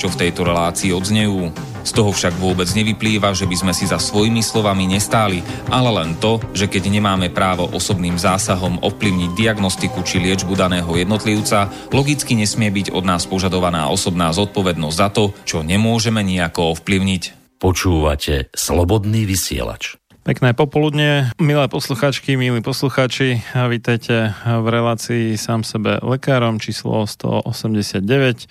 [0.00, 1.52] čo v tejto relácii odznejú.
[1.84, 6.16] Z toho však vôbec nevyplýva, že by sme si za svojimi slovami nestáli, ale len
[6.16, 12.72] to, že keď nemáme právo osobným zásahom ovplyvniť diagnostiku či liečbu daného jednotlivca, logicky nesmie
[12.72, 17.56] byť od nás požadovaná osobná zodpovednosť za to, čo nemôžeme nejako ovplyvniť.
[17.60, 20.00] Počúvate Slobodný vysielač.
[20.20, 28.48] Pekné popoludne, milé posluchačky, milí posluchači, vítajte v relácii sám sebe lekárom číslo 189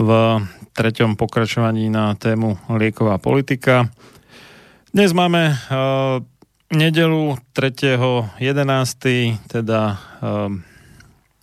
[0.00, 0.10] v
[0.78, 3.90] treťom pokračovaní na tému lieková politika.
[4.94, 6.22] Dnes máme uh,
[6.70, 8.38] nedelu 3.11.,
[9.50, 10.54] teda uh,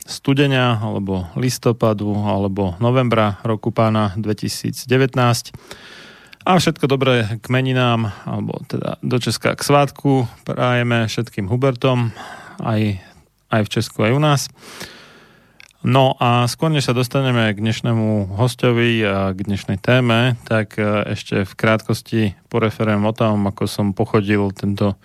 [0.07, 4.87] studenia alebo listopadu alebo novembra roku pána 2019.
[6.47, 12.15] A všetko dobré k meninám, alebo teda do Česka k svátku prajeme všetkým Hubertom,
[12.63, 13.03] aj,
[13.51, 14.47] aj v Česku, aj u nás.
[15.85, 21.13] No a skôr než sa dostaneme k dnešnému hostovi a k dnešnej téme, tak e,
[21.13, 24.97] ešte v krátkosti poreferujem o tom, ako som pochodil tento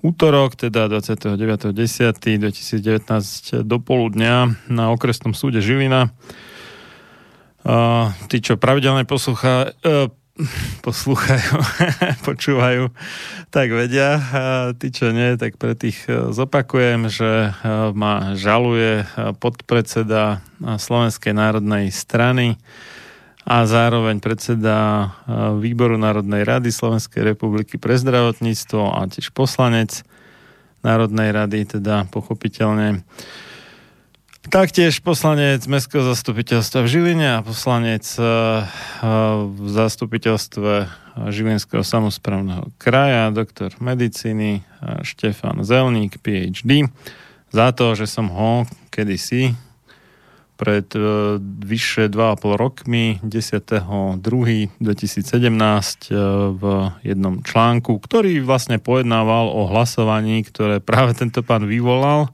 [0.00, 6.08] útorok, teda 29.10.2019 do poludnia na okresnom súde Žilina.
[8.32, 10.08] Tí, čo pravidelne poslúcha, e,
[10.86, 11.56] poslúchajú,
[12.28, 12.92] počúvajú,
[13.48, 14.20] tak vedia.
[14.20, 14.42] A
[14.76, 17.50] tí, čo nie, tak pre tých e, zopakujem, že e,
[17.96, 19.04] ma žaluje e,
[19.40, 22.60] podpredseda Slovenskej národnej strany
[23.46, 25.12] a zároveň predseda
[25.62, 30.02] Výboru Národnej rady Slovenskej republiky pre zdravotníctvo a tiež poslanec
[30.82, 33.06] Národnej rady, teda pochopiteľne
[34.46, 38.62] Taktiež poslanec Mestského zastupiteľstva v Žiline a poslanec eh, eh,
[39.42, 40.86] v zastupiteľstve
[41.34, 46.86] Žilinského samozprávneho kraja, doktor medicíny eh, Štefan Zelník, PhD,
[47.50, 49.58] za to, že som ho kedysi
[50.54, 50.88] pred
[51.66, 54.80] vyše 2,5 rokmi 10.2.2017
[56.56, 56.62] v
[57.04, 62.32] jednom článku, ktorý vlastne pojednával o hlasovaní, ktoré práve tento pán vyvolal.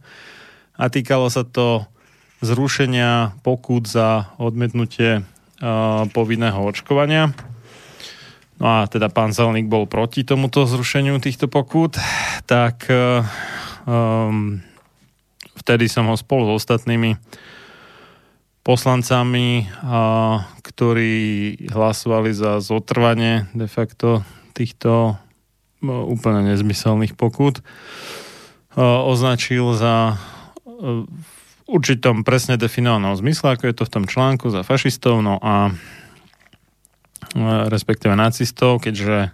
[0.79, 1.91] A týkalo sa to
[2.43, 7.31] zrušenia pokút za odmetnutie uh, povinného očkovania.
[8.59, 11.99] No a teda pán Zelník bol proti tomuto zrušeniu týchto pokút,
[12.47, 14.61] tak um,
[15.57, 17.17] vtedy som ho spolu s ostatnými
[18.67, 21.15] poslancami, uh, ktorí
[21.71, 24.23] hlasovali za zotrvanie de facto
[24.55, 25.17] týchto
[25.83, 27.59] úplne nezmyselných pokút,
[28.79, 30.15] označil za
[31.73, 35.73] určitom presne definovanom zmysle, ako je to v tom článku za fašistov, no a e,
[37.73, 39.33] respektíve nacistov, keďže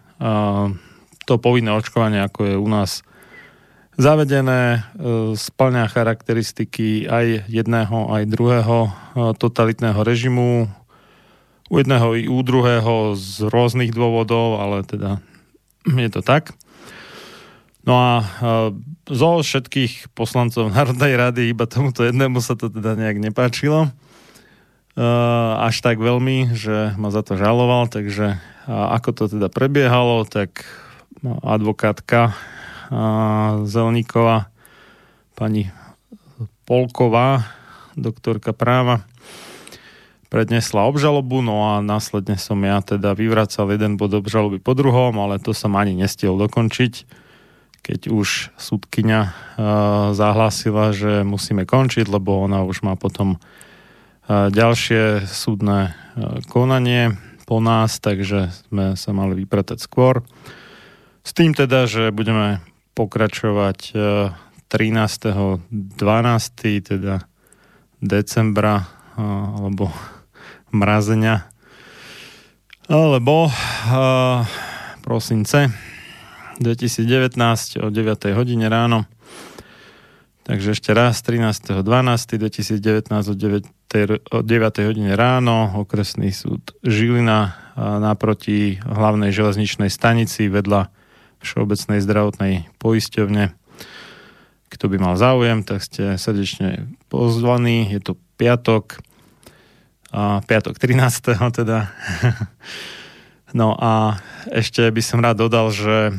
[1.29, 3.06] to povinné očkovanie, ako je u nás
[3.99, 4.82] zavedené,
[5.35, 8.79] splňa charakteristiky aj jedného, aj druhého
[9.38, 10.70] totalitného režimu,
[11.69, 15.20] u jedného i u druhého z rôznych dôvodov, ale teda
[15.85, 16.56] je to tak.
[17.88, 18.12] No a
[19.08, 23.88] zo všetkých poslancov Národnej rady iba tomuto jednému sa to teda nejak nepáčilo.
[25.62, 28.37] Až tak veľmi, že ma za to žaloval, takže
[28.69, 30.69] ako to teda prebiehalo, tak
[31.25, 32.37] advokátka
[33.64, 34.50] Zelníková,
[35.38, 35.70] pani
[36.69, 37.49] Polková,
[37.96, 39.06] doktorka práva,
[40.29, 45.40] prednesla obžalobu, no a následne som ja teda vyvracal jeden bod obžaloby po druhom, ale
[45.40, 47.06] to som ani nestiel dokončiť,
[47.83, 49.33] keď už súdkyňa uh,
[50.13, 57.17] zahlásila, že musíme končiť, lebo ona už má potom uh, ďalšie súdne uh, konanie
[57.49, 60.21] po nás, takže sme sa mali vypratať skôr.
[61.25, 62.61] S tým teda, že budeme
[62.93, 63.95] pokračovať
[64.69, 65.63] 13.12.
[66.85, 67.25] teda
[68.05, 68.85] decembra
[69.17, 69.89] alebo
[70.73, 71.49] mrazenia
[72.89, 73.53] alebo
[75.05, 75.88] prosince
[76.59, 78.35] 2019 o 9.
[78.35, 79.07] hodine ráno.
[80.49, 83.69] Takže ešte raz 13.12.2019 o 9.
[84.33, 84.89] o 9.
[84.89, 90.91] hodine ráno okresný súd Žilina naproti hlavnej železničnej stanici vedľa
[91.39, 93.55] Všeobecnej zdravotnej poisťovne.
[94.69, 97.87] Kto by mal záujem, tak ste srdečne pozvaní.
[97.95, 98.99] Je to piatok
[100.11, 101.39] a piatok 13.
[101.53, 101.93] teda.
[103.59, 104.19] no a
[104.51, 106.17] ešte by som rád dodal, že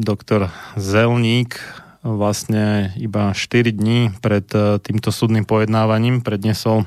[0.00, 1.60] doktor Zelník
[2.02, 6.84] vlastne iba 4 dní pred uh, týmto súdnym pojednávaním prednesol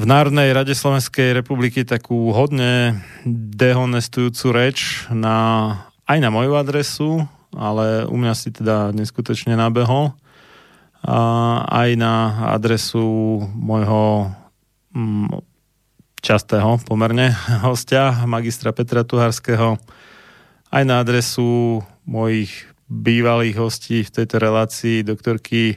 [0.00, 5.76] v Národnej rade Slovenskej republiky takú hodne dehonestujúcu reč na,
[6.08, 7.10] aj na moju adresu,
[7.52, 10.16] ale u mňa si teda neskutočne nabehol.
[11.04, 11.18] A
[11.68, 13.04] aj na adresu
[13.52, 14.32] môjho
[14.92, 15.40] Mm,
[16.20, 17.32] častého pomerne
[17.64, 19.80] hostia, magistra Petra Tuharského,
[20.72, 25.76] aj na adresu mojich bývalých hostí v tejto relácii, doktorky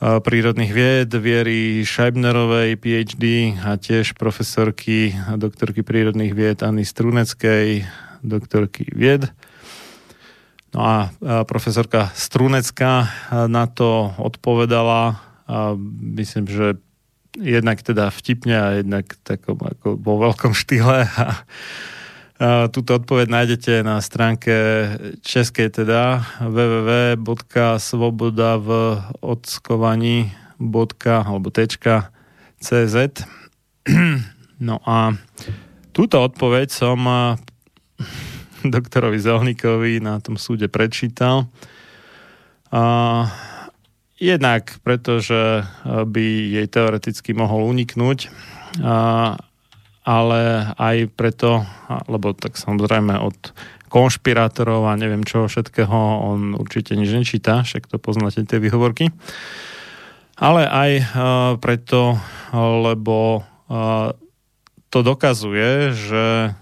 [0.00, 7.84] prírodných vied Viery Šajbnerovej, PhD a tiež profesorky a doktorky prírodných vied Anny Struneckej,
[8.20, 9.28] doktorky vied.
[10.74, 10.96] No a
[11.46, 13.08] profesorka Strunecká
[13.46, 15.76] na to odpovedala a
[16.16, 16.80] myslím, že
[17.38, 21.26] jednak teda vtipne a jednak takom ako vo veľkom štýle a
[22.74, 24.54] túto odpoveď nájdete na stránke
[25.22, 28.68] českej teda www.svoboda v
[29.22, 30.34] odskovaní
[31.26, 31.50] alebo
[32.58, 32.96] .cz
[34.64, 35.10] No a
[35.90, 36.98] túto odpoveď som
[38.64, 41.50] doktorovi Zelníkovi na tom súde prečítal.
[44.14, 45.66] Jednak preto, že eh,
[46.06, 46.26] by
[46.58, 48.30] jej teoreticky mohol uniknúť,
[50.04, 51.64] ale aj preto,
[52.06, 53.56] lebo tak samozrejme od
[53.88, 59.08] konšpirátorov a neviem čo všetkého on určite nič nečíta, však to poznáte tie výhovorky.
[60.36, 61.06] Ale aj eh,
[61.62, 62.20] preto,
[62.54, 64.12] lebo eh,
[64.92, 66.54] to dokazuje, že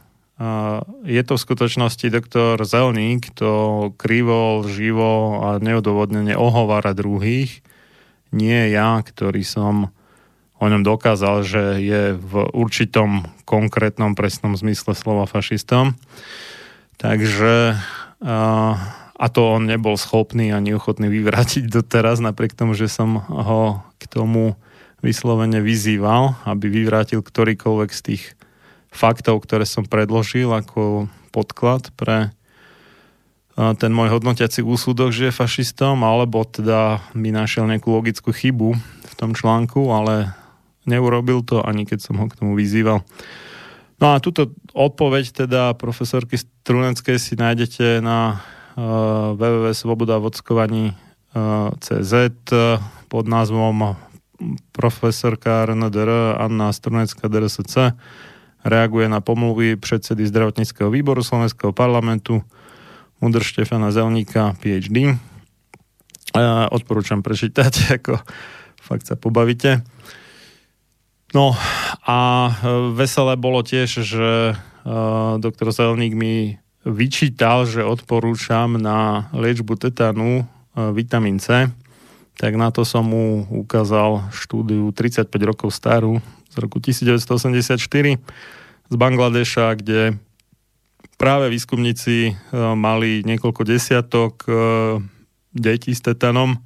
[1.06, 7.62] je to v skutočnosti doktor Zelník, to krivo, živo a neodôvodnene ohovára druhých.
[8.34, 9.94] Nie ja, ktorý som
[10.62, 15.99] o ňom dokázal, že je v určitom konkrétnom presnom zmysle slova fašistom.
[17.02, 17.75] Takže
[19.23, 24.07] a to on nebol schopný ani ochotný vyvrátiť doteraz, napriek tomu, že som ho k
[24.07, 24.54] tomu
[25.02, 28.23] vyslovene vyzýval, aby vyvrátil ktorýkoľvek z tých
[28.95, 32.31] faktov, ktoré som predložil ako podklad pre
[33.52, 39.14] ten môj hodnotiaci úsudok, že je fašistom, alebo teda mi našiel nejakú logickú chybu v
[39.19, 40.33] tom článku, ale
[40.88, 43.02] neurobil to, ani keď som ho k tomu vyzýval.
[44.02, 48.42] No a túto odpoveď teda profesorky Struneckej si nájdete na
[48.74, 52.14] uh, www.svobodavodskovaní.cz
[53.06, 53.94] pod názvom
[54.74, 57.94] profesorka RNDR Anna Strunecká DRSC
[58.66, 62.42] reaguje na pomluvy predsedy zdravotníckého výboru Slovenského parlamentu
[63.22, 65.14] Mudr Štefana Zelníka, PhD.
[66.34, 67.72] Ja odporúčam prečítať,
[68.02, 68.18] ako
[68.82, 69.86] fakt sa pobavíte.
[71.32, 71.56] No
[72.04, 74.54] a e, veselé bolo tiež, že e,
[75.40, 81.72] doktor Zelník mi vyčítal, že odporúčam na liečbu tetanu e, vitamín C,
[82.36, 86.20] tak na to som mu ukázal štúdiu 35 rokov starú
[86.52, 87.80] z roku 1984
[88.92, 90.20] z Bangladeša, kde
[91.16, 92.36] práve výskumníci
[92.76, 94.44] mali niekoľko desiatok
[95.52, 96.60] detí s tetanom.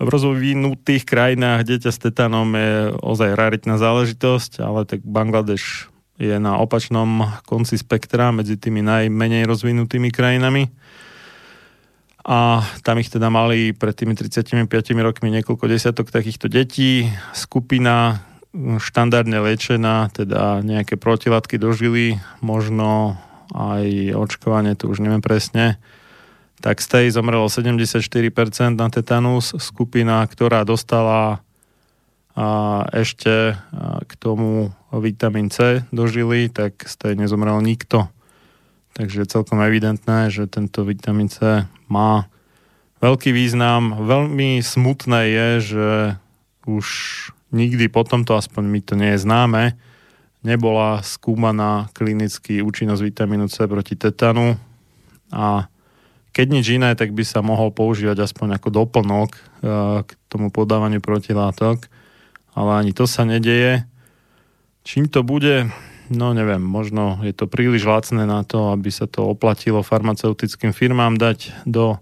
[0.00, 6.56] V rozvinutých krajinách dieťa s tetanom je ozaj raritná záležitosť, ale tak Bangladeš je na
[6.56, 10.72] opačnom konci spektra medzi tými najmenej rozvinutými krajinami
[12.24, 14.68] a tam ich teda mali pred tými 35
[15.00, 17.08] rokmi niekoľko desiatok takýchto detí.
[17.32, 18.20] Skupina
[18.54, 23.16] štandardne liečená, teda nejaké protilátky dožili, možno
[23.56, 25.80] aj očkovanie, to už neviem presne.
[26.60, 29.56] Tak z tej zomrelo 74% na tetanus.
[29.56, 31.40] Skupina, ktorá dostala
[32.30, 33.58] a ešte
[34.06, 38.06] k tomu vitamín C dožili, tak z tej nezomrel nikto.
[38.94, 42.30] Takže je celkom evidentné, že tento vitamín C má
[43.02, 44.06] veľký význam.
[44.06, 45.88] Veľmi smutné je, že
[46.70, 46.86] už
[47.50, 49.74] nikdy potom to, aspoň mi to nie je známe,
[50.46, 54.54] nebola skúmaná klinicky účinnosť vitamínu C proti tetanu
[55.34, 55.66] a
[56.30, 59.40] keď nič iné, tak by sa mohol používať aspoň ako doplnok eh,
[60.06, 61.90] k tomu podávaniu protilátok,
[62.54, 63.86] ale ani to sa nedeje.
[64.86, 65.68] Čím to bude,
[66.08, 71.20] no neviem, možno je to príliš lacné na to, aby sa to oplatilo farmaceutickým firmám
[71.20, 71.98] dať do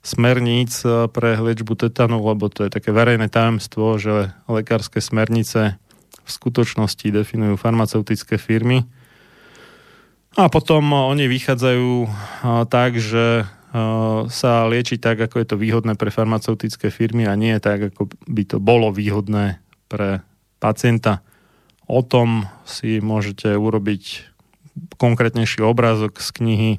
[0.00, 5.76] smerníc eh, pre liečbu tetanu, lebo to je také verejné tajomstvo, že lekárske smernice
[6.24, 8.84] v skutočnosti definujú farmaceutické firmy.
[10.36, 12.10] A potom oni vychádzajú eh,
[12.72, 13.44] tak, že
[14.28, 18.42] sa lieči tak, ako je to výhodné pre farmaceutické firmy a nie tak, ako by
[18.48, 19.60] to bolo výhodné
[19.92, 20.24] pre
[20.56, 21.20] pacienta.
[21.84, 24.28] O tom si môžete urobiť
[24.96, 26.72] konkrétnejší obrázok z knihy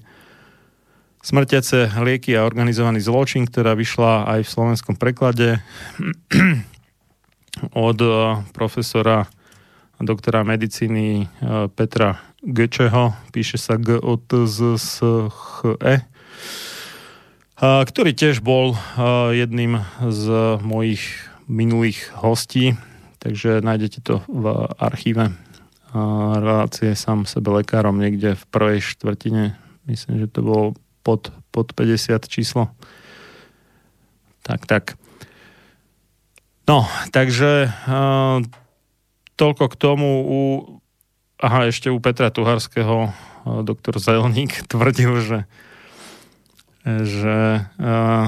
[1.20, 5.60] Smrtiace lieky a organizovaný zločin, ktorá vyšla aj v slovenskom preklade
[7.76, 9.28] od eh, profesora
[10.00, 16.08] doktora medicíny eh, Petra Gečeho, píše sa G o T Z S H E,
[17.60, 18.80] ktorý tiež bol
[19.36, 20.24] jedným z
[20.64, 21.04] mojich
[21.46, 22.80] minulých hostí
[23.20, 25.36] Takže nájdete to v archíve
[26.40, 29.60] relácie sám sebe lekárom niekde v prvej štvrtine.
[29.92, 30.66] Myslím, že to bolo
[31.04, 32.72] pod, pod 50 číslo.
[34.48, 34.96] Tak, tak.
[36.64, 38.40] No, takže uh,
[39.36, 40.42] toľko k tomu u,
[41.42, 45.38] aha, ešte u Petra Tuharského uh, doktor Zelník tvrdil, že
[46.86, 48.28] že uh,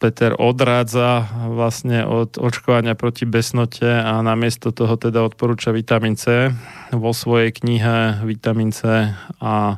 [0.00, 6.56] Peter odrádza vlastne od očkovania proti besnote a namiesto toho teda odporúča vitamín C.
[6.88, 9.12] Vo svojej knihe Vitamín C
[9.44, 9.76] a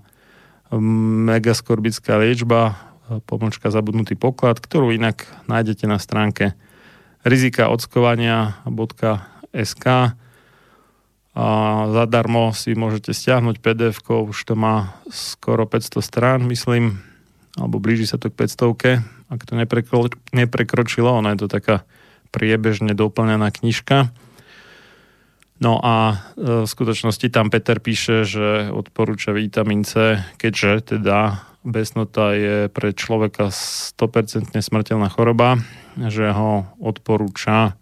[1.27, 2.79] megaskorbická liečba
[3.27, 6.55] pomočka zabudnutý poklad, ktorú inak nájdete na stránke
[7.27, 9.87] rizikaodskovania.sk
[11.33, 11.47] a
[11.89, 17.01] zadarmo si môžete stiahnuť pdf už to má skoro 500 strán, myslím,
[17.57, 21.89] alebo blíži sa to k 500 ak to neprekro, neprekročilo, ona je to taká
[22.29, 24.13] priebežne doplnená knižka.
[25.63, 32.37] No a e, v skutočnosti tam Peter píše, že odporúča vitamín C, keďže teda besnota
[32.37, 35.57] je pre človeka 100% smrteľná choroba,
[35.97, 37.79] že ho odporúča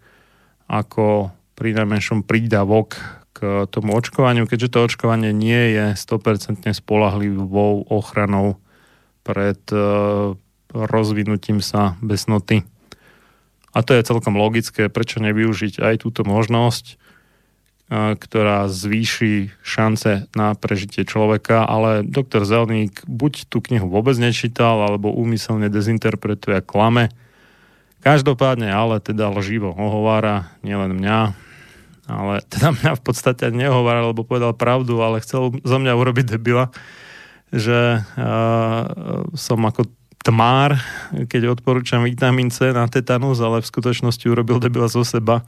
[0.71, 8.59] ako pri najmenšom prídavok k tomu očkovaniu, keďže to očkovanie nie je 100% spolahlivou ochranou
[9.23, 9.77] pred e,
[10.73, 12.67] rozvinutím sa besnoty.
[13.71, 16.99] A to je celkom logické, prečo nevyužiť aj túto možnosť,
[17.91, 25.11] ktorá zvýši šance na prežitie človeka, ale doktor Zelník buď tú knihu vôbec nečítal, alebo
[25.11, 27.11] úmyselne dezinterpretuje a klame.
[27.99, 31.35] Každopádne ale teda lživo ohovára nielen mňa,
[32.11, 36.69] ale teda mňa v podstate neohovára, lebo povedal pravdu, ale chcel zo mňa urobiť debila,
[37.51, 38.83] že uh,
[39.35, 39.87] som ako
[40.21, 40.77] tmár,
[41.27, 45.41] keď odporúčam vitamín C na tetanus, ale v skutočnosti urobil debila zo seba,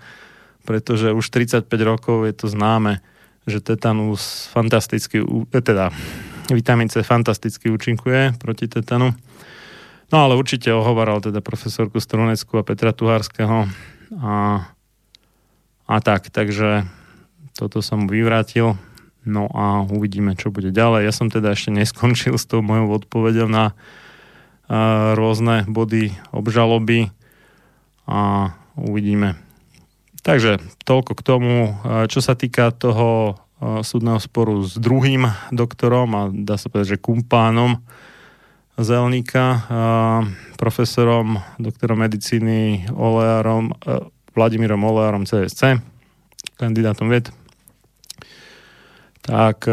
[0.66, 3.00] pretože už 35 rokov je to známe,
[3.46, 5.94] že tetanus fantasticky, e, teda
[6.50, 9.14] vitamín C fantasticky účinkuje proti tetanu.
[10.10, 13.70] No ale určite ohovaral teda profesorku Strunecku a Petra Tuhárskeho
[14.22, 14.34] a,
[15.90, 16.88] a tak, takže
[17.54, 18.76] toto som vyvrátil.
[19.24, 21.08] No a uvidíme, čo bude ďalej.
[21.08, 23.72] Ja som teda ešte neskončil s tou mojou odpovedou na
[25.16, 27.08] rôzne body obžaloby
[28.04, 29.40] a uvidíme.
[30.24, 31.54] Takže toľko k tomu,
[32.12, 35.24] čo sa týka toho súdneho sporu s druhým
[35.56, 37.80] doktorom a dá sa povedať, že kumpánom
[38.76, 39.64] Zelníka,
[40.60, 43.72] profesorom, doktorom medicíny Oleárom,
[44.34, 45.78] Vladimírom Oleárom CSC,
[46.58, 47.30] kandidátom ved.
[49.24, 49.64] tak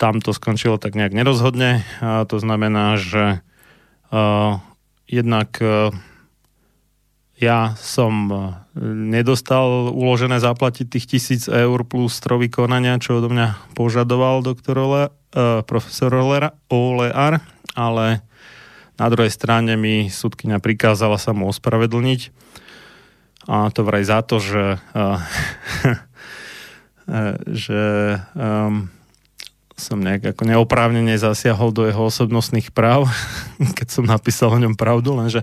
[0.00, 1.84] tam to skončilo tak nejak nerozhodne.
[2.00, 3.44] To znamená, že
[5.04, 5.60] jednak
[7.40, 8.12] ja som
[8.80, 15.02] nedostal uložené zaplatiť tých tisíc eur plus strovy konania, čo odo mňa požadoval doktor Ole,
[15.68, 16.10] profesor
[16.72, 17.44] Olear,
[17.76, 18.06] ale
[18.96, 22.20] na druhej strane mi súdkynia prikázala sa mu ospravedlniť
[23.50, 24.64] a to vraj za to, že,
[27.66, 27.82] že
[28.38, 28.86] um,
[29.74, 33.10] som nejak ako neoprávnene zasiahol do jeho osobnostných práv,
[33.78, 35.42] keď som napísal o ňom pravdu, lenže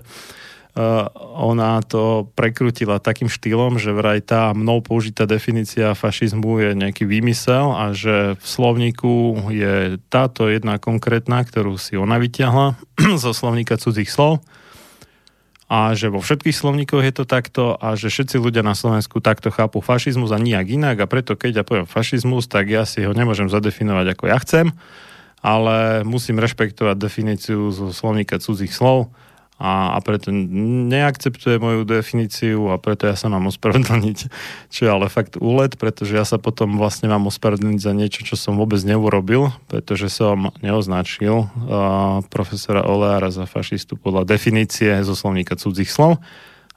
[1.34, 7.74] ona to prekrutila takým štýlom, že vraj tá mnou použitá definícia fašizmu je nejaký výmysel
[7.74, 12.78] a že v slovníku je táto jedna konkrétna, ktorú si ona vyťahla
[13.22, 14.38] zo slovníka cudzích slov
[15.68, 19.52] a že vo všetkých slovníkoch je to takto a že všetci ľudia na Slovensku takto
[19.52, 23.12] chápu fašizmus a nijak inak a preto keď ja poviem fašizmus, tak ja si ho
[23.12, 24.72] nemôžem zadefinovať ako ja chcem,
[25.44, 29.12] ale musím rešpektovať definíciu zo slovníka cudzích slov
[29.58, 34.18] a, a preto neakceptuje moju definíciu a preto ja sa mám ospravedlniť,
[34.72, 38.38] čo je ale fakt úlet, pretože ja sa potom vlastne mám ospravedlniť za niečo, čo
[38.38, 45.58] som vôbec neurobil, pretože som neoznačil uh, profesora Oleára za fašistu podľa definície zo slovníka
[45.58, 46.22] cudzích slov,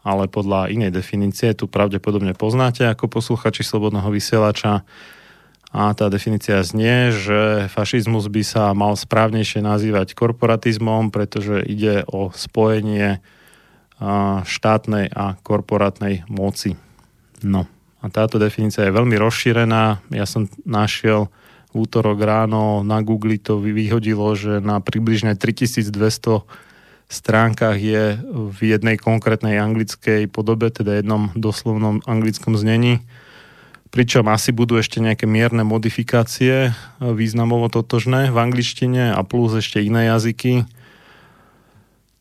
[0.01, 4.81] ale podľa inej definície, tu pravdepodobne poznáte ako posluchači Slobodného vysielača,
[5.71, 12.27] a tá definícia znie, že fašizmus by sa mal správnejšie nazývať korporatizmom, pretože ide o
[12.35, 13.23] spojenie
[14.43, 16.75] štátnej a korporátnej moci.
[17.39, 17.71] No
[18.03, 20.03] a táto definícia je veľmi rozšírená.
[20.11, 21.31] Ja som našiel
[21.71, 26.43] v útorok ráno na Google to vyhodilo, že na približne 3200
[27.07, 32.99] stránkach je v jednej konkrétnej anglickej podobe, teda jednom doslovnom anglickom znení
[33.91, 39.83] pričom asi budú ešte nejaké mierne modifikácie e, významovo totožné v angličtine a plus ešte
[39.83, 40.63] iné jazyky.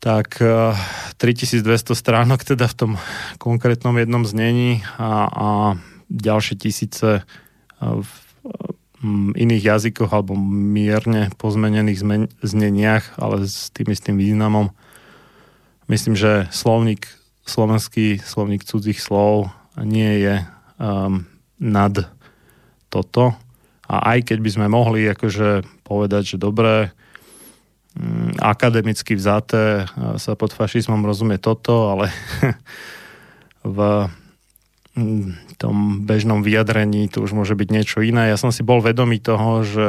[0.03, 0.43] Tak
[1.15, 2.91] 3200 e, stránok teda v tom
[3.39, 5.47] konkrétnom jednom znení a, a
[6.11, 7.23] ďalšie tisíce e,
[7.81, 8.11] v
[9.33, 14.69] iných jazykoch alebo mierne pozmenených zmen- zneniach, ale s tým istým významom.
[15.89, 17.09] Myslím, že slovník,
[17.41, 19.49] slovenský slovník cudzích slov
[19.81, 20.35] nie je
[20.77, 21.25] um,
[21.61, 22.09] nad
[22.89, 23.37] toto.
[23.85, 26.89] A aj keď by sme mohli akože povedať, že dobré,
[27.95, 29.85] mm, akademicky vzaté
[30.17, 32.09] sa pod fašizmom rozumie toto, ale
[33.77, 34.09] v
[34.97, 38.33] mm, tom bežnom vyjadrení to už môže byť niečo iné.
[38.33, 39.87] Ja som si bol vedomý toho, že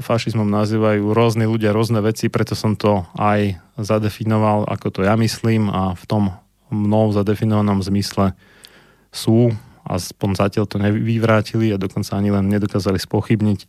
[0.00, 5.68] fašizmom nazývajú rôzni ľudia rôzne veci, preto som to aj zadefinoval, ako to ja myslím
[5.68, 6.24] a v tom
[6.72, 8.32] mnou zadefinovanom zmysle
[9.12, 9.52] sú
[9.88, 13.64] aspoň zatiaľ to nevyvrátili a dokonca ani len nedokázali spochybniť.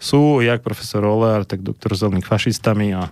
[0.00, 3.10] Sú jak profesor Olear, tak doktor Zelník fašistami a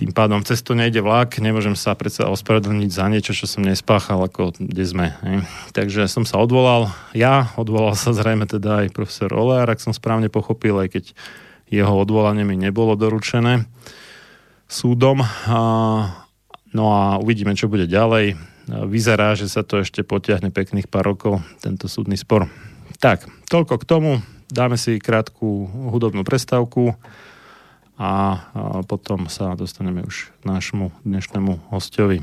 [0.00, 4.24] tým pádom cez to nejde vlak, nemôžem sa predsa ospravedlniť za niečo, čo som nespáchal,
[4.24, 5.12] ako kde sme.
[5.20, 5.44] Ne?
[5.76, 10.32] Takže som sa odvolal, ja, odvolal sa zrejme teda aj profesor Olear, ak som správne
[10.32, 11.04] pochopil, aj keď
[11.68, 13.68] jeho odvolanie mi nebolo doručené
[14.72, 15.20] súdom.
[16.70, 21.42] No a uvidíme, čo bude ďalej vyzerá, že sa to ešte potiahne pekných pár rokov,
[21.58, 22.46] tento súdny spor.
[23.02, 24.12] Tak, toľko k tomu.
[24.50, 26.94] Dáme si krátku hudobnú prestávku
[27.98, 28.42] a
[28.86, 32.22] potom sa dostaneme už k nášmu dnešnému hostovi.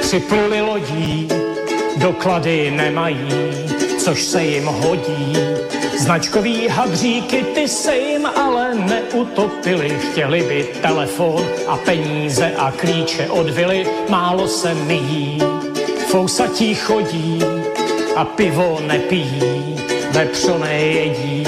[0.00, 1.28] Připluli lodí,
[1.96, 3.28] doklady nemají,
[3.98, 5.32] což se jim hodí.
[5.98, 13.50] Značkový hadříky ty se jim ale neutopili, chtěli by telefon a peníze a klíče od
[13.50, 15.42] vily, málo se míjí.
[16.06, 17.38] fousatí chodí
[18.16, 19.76] a pivo nepijí,
[20.10, 21.44] vepřo nejedí.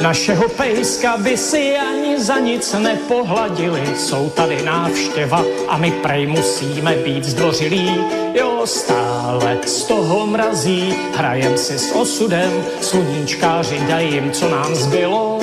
[0.00, 1.89] Našeho pejska by si ani
[2.20, 8.04] za nic nepohladili, jsou tady návštěva a my prej musíme být zdvořilí.
[8.34, 15.40] Jo, stále z toho mrazí, hrajem si s osudem, sluníčkáři dají co nám zbylo.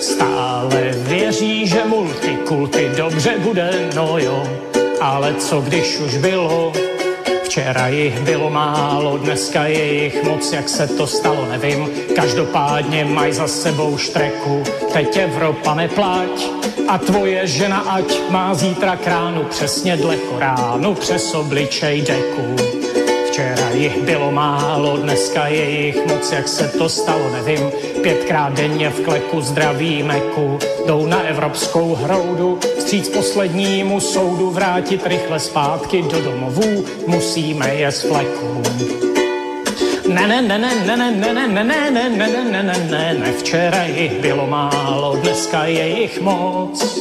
[0.00, 4.48] Stále věří, že multikulty dobře bude, no jo,
[5.00, 6.72] ale co když už bylo,
[7.50, 11.88] Včera jich bylo málo, dneska je jich moc, jak se to stalo, nevím.
[12.16, 16.46] Každopádně mají za sebou štreku, teď Evropa neplať.
[16.88, 22.79] A tvoje žena ať má zítra kránu přesně dle Koránu přes obličej deku.
[23.40, 27.70] Včera jich bylo málo, dneska je jich moc, jak se to stalo, nevím.
[28.02, 35.40] Pětkrát denně v kleku zdraví meku, jdou na evropskou hroudu, vstříc poslednímu soudu vrátit rychle
[35.40, 38.62] zpátky do domovů, musíme je z fleku.
[40.08, 43.16] Ne, ne, ne, ne, ne, ne, ne, ne, ne, ne, ne, ne, ne, ne, ne,
[43.18, 47.00] ne, včera jich bylo málo, dneska je jich moc.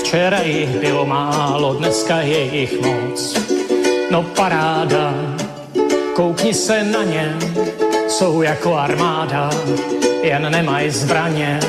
[0.00, 3.38] Včera jich bylo málo, dneska je jich moc.
[4.10, 5.14] No paráda,
[6.14, 7.36] koukni se na ně,
[8.08, 9.50] jsou jako armáda,
[10.22, 11.60] jen nemají zbraně,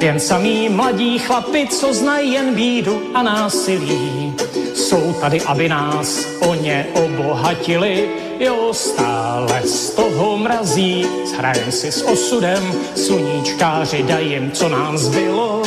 [0.00, 4.34] jen samý mladí chlapi, co znají jen bídu a násilí.
[4.74, 8.08] Jsou tady, aby nás o ně obohatili,
[8.42, 11.06] jo, stále z toho mrazí.
[11.36, 15.62] Hrajem si s osudem, sluníčkáři dají jim, co nám zbylo.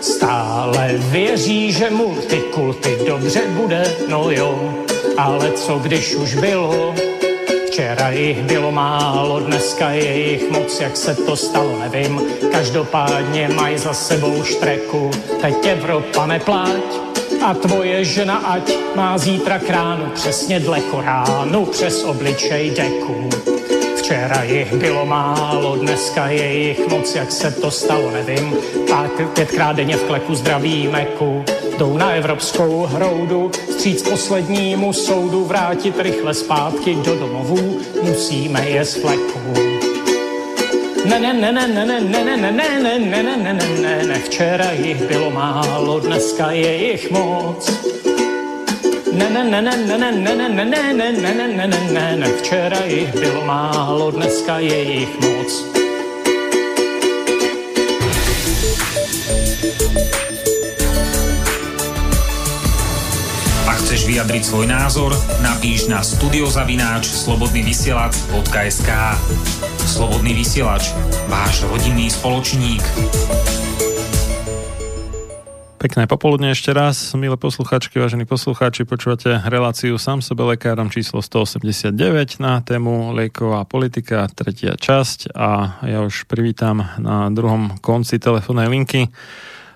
[0.00, 4.74] Stále věří, že multikulty dobře bude, no jo,
[5.16, 6.94] ale co když už bylo,
[7.66, 12.22] Včera jich bylo málo, dneska je jich moc, jak se to stalo, nevím.
[12.52, 17.03] Každopádně mají za sebou štreku, teď Evropa neplať.
[17.44, 23.28] A tvoje žena ať má zítra kránu přesně dle Koránu přes obličej deku.
[23.96, 28.56] Včera jich bylo málo, dneska je jich moc, jak se to stalo, nevím.
[28.88, 31.44] Tak pětkrát denně v kleku zdraví meku,
[31.78, 38.94] jdou na evropskou hroudu, stříc poslednímu soudu, vrátit rychle zpátky do domovů, musíme je z
[38.94, 39.73] fleku.
[41.04, 44.04] Ne, ne, ne, ne, ne, ne, ne, ne, ne, ne, ne, ne, ne, ne, ne,
[44.06, 47.70] ne, včera jich bylo málo, dneska je jich moc.
[49.12, 51.80] Ne, ne, ne, ne, ne, ne, ne, ne, ne, ne, ne, ne, ne, ne, ne,
[51.92, 55.73] ne, ne, včera jich bylo málo, dneska je jich moc.
[63.94, 68.90] Chceš vyjadriť svoj názor, napíš na studiozavináč slobodnyvysielac.sk
[69.86, 70.90] Slobodný vysielač,
[71.30, 72.82] váš rodinný spoločník.
[75.78, 81.94] Pekné popoludne ešte raz, milé posluchačky, vážení poslucháči, počúvate reláciu sám sebe lekárom číslo 189
[82.42, 89.14] na tému lieková politika, tretia časť a ja už privítam na druhom konci telefónnej linky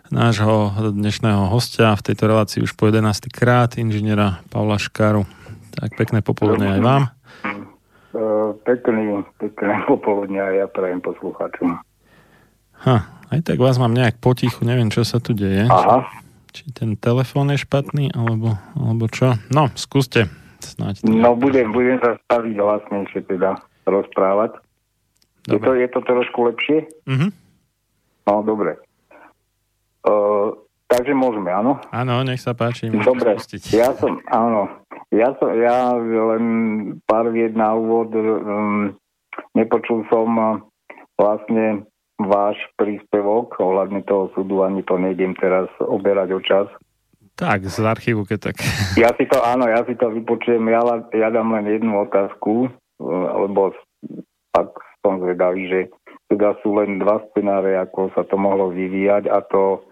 [0.09, 3.29] nášho dnešného hostia v tejto relácii už po 11.
[3.29, 5.29] krát, inžiniera Pavla Škáru.
[5.77, 7.03] Tak pekné popoludne aj vám.
[8.64, 11.79] Pekný, pekné popoludne aj ja prajem poslucháčom.
[12.88, 12.97] Ha,
[13.29, 15.68] aj tak vás mám nejak potichu, neviem, čo sa tu deje.
[15.68, 16.09] Aha.
[16.57, 19.37] Či ten telefón je špatný, alebo, alebo čo.
[19.53, 20.33] No, skúste
[20.64, 21.05] snáď.
[21.05, 21.12] To.
[21.12, 24.57] No, budem, budem sa staviť hlasnejšie teda rozprávať.
[25.49, 26.88] Je to, je to trošku lepšie?
[27.05, 27.29] Mhm.
[28.29, 28.81] No, dobre.
[30.07, 30.55] Uh,
[30.87, 31.83] takže môžeme, áno?
[31.91, 32.91] Áno, nech sa páči.
[32.93, 33.75] Dobre, spustiť.
[33.75, 36.45] ja som, áno, ja som, ja len
[37.09, 38.93] pár vied na úvod, um,
[39.57, 40.61] nepočul som uh,
[41.17, 46.67] vlastne váš príspevok ohľadne toho súdu, ani to nejdem teraz oberať o čas.
[47.39, 48.57] Tak, z archívu, keď tak.
[48.99, 50.83] Ja si to, áno, ja si to vypočujem, ja,
[51.15, 53.75] ja dám len jednu otázku, uh, lebo
[54.51, 55.81] tak som zvedavý, že
[56.29, 59.88] teda sú len dva scenáre, ako sa to mohlo vyvíjať a to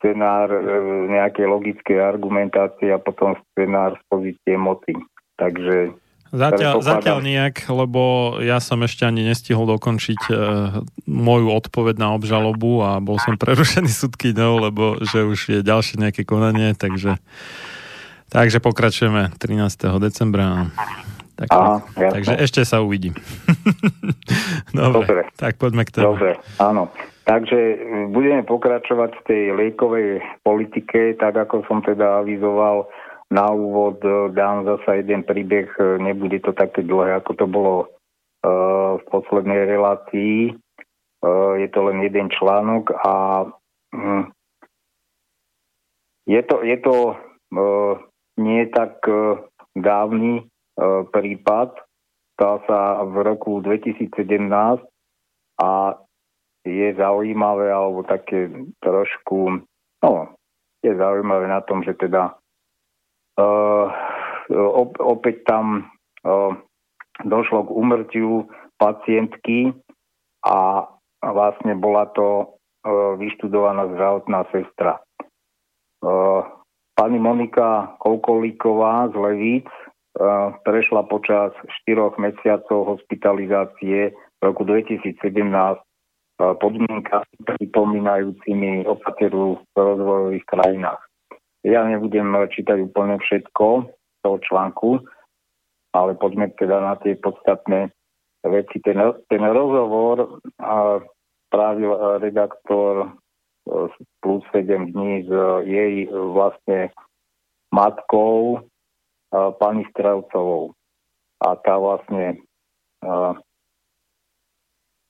[0.00, 0.60] scenár e,
[1.12, 4.96] nejakej logickej argumentácie a potom scenár z pozície moci.
[5.36, 5.92] Takže
[6.30, 10.34] Zatiaľ, zatiaľ nejak, lebo ja som ešte ani nestihol dokončiť e,
[11.10, 16.22] moju odpoveď na obžalobu a bol som prerušený sudkyňou, lebo že už je ďalšie nejaké
[16.22, 17.18] konanie, takže,
[18.30, 19.90] takže pokračujeme 13.
[19.98, 20.70] decembra.
[21.34, 23.10] Tak, Aha, takže ešte sa uvidí.
[24.76, 25.20] Dobre, Dobre.
[25.34, 26.14] tak poďme k téme.
[26.14, 26.30] Dobre,
[26.62, 26.94] áno.
[27.30, 30.08] Takže mm, budeme pokračovať v tej liekovej
[30.42, 32.90] politike, tak ako som teda avizoval
[33.30, 37.74] na úvod, e, dám zasa jeden príbeh, e, nebude to také dlhé, ako to bolo
[37.86, 37.86] e,
[38.98, 40.58] v poslednej relácii.
[41.60, 43.44] Je to len jeden článok a
[43.92, 44.32] mm,
[46.24, 47.12] Je to, je to
[48.40, 49.04] nie tak
[49.76, 50.48] dávny
[51.12, 51.76] prípad,
[52.32, 54.80] stal sa v roku 2017
[55.60, 55.70] a
[56.64, 58.52] je zaujímavé, alebo také
[58.84, 59.64] trošku,
[60.04, 60.12] no,
[60.84, 62.36] je zaujímavé na tom, že teda
[63.40, 63.86] uh,
[64.52, 65.88] op, opäť tam
[66.24, 66.52] uh,
[67.24, 68.48] došlo k umrtiu
[68.80, 69.72] pacientky
[70.44, 70.88] a
[71.20, 75.00] vlastne bola to uh, vyštudovaná zdravotná sestra.
[76.00, 76.44] Uh,
[76.96, 81.52] pani Monika Koukolíková z Levíc uh, prešla počas
[81.84, 85.20] 4 mesiacov hospitalizácie v roku 2017
[86.40, 91.02] podmienkami pripomínajúcimi opateru v rozvojových krajinách.
[91.60, 93.66] Ja nebudem čítať úplne všetko
[94.24, 95.04] toho článku,
[95.92, 97.92] ale poďme teda na tie podstatné
[98.48, 98.76] veci.
[98.80, 98.96] Ten,
[99.28, 101.04] ten rozhovor a
[101.52, 101.92] právil
[102.24, 103.12] redaktor
[104.24, 105.30] plus 7 dní s
[105.68, 106.94] jej vlastne
[107.70, 108.64] matkou
[109.30, 110.72] pani Strelcovou.
[111.40, 112.40] A tá vlastne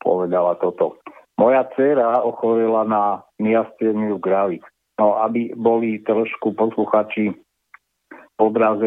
[0.00, 0.99] povedala toto.
[1.40, 4.60] Moja dcera ochorela na miasteniu gravis.
[5.00, 7.32] No, aby boli trošku posluchači
[8.36, 8.84] obraze,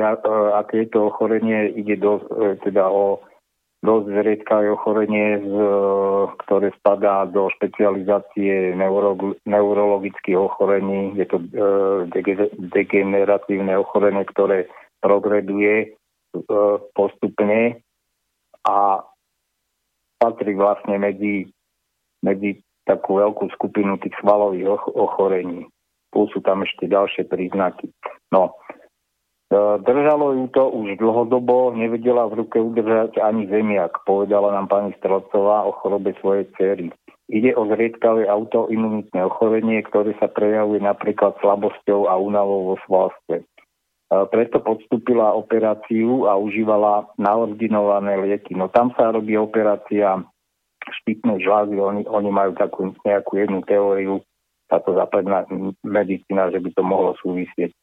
[0.53, 3.25] aké je to ochorenie, ide do, e, teda o
[3.81, 5.53] dosť zriedkavé ochorenie, z,
[6.45, 11.17] ktoré spadá do špecializácie neuro, neurologických ochorení.
[11.17, 11.45] Je to e,
[12.69, 14.69] degeneratívne ochorenie, ktoré
[15.01, 15.87] progreduje e,
[16.93, 17.81] postupne
[18.61, 19.01] a
[20.21, 21.49] patrí vlastne medzi
[22.23, 25.67] medzi takú veľkú skupinu tých svalových ochorení.
[26.11, 27.89] Plus sú tam ešte ďalšie príznaky.
[28.29, 28.59] No,
[29.49, 34.91] e, Držalo ju to už dlhodobo, nevedela v ruke udržať ani zemiak, povedala nám pani
[34.99, 36.87] Strelcová o chorobe svojej cery.
[37.31, 43.41] Ide o zriedkavé autoimunitné ochorenie, ktoré sa prejavuje napríklad slabosťou a únavou vo svalstve.
[43.41, 43.45] E,
[44.29, 48.53] preto podstúpila operáciu a užívala naordinované lieky.
[48.53, 50.21] No tam sa robí operácia
[51.01, 54.21] štítne žlázy, oni, oni majú takú nejakú jednu teóriu,
[54.69, 55.45] táto západná
[55.85, 57.73] medicína, že by to mohlo súvisieť.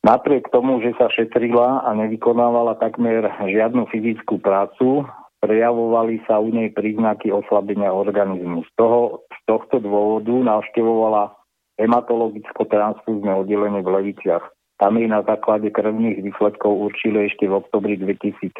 [0.00, 5.04] Napriek tomu, že sa šetrila a nevykonávala takmer žiadnu fyzickú prácu,
[5.44, 8.64] prejavovali sa u nej príznaky oslabenia organizmu.
[8.64, 11.36] Z, toho, z tohto dôvodu navštevovala
[11.76, 14.44] hematologicko-transfúzne oddelenie v Leviciach.
[14.80, 18.56] Tam jej na základe krvných výsledkov určili ešte v oktobri 2017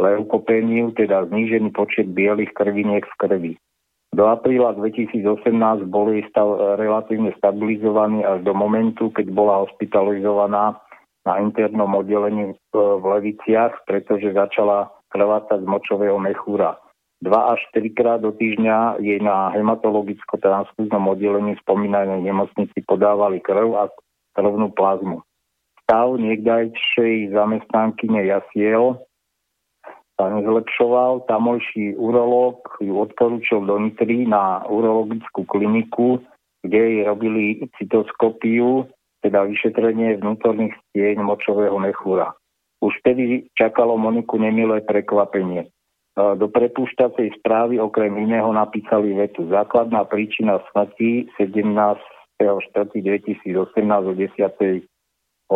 [0.00, 3.52] leukopéniu, teda znížený počet bielých krviniek v krvi.
[4.12, 10.76] Do apríla 2018 bol jej stav relatívne stabilizovaný až do momentu, keď bola hospitalizovaná
[11.24, 16.76] na internom oddelení v Leviciach, pretože začala krvácať z močového mechúra.
[17.22, 23.86] Dva až trikrát do týždňa jej na hematologicko-transfúznom oddelení spomínanej nemocnici podávali krv a
[24.34, 25.22] krvnú plazmu.
[25.86, 28.98] Stav niekdajšej zamestnankyne jasiel
[30.22, 31.26] sa nezlepšoval.
[31.26, 36.22] Tamojší urológ ju odporúčil do Nitry na urologickú kliniku,
[36.62, 38.86] kde jej robili cytoskopiu,
[39.26, 42.38] teda vyšetrenie vnútorných stieň močového mechúra.
[42.78, 45.66] Už vtedy čakalo Moniku nemilé prekvapenie.
[46.14, 49.48] Do prepúšťacej správy okrem iného napísali vetu.
[49.50, 54.38] Základná príčina smrti 17.4.2018 o 10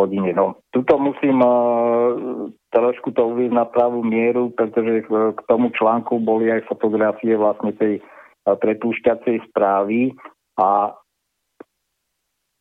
[0.05, 0.31] hodine.
[0.33, 6.53] No, tuto musím uh, trošku to uvieť na pravú mieru, pretože k tomu článku boli
[6.53, 10.13] aj fotografie vlastne tej uh, prepúšťacej správy
[10.57, 10.93] a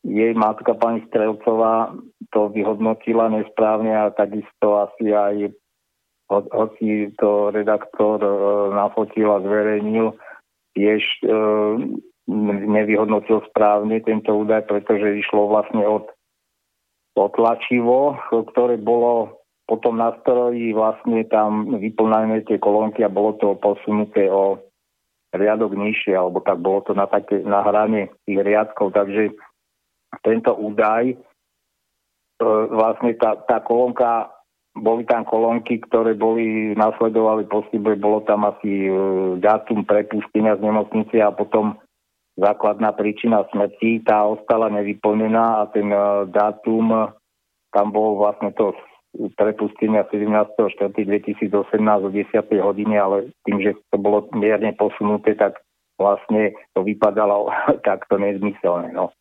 [0.06, 1.90] jej matka pani Strelcová
[2.30, 5.50] to vyhodnotila nesprávne a takisto asi aj
[6.30, 10.14] ho, hoci to redaktor uh, nafotil a zverejnil,
[10.74, 11.78] tiež uh,
[12.66, 16.10] nevyhodnotil správne tento údaj, pretože išlo vlastne od
[17.16, 23.58] to tlačivo, ktoré bolo potom na stroji vlastne tam vyplnané tie kolónky a bolo to
[23.58, 24.62] posunuté o
[25.34, 28.94] riadok nižšie, alebo tak bolo to na, také, na hrane tých riadkov.
[28.94, 29.34] Takže
[30.22, 31.16] tento údaj, e,
[32.70, 34.30] vlastne tá, tá kolónka,
[34.76, 37.64] boli tam kolónky, ktoré boli, nasledovali po
[37.98, 38.92] bolo tam asi e,
[39.42, 41.74] dátum prepustenia z nemocnice a potom
[42.36, 47.10] základná príčina smrti, tá ostala nevyplnená a ten uh, dátum,
[47.72, 48.76] tam bol vlastne to
[49.36, 51.48] prepustenia 17.4.2018
[51.80, 52.36] o 10.
[52.60, 55.56] hodine, ale tým, že to bolo mierne posunuté, tak
[55.96, 57.48] vlastne to vypadalo
[57.88, 58.92] takto nezmyselné.
[58.92, 59.12] No.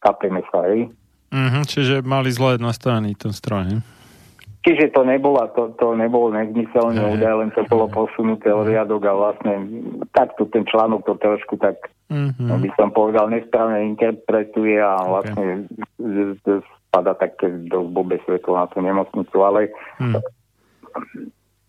[0.00, 0.88] Kapeme sa, hej?
[1.32, 3.78] Mm-hmm, čiže mali zle nastavený ten stroj, ne?
[4.64, 9.12] Čiže to, nebola, to, to nebolo nezmyselné údaj, len to bolo posunuté o riadok a
[9.12, 9.60] vlastne
[10.16, 11.76] takto ten článok to trošku tak
[12.10, 12.60] mm-hmm.
[12.60, 15.08] by som povedal, nesprávne interpretuje a okay.
[15.08, 15.46] vlastne
[16.88, 20.14] spada také do bobe svetlo na tú nemocnicu, ale mm.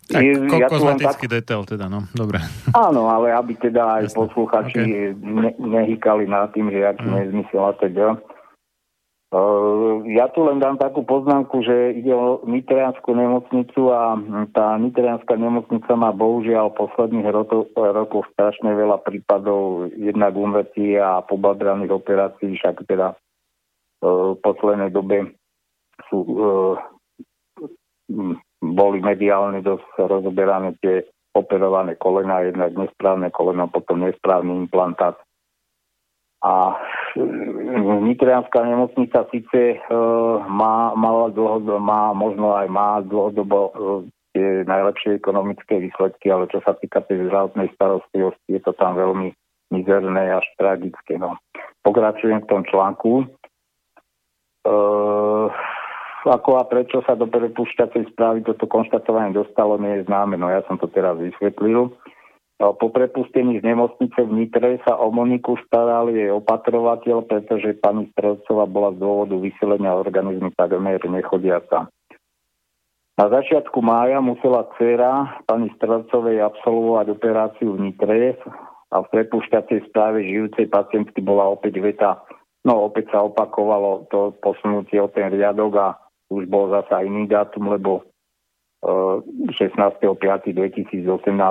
[0.06, 1.34] Tak, ja kozmetický tak...
[1.42, 2.38] detail teda, no, dobre.
[2.70, 4.18] Áno, ale aby teda aj Jasne.
[4.22, 5.10] posluchači okay.
[5.18, 7.14] ne, nehýkali nad tým, že aký mm.
[7.18, 8.14] nezmysel a teda.
[9.26, 14.14] Uh, ja tu len dám takú poznámku, že ide o Nitrianskú nemocnicu a
[14.54, 21.90] tá Nitrianská nemocnica má bohužiaľ posledných rokov, rokov strašne veľa prípadov jednak umrtí a pobadraných
[21.90, 23.18] operácií, však teda
[24.06, 25.34] uh, v poslednej dobe
[26.06, 26.78] sú uh,
[28.62, 31.02] boli mediálne dosť rozoberané tie
[31.36, 35.20] operované kolena, jednak nesprávne koleno, potom nesprávny implantát.
[36.44, 36.76] A
[37.16, 39.78] mm, Nitrianská nemocnica síce e,
[40.46, 43.70] má, má, dlhodobo, má, možno aj má dlhodobo e,
[44.36, 49.32] tie najlepšie ekonomické výsledky, ale čo sa týka tej zdravotnej starostlivosti, je to tam veľmi
[49.72, 51.16] mizerné až tragické.
[51.16, 51.40] No.
[51.80, 53.24] Pokračujem v tom článku.
[53.24, 53.26] E,
[56.26, 60.34] ako a prečo sa do prepušťacej správy toto konštatovanie dostalo, nie je známe.
[60.34, 61.94] No ja som to teraz vysvetlil.
[62.56, 68.08] No, po prepustení z nemocnice v Nitre sa o Moniku staral jej opatrovateľ, pretože pani
[68.16, 71.92] Strelcová bola z dôvodu vyselenia organizmu takmer nechodiaca.
[73.16, 78.40] Na začiatku mája musela dcera pani Strelcovej absolvovať operáciu v Nitre
[78.88, 82.24] a v prepušťacej správe žijúcej pacientky bola opäť veta,
[82.64, 85.88] no opäť sa opakovalo to posunutie o ten riadok a
[86.32, 88.04] už bol zasa iný dátum, lebo
[88.86, 91.02] 16.5.2018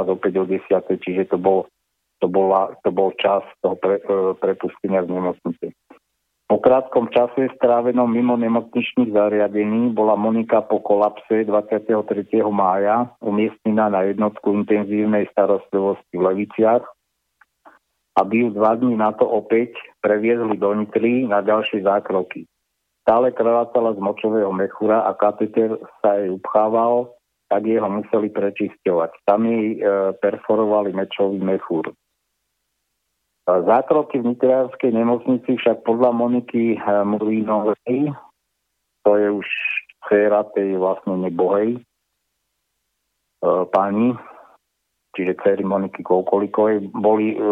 [0.07, 1.03] opäť o 10.
[1.03, 1.67] Čiže to bol,
[2.23, 5.75] to, bola, to bol čas toho pre, e, prepustenia z nemocnice.
[6.45, 11.89] Po krátkom čase strávenom mimo nemocničných zariadení bola Monika po kolapse 23.
[12.53, 16.85] mája umiestnená na jednotku intenzívnej starostlivosti v Leviciach,
[18.21, 19.73] aby ju dva dní na to opäť
[20.05, 22.45] previezli do Nitry na ďalšie zákroky.
[23.01, 27.09] Stále krvácala z močového mechúra a kateter sa jej upchával
[27.45, 29.11] tak jeho museli prečisťovať.
[29.25, 29.81] Tam e,
[30.17, 31.93] perforovali mečový mechúr.
[33.45, 38.09] Zákroky v Nitrianskej nemocnici však podľa Moniky e, Murvínovej,
[39.05, 39.47] to je už
[40.09, 41.79] dcera tej vlastne nebohej e,
[43.69, 44.17] pani,
[45.13, 47.45] čiže dcery Moniky Koukolikovej, boli e,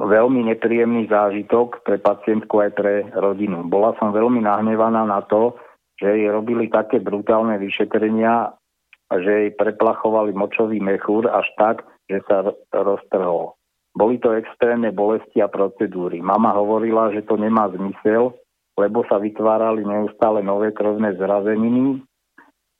[0.00, 3.68] veľmi nepríjemný zážitok pre pacientku aj pre rodinu.
[3.68, 5.60] Bola som veľmi nahnevaná na to,
[6.00, 8.57] že jej robili také brutálne vyšetrenia
[9.08, 13.56] a že jej preplachovali močový mechúr až tak, že sa roztrhol.
[13.96, 16.22] Boli to extrémne bolesti a procedúry.
[16.22, 18.36] Mama hovorila, že to nemá zmysel,
[18.78, 21.98] lebo sa vytvárali neustále nové krvné zrazeniny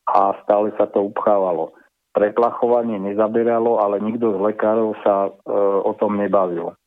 [0.06, 1.74] a stále sa to upchávalo.
[2.14, 5.30] Preplachovanie nezaberalo, ale nikto z lekárov sa e,
[5.82, 6.77] o tom nebavil.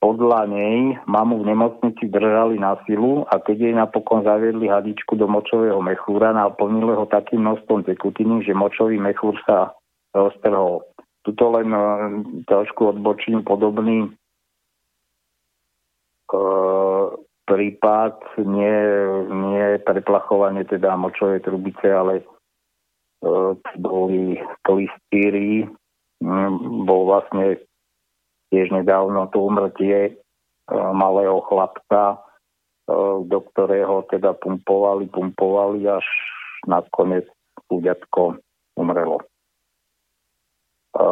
[0.00, 5.28] Podľa nej mamu v nemocnici držali na silu a keď jej napokon zaviedli hadičku do
[5.28, 9.76] močového mechúra, naplnili ho takým množstvom tekutiny, že močový mechúr sa
[10.16, 10.88] roztrhol.
[11.20, 12.16] Tuto len uh,
[12.48, 14.08] trošku odbočím podobný
[16.32, 17.12] uh,
[17.44, 18.76] prípad, nie,
[19.28, 22.24] nie preplachovanie teda močovej trubice, ale
[23.20, 25.68] uh, boli klistýry,
[26.88, 27.60] bol vlastne
[28.50, 30.12] tiež nedávno to umrtie e,
[30.74, 32.18] malého chlapca, e,
[33.24, 36.04] do ktorého teda pumpovali, pumpovali, až
[36.66, 37.24] nakoniec
[37.70, 38.42] súďatko
[38.76, 39.22] umrelo.
[39.22, 41.04] E,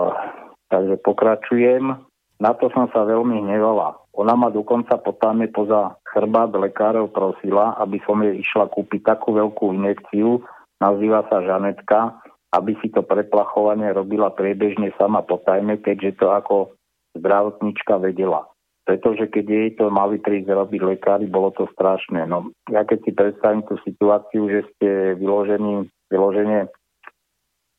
[0.68, 1.94] takže pokračujem.
[2.38, 3.98] Na to som sa veľmi hnevala.
[4.14, 9.74] Ona ma dokonca potáme poza chrbát lekárov prosila, aby som jej išla kúpiť takú veľkú
[9.74, 10.42] injekciu,
[10.78, 12.18] nazýva sa Žanetka,
[12.54, 16.77] aby si to preplachovanie robila priebežne sama potajme, keďže to ako
[17.18, 18.48] zdravotníčka vedela.
[18.88, 22.24] Pretože keď jej to mali prísť robiť lekári, bolo to strašné.
[22.24, 24.88] No, ja keď si predstavím tú situáciu, že ste
[25.20, 26.72] vyložení, vyloženie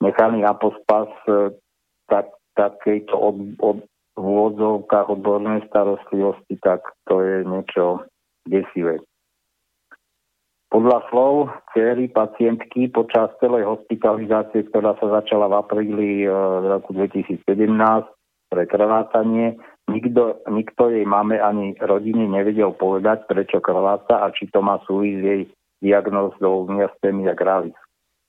[0.05, 1.57] nechaní na pospas, e,
[2.13, 3.77] tak takejto od, od,
[4.19, 8.05] v úvodzovkách odbornej starostlivosti, tak to je niečo
[8.45, 9.01] desivé.
[10.69, 16.29] Podľa slov cery pacientky počas celej hospitalizácie, ktorá sa začala v apríli e,
[16.69, 17.41] roku 2017,
[18.49, 19.55] pre krvácanie.
[19.89, 25.21] Nikto, nikto jej máme ani rodine nevedel povedať, prečo krváca a či to má súvisť
[25.21, 25.41] jej
[25.81, 27.77] diagnózou myastémia gravis.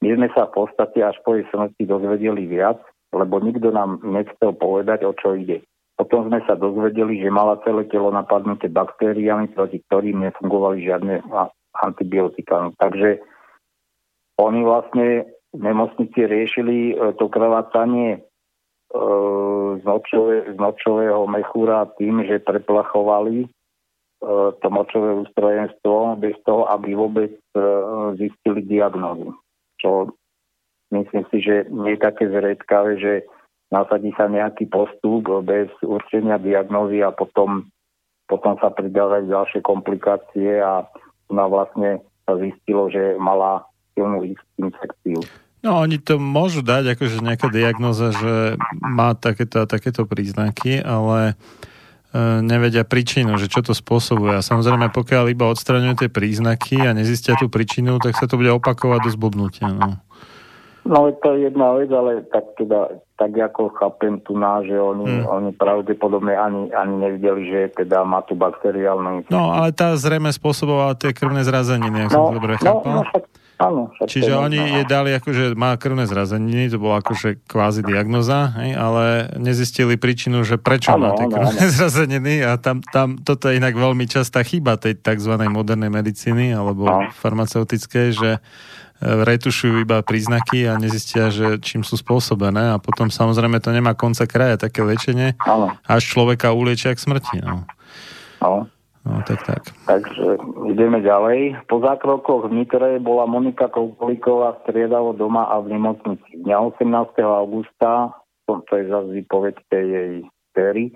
[0.01, 2.81] My sme sa v podstate až po jej smrti dozvedeli viac,
[3.13, 5.61] lebo nikto nám nechcel povedať, o čo ide.
[6.01, 11.21] Potom sme sa dozvedeli, že mala celé telo napadnuté baktériami, proti ktorým nefungovali žiadne
[11.77, 12.73] antibiotika.
[12.81, 13.21] Takže
[14.41, 18.25] oni vlastne v nemocnici riešili e, to krvácanie
[18.91, 23.47] z, nočové, z nočového mechúra tým, že preplachovali
[24.61, 27.33] to močové ústrojenstvo bez toho, aby vôbec
[28.21, 29.33] zistili diagnózu.
[29.81, 30.13] Čo
[30.93, 33.13] myslím si, že nie je také zriedkavé, že
[33.73, 37.71] nasadí sa nejaký postup bez určenia diagnózy a potom,
[38.29, 40.85] potom sa pridávajú ďalšie komplikácie a
[41.31, 43.65] ona vlastne sa zistilo, že mala
[43.95, 44.27] silnú
[44.59, 45.23] infekciu.
[45.61, 51.37] No, oni to môžu dať, akože nejaká diagnoza, že má takéto a takéto príznaky, ale
[52.17, 54.41] e, nevedia príčinu, že čo to spôsobuje.
[54.41, 58.49] A samozrejme, pokiaľ iba odstraňujú tie príznaky a nezistia tú príčinu, tak sa to bude
[58.57, 59.69] opakovať do zblbnutia.
[59.69, 60.01] No.
[60.81, 65.05] No to je jedna vec, ale tak teda, tak ako chápem tu na, že oni,
[65.05, 65.29] hmm.
[65.29, 69.37] oni pravdepodobne ani, ani nevideli, že teda má tu bakteriálnu infekciu.
[69.37, 72.93] No ale tá zrejme spôsobovala tie krvné zrazeniny, ak no, som dobre no, chápal.
[72.97, 73.25] No, však
[73.61, 74.69] Áno, Čiže oni no.
[74.81, 80.41] jej dali akože má krvné zrazeniny, to bola akože kvázi diagnoza, hej, ale nezistili príčinu,
[80.49, 81.75] že prečo ano, má tie krvné ano.
[81.77, 85.37] zrazeniny a tam, tam toto je inak veľmi častá chyba tej tzv.
[85.53, 87.13] modernej medicíny alebo ano.
[87.13, 88.41] farmaceutickej, že e,
[89.05, 94.25] retušujú iba príznaky a nezistia, že čím sú spôsobené a potom samozrejme to nemá konca
[94.25, 95.77] kraja také liečenie, ano.
[95.85, 97.45] až človeka uliečia k smrti.
[97.45, 97.69] No.
[98.41, 98.73] Ano.
[99.01, 99.63] No, tak, tak.
[99.89, 100.37] Takže
[100.69, 101.65] ideme ďalej.
[101.73, 106.45] Po zákrokoch v Nitre bola Monika Kokolíková striedavo doma a v nemocnici.
[106.45, 107.17] Dňa 18.
[107.25, 108.13] augusta,
[108.45, 109.25] to je zase
[109.73, 110.15] tej jej
[110.53, 110.93] tery,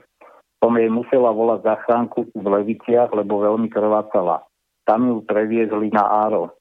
[0.64, 4.48] som jej musela volať zachránku v Leviciach, lebo veľmi krvácala.
[4.88, 6.56] Tam ju previezli na Áro.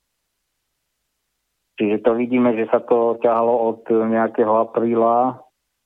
[1.79, 5.39] Čiže to vidíme, že sa to ťahalo od nejakého apríla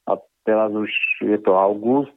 [0.10, 0.14] a
[0.50, 0.90] teraz už
[1.22, 2.17] je to august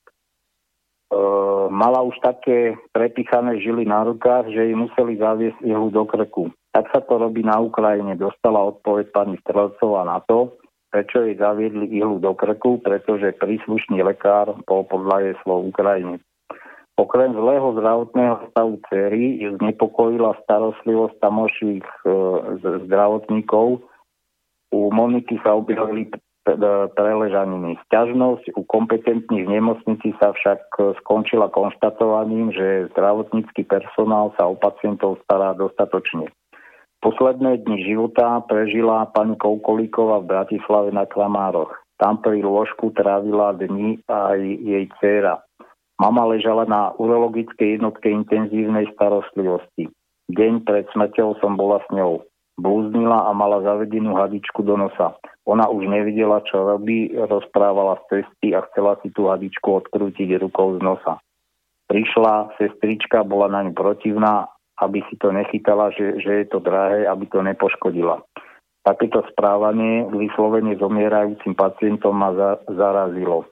[1.71, 6.55] mala už také prepichané žily na rukách, že jej museli zaviesť ihlu do krku.
[6.71, 8.15] Tak sa to robí na Ukrajine.
[8.15, 10.55] Dostala odpoveď pani Strelcová na to,
[10.95, 16.23] prečo jej zaviedli ihlu do krku, pretože príslušný lekár bol podľa jej slov Ukrajine.
[17.01, 22.09] Okrem zlého zdravotného stavu cery ju znepokojila starostlivosť tamoších e,
[22.87, 23.81] zdravotníkov.
[24.71, 26.13] U Moniky sa objavili
[26.97, 27.79] preležaniny.
[27.87, 30.75] Sťažnosť u kompetentných nemocnici sa však
[31.05, 36.31] skončila konštatovaním, že zdravotnícky personál sa o pacientov stará dostatočne.
[37.01, 41.73] Posledné dni života prežila pani Koukolíková v Bratislave na Klamároch.
[41.97, 45.41] Tam pri lôžku trávila dni aj jej dcéra.
[46.01, 49.93] Mama ležala na urologickej jednotke intenzívnej starostlivosti.
[50.33, 52.25] Deň pred smrťou som bola s ňou.
[52.61, 55.17] Blúznila a mala zavedenú hadičku do nosa.
[55.49, 60.77] Ona už nevidela, čo robí, rozprávala z cesty a chcela si tú hadičku odkrútiť rukou
[60.77, 61.17] z nosa.
[61.89, 67.09] Prišla sestrička, bola na ňu protivná, aby si to nechytala, že, že je to drahé,
[67.09, 68.21] aby to nepoškodila.
[68.85, 73.49] Takéto správanie vyslovene zomierajúcim pacientom ma za, zarazilo.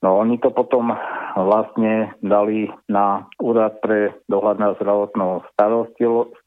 [0.00, 0.96] No oni to potom
[1.36, 5.44] vlastne dali na úrad pre dohľad nad zdravotnou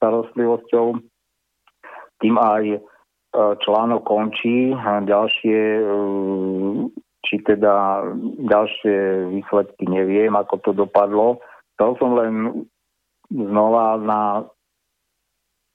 [0.01, 0.85] starostlivosťou
[2.23, 2.79] tým aj e,
[3.35, 5.83] článok končí ďalšie e,
[7.23, 8.07] či teda
[8.47, 11.43] ďalšie výsledky neviem, ako to dopadlo.
[11.75, 12.33] Chcel som len
[13.31, 14.21] znova na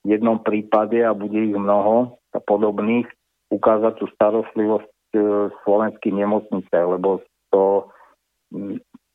[0.05, 3.09] jednom prípade, a bude ich mnoho podobných,
[3.49, 5.19] ukázať tú starostlivosť e,
[5.65, 7.89] slovenských nemocnice, lebo to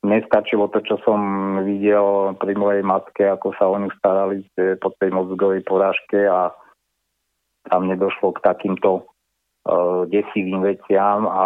[0.04, 1.18] nestačilo to, čo som
[1.64, 4.44] videl pri mojej matke, ako sa o ňu starali
[4.78, 6.52] po tej mozgovej porážke a
[7.68, 11.44] tam nedošlo k takýmto uh, desivým veciam a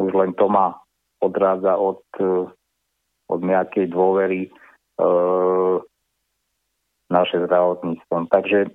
[0.00, 0.78] už len to ma
[1.20, 2.48] odrádza od, uh,
[3.28, 4.48] od nejakej dôvery
[5.00, 5.82] uh,
[7.12, 8.28] naše zdravotníctvom.
[8.28, 8.72] Takže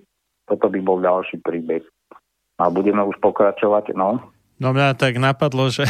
[0.49, 1.85] toto by bol ďalší príbeh.
[2.61, 4.21] A budeme už pokračovať, no.
[4.61, 5.89] No mňa tak napadlo, že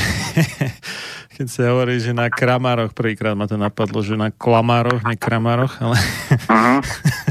[1.36, 5.76] keď sa hovorí, že na kramároch, prvýkrát ma to napadlo, že na klamároch, ne kramároch,
[5.84, 6.80] ale uh-huh.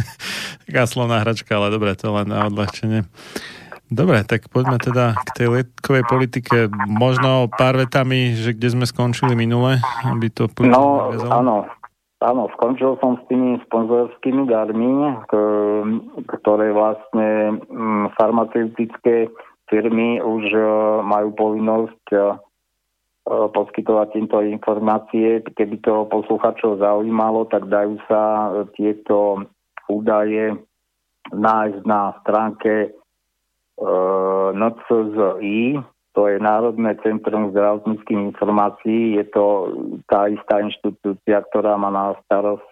[0.69, 3.09] taká slovná hračka, ale dobre, to len na odľahčenie.
[3.93, 6.57] Dobre, tak poďme teda k tej letkovej politike.
[6.89, 10.49] Možno pár vetami, že kde sme skončili minule, aby to...
[10.65, 11.69] No, áno,
[12.25, 15.13] áno, skončil som s tými sponzorskými darmi,
[16.25, 19.29] ktoré vlastne mm, farmaceutické
[19.69, 20.65] firmy už e,
[21.05, 22.23] majú povinnosť e, e,
[23.53, 25.45] poskytovať týmto informácie.
[25.53, 29.49] Keby to posluchačov zaujímalo, tak dajú sa tieto
[29.93, 30.57] údaje
[31.33, 33.02] nájsť na stránke
[34.53, 39.45] NCZI, to je Národné centrum zdravotníckých informácií, je to
[40.07, 42.69] tá istá inštitúcia, ktorá má na starost,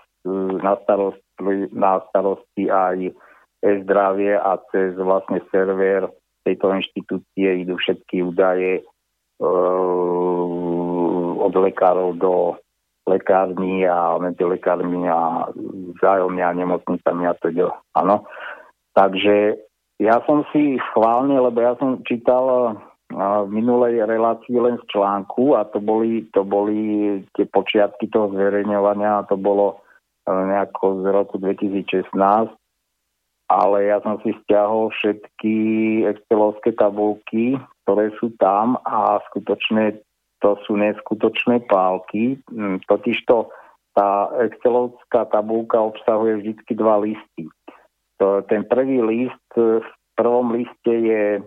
[0.61, 3.17] na starosti, na starosti aj
[3.65, 6.09] e-zdravie a cez vlastne server
[6.45, 8.83] tejto inštitúcie idú všetky údaje e,
[11.41, 12.57] od lekárov do
[13.09, 15.49] lekární a medzi lekármi a
[15.97, 17.73] vzájomne a nemocnicami a teda.
[17.97, 18.29] Áno.
[18.93, 19.61] Takže
[20.01, 22.75] ja som si schválne, lebo ja som čítal
[23.11, 29.21] v minulej relácii len z článku a to boli, to boli tie počiatky toho zverejňovania
[29.21, 29.83] a to bolo
[30.25, 32.55] e, nejako z roku 2016
[33.51, 35.55] ale ja som si stiahol všetky
[36.07, 39.99] excelovské tabulky, ktoré sú tam a skutočne
[40.39, 42.39] to sú neskutočné pálky.
[42.49, 43.51] Mm, totižto
[43.99, 47.51] tá excelovská tabulka obsahuje vždy dva listy.
[48.21, 49.81] Ten prvý list, v
[50.13, 51.41] prvom liste je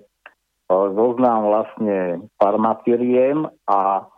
[0.70, 4.10] zoznam vlastne farmafiriem a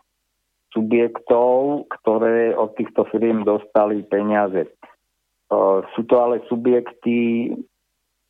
[0.71, 4.71] subjektov, ktoré od týchto firiem dostali peniaze.
[5.95, 7.51] Sú to ale subjekty,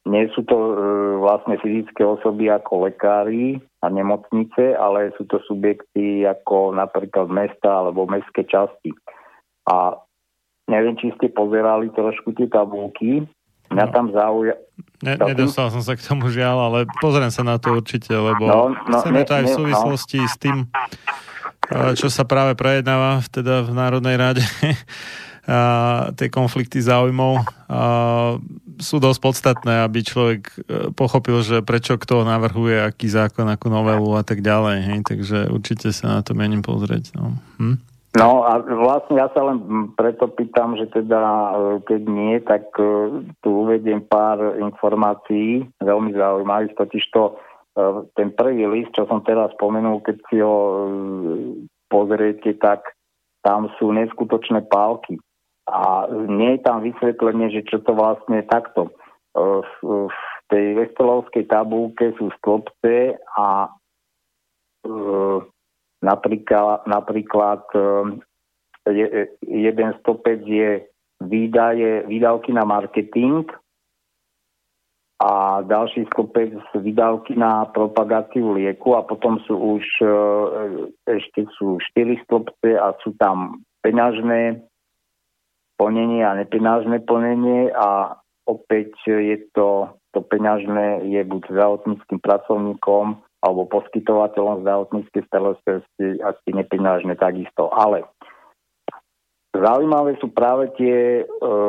[0.05, 0.73] nie sú to e,
[1.17, 8.05] vlastne fyzické osoby ako lekári a nemocnice, ale sú to subjekty ako napríklad mesta alebo
[8.05, 8.93] mestské časti.
[9.65, 9.97] A
[10.69, 13.26] neviem, či ste pozerali trošku tie tabulky,
[13.76, 13.93] Mňa no.
[13.93, 14.55] tam zauja...
[15.03, 18.71] Ne, nedostal som sa k tomu žiaľ, ale pozriem sa na to určite, lebo no,
[18.71, 19.57] no, chceme ne, to aj v no.
[19.59, 20.28] súvislosti no.
[20.32, 20.57] s tým,
[21.99, 24.43] čo sa práve prejednáva teda v Národnej rade,
[25.45, 25.59] a
[26.17, 27.82] tie konflikty záujmov a
[28.82, 30.55] sú dosť podstatné, aby človek e,
[30.91, 34.78] pochopil, že prečo kto navrhuje aký zákon, akú novelu a tak ďalej.
[34.84, 34.99] Hej?
[35.05, 37.15] Takže určite sa na to mením pozrieť.
[37.15, 37.39] No.
[37.61, 37.78] Hm?
[38.16, 41.53] No a vlastne ja sa len preto pýtam, že teda e,
[41.84, 47.34] keď nie, tak e, tu uvediem pár informácií veľmi zaujímavých, totiž to e,
[48.16, 50.55] ten prvý list, čo som teraz spomenul, keď si ho
[51.91, 52.88] pozriete, tak
[53.43, 55.20] tam sú neskutočné pálky.
[55.68, 58.93] A nie je tam vysvetlenie, že čo to vlastne takto.
[59.34, 63.74] V tej vestelovskej tabulke sú stĺpce a
[66.06, 68.22] Napríklad, napríklad ehm,
[68.86, 70.86] je, jeden stopec je
[71.18, 73.49] výdaje, výdavky na marketing
[75.18, 80.08] a ďalší stopec výdavky na propagáciu lieku a potom sú už e,
[81.08, 84.60] ešte sú štyri stopce a sú tam peňažné
[85.80, 93.69] plnenie a nepeňažné plnenie a opäť je to, to peňažné je buď zdravotníckým pracovníkom alebo
[93.69, 97.69] poskytovateľom zdravotníckej starostlivosti asi nepeňažné takisto.
[97.69, 98.09] Ale
[99.53, 101.23] zaujímavé sú práve tie e,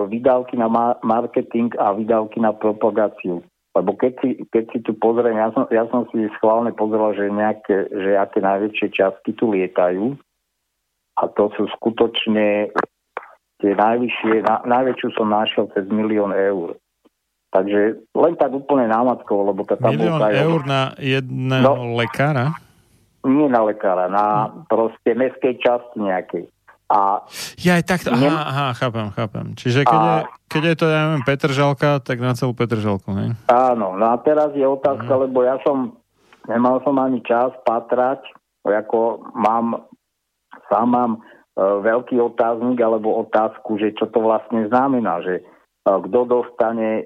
[0.08, 3.44] výdavky na ma- marketing a výdavky na propagáciu.
[3.76, 7.28] Lebo keď si, keď si tu pozriem, ja som, ja som si schválne pozrel, že,
[7.28, 10.16] nejaké, že aké najväčšie časti tu lietajú
[11.20, 12.72] a to sú skutočne
[13.60, 16.80] tie najvyššie, na, najväčšiu som našiel cez milión eur.
[17.56, 20.44] Takže len tak úplne námatkovo, lebo tá tabulka Milión je...
[20.44, 22.52] eur na jedného no, lekára?
[23.24, 24.68] Nie na lekára, na no.
[24.68, 26.44] proste mestskej časti nejakej.
[26.92, 27.24] A
[27.58, 29.46] ja aj takto, aha, aha, chápem, chápem.
[29.56, 30.18] Čiže keď, a, je,
[30.52, 33.34] keď je to, ja neviem, Petržalka, tak na celú Petržalku, ne?
[33.48, 35.20] Áno, no a teraz je otázka, mm.
[35.26, 35.96] lebo ja som,
[36.44, 38.20] nemal som ani čas patrať,
[38.62, 39.88] ako mám,
[40.68, 41.20] sám mám e,
[41.64, 45.42] veľký otáznik alebo otázku, že čo to vlastne znamená, že
[45.86, 47.04] kto dostane e,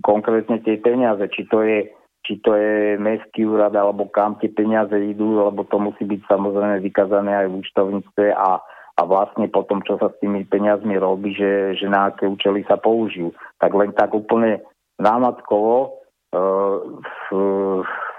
[0.00, 1.92] konkrétne tie peniaze, či to je
[2.26, 6.82] či to je mestský úrad, alebo kam tie peniaze idú, lebo to musí byť samozrejme
[6.82, 8.58] vykazané aj v účtovníctve a,
[8.98, 12.82] a vlastne potom, čo sa s tými peniazmi robí, že, že na aké účely sa
[12.82, 13.30] použijú.
[13.62, 14.58] Tak len tak úplne
[14.98, 16.02] námatkovo
[16.34, 16.38] e,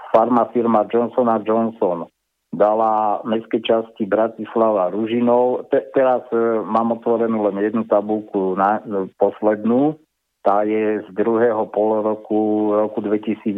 [0.08, 2.08] farma firma Johnson Johnson
[2.52, 5.68] dala mestskej časti Bratislava Ružinov.
[5.68, 10.00] Te, teraz e, mám otvorenú len jednu tabulku, na, e, poslednú.
[10.40, 13.52] Tá je z druhého pol roku, roku 2018.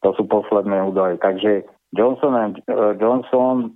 [0.00, 1.20] To sú posledné údaje.
[1.20, 3.70] Takže Johnson, e, Johnson e,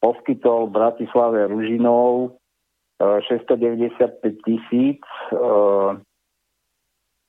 [0.00, 2.32] poskytol Bratislave Ružinov
[2.96, 5.36] e, 695 tisíc e,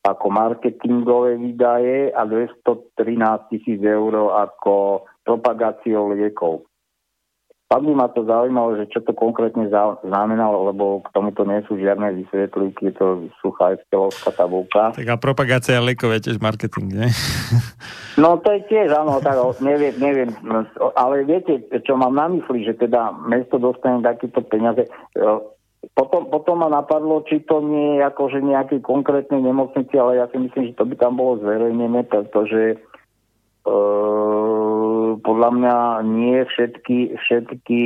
[0.05, 6.63] ako marketingové výdaje a 213 tisíc eur ako propagáciou liekov.
[7.65, 9.65] Pak by ma to zaujímalo, že čo to konkrétne
[10.05, 13.07] znamenalo, lebo k tomuto nie sú žiadne vysvetlíky, je to
[13.41, 14.93] suchá excelovská tabulka.
[14.93, 17.09] Tak a propagácia liekov je tiež marketing, nie?
[18.15, 20.31] No to je tiež, áno, tak neviem, neviem,
[20.95, 24.87] ale viete, čo mám na mysli, že teda mesto dostane takéto peniaze.
[25.91, 30.39] Potom, potom ma napadlo, či to nie je akože nejaké konkrétnej nemocnici, ale ja si
[30.39, 32.77] myslím, že to by tam bolo zverejnené, pretože e,
[35.21, 37.81] podľa mňa nie všetky, všetky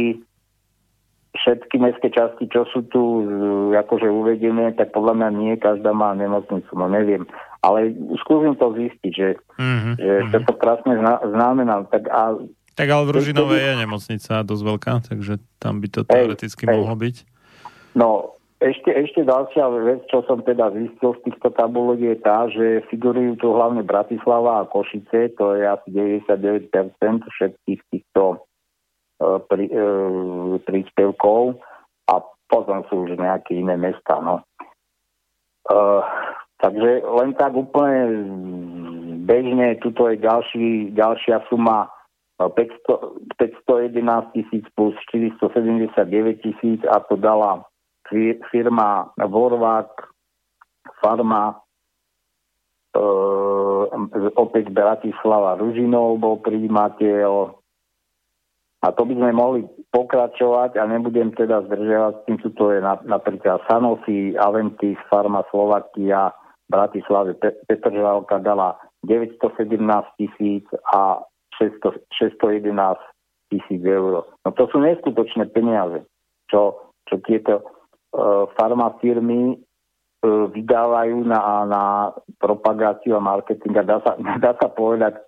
[1.30, 3.02] všetky mestské časti, čo sú tu
[3.70, 7.30] akože uvedené, tak podľa mňa nie každá má nemocnicu, no neviem.
[7.62, 7.94] Ale
[8.26, 9.94] skúsim to zistiť, že, mm-hmm.
[10.00, 11.86] že čo to krásne znamená.
[11.92, 12.40] Tak a
[12.74, 16.96] Tak ale v Ružinove je nemocnica dosť veľká, takže tam by to teoreticky hej, mohlo
[16.98, 17.16] byť.
[17.94, 22.84] No, ešte, ešte ďalšia vec, čo som teda zistil z týchto tabulok je tá, že
[22.92, 26.68] figurujú tu hlavne Bratislava a Košice, to je asi 99%
[27.24, 28.44] všetkých týchto
[29.24, 31.56] uh, pri, uh, príspevkov
[32.12, 32.20] a
[32.52, 34.20] potom sú už nejaké iné mesta.
[34.20, 34.44] No.
[35.64, 36.04] Uh,
[36.60, 38.28] takže len tak úplne
[39.24, 40.68] bežne, tuto je ďalší,
[41.00, 41.88] ďalšia suma
[42.44, 47.69] 500, 511 tisíc plus 479 tisíc a to dala
[48.50, 49.90] firma Vorvák,
[51.00, 51.56] Farma,
[52.94, 53.02] e,
[54.36, 57.60] opäť Bratislava Ružinov bol príjimateľ
[58.80, 62.80] a to by sme mohli pokračovať a nebudem teda zdržiavať s tým, čo to je
[62.84, 66.32] napríklad Sanofi, Aventis, Farma Slovakia,
[66.72, 67.36] Bratislave
[67.68, 69.76] Petržalka dala 917
[70.16, 70.64] tisíc
[70.96, 71.20] a
[71.60, 72.72] 600, 611
[73.52, 74.24] tisíc eur.
[74.46, 76.08] No to sú neskutočné peniaze,
[76.48, 77.79] čo, čo tieto
[78.58, 81.84] farmafirmy uh, vydávajú na, na
[82.42, 85.20] propagáciu a marketing a dá sa, dá sa povedať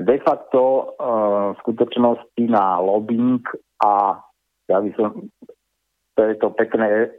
[0.00, 3.42] de facto uh, v skutočnosti na lobbying
[3.84, 4.18] a
[4.66, 5.28] ja by som
[6.14, 7.10] to je to pekné,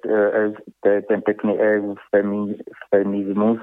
[0.79, 3.59] to je ten pekný eufemizmus,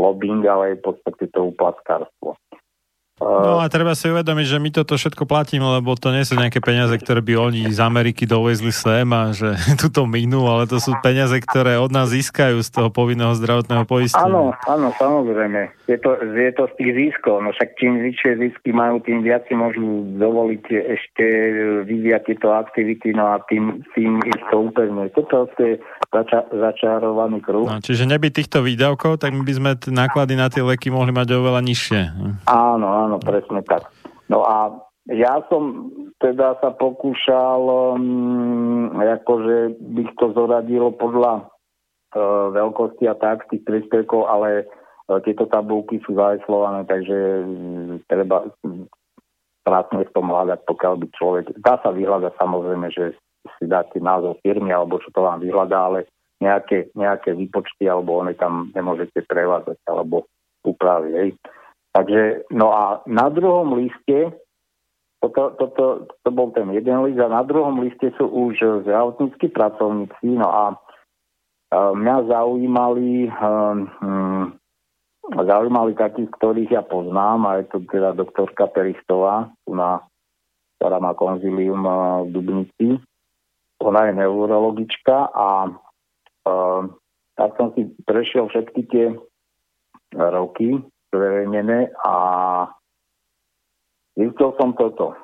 [0.00, 2.40] lobbying, ale v podstate to uplatkárstvo.
[3.22, 6.58] No a treba si uvedomiť, že my toto všetko platíme, lebo to nie sú nejaké
[6.58, 10.90] peniaze, ktoré by oni z Ameriky dovezli sem a že tuto minú, ale to sú
[10.98, 14.26] peniaze, ktoré od nás získajú z toho povinného zdravotného poistenia.
[14.26, 15.70] Áno, áno, samozrejme.
[15.86, 19.46] Je to, je to z tých získov, no však čím vyššie zisky majú, tým viac
[19.46, 21.24] si môžu dovoliť ešte
[21.86, 25.06] vyvíjať tieto aktivity, no a tým, tým ich to úplne.
[25.14, 25.78] Toto je
[26.10, 27.68] zača- začarovaný kruh.
[27.68, 31.36] No, čiže neby týchto výdavkov, tak my by sme náklady na tie leky mohli mať
[31.36, 32.00] oveľa nižšie.
[32.48, 33.88] Áno, áno, presne tak.
[34.28, 37.60] No a ja som teda sa pokúšal,
[37.96, 45.44] um, akože bych to zoradil podľa uh, veľkosti a tak tých príspevkov, ale uh, tieto
[45.44, 48.88] tabulky sú zaveslované, takže um, treba um,
[49.60, 51.44] pracne v tom hľadať, pokiaľ by človek...
[51.60, 53.16] Dá sa vyhľadať samozrejme, že
[53.60, 56.08] si dáte názov firmy alebo čo to vám vyhľadá, ale
[56.40, 60.28] nejaké, nejaké výpočty alebo one tam nemôžete prevázať alebo
[60.64, 61.36] upraviť.
[61.94, 64.34] Takže, no a na druhom liste,
[65.22, 70.26] toto, toto, to bol ten jeden list a na druhom liste sú už zdravotníckí pracovníci,
[70.34, 70.64] no a,
[71.74, 74.54] mňa zaujímali um,
[75.24, 81.82] zaujímali takých, ktorých ja poznám, a je to teda doktorka Peristová, ktorá má konzilium
[82.28, 83.00] v Dubnici.
[83.80, 86.82] Ona je neurologička a uh,
[87.34, 89.06] tak som si prešiel všetky tie
[90.14, 90.78] roky
[91.14, 92.14] zverejnené a
[94.18, 95.14] zistil som toto.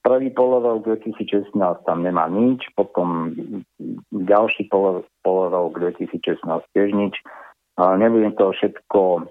[0.00, 1.52] Prvý polorok 2016
[1.84, 3.36] tam nemá nič, potom
[4.12, 4.68] ďalší
[5.24, 6.40] polorok 2016
[6.72, 7.16] tiež nič.
[7.76, 9.28] Nebudem to všetko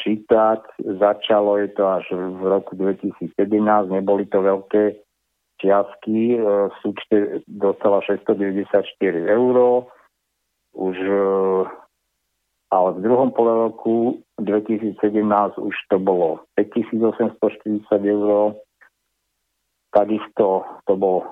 [0.00, 0.60] čítať.
[0.78, 3.36] Začalo je to až v roku 2017,
[3.90, 4.96] neboli to veľké
[5.56, 6.40] čiastky, e,
[6.84, 8.92] súčte dostala 694
[9.24, 9.56] eur,
[10.76, 11.20] už e,
[12.70, 14.98] ale v druhom pole roku 2017
[15.58, 18.58] už to bolo 5840 eur,
[19.94, 21.24] takisto to bol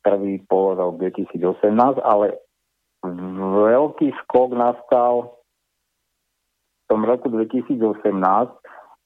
[0.00, 2.40] prvý pol rok 2018, ale
[3.04, 5.38] veľký skok nastal
[6.82, 7.76] v tom roku 2018,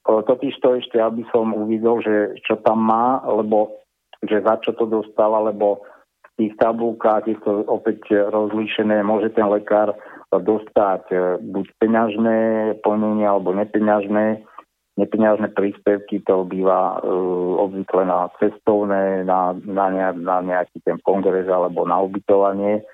[0.07, 3.83] totiž to ešte, aby som uvidel, že čo tam má, lebo
[4.23, 5.83] že za čo to dostal, alebo
[6.23, 9.99] v tých tabulkách je to opäť rozlíšené, môže ten lekár
[10.41, 12.39] dostať e, buď peňažné
[12.81, 14.47] plnenie alebo nepeňažné.
[14.93, 21.49] Nepeňažné príspevky to býva uh, obvykle na cestovné, na, na, ne, na nejaký ten kongres
[21.49, 22.85] alebo na ubytovanie.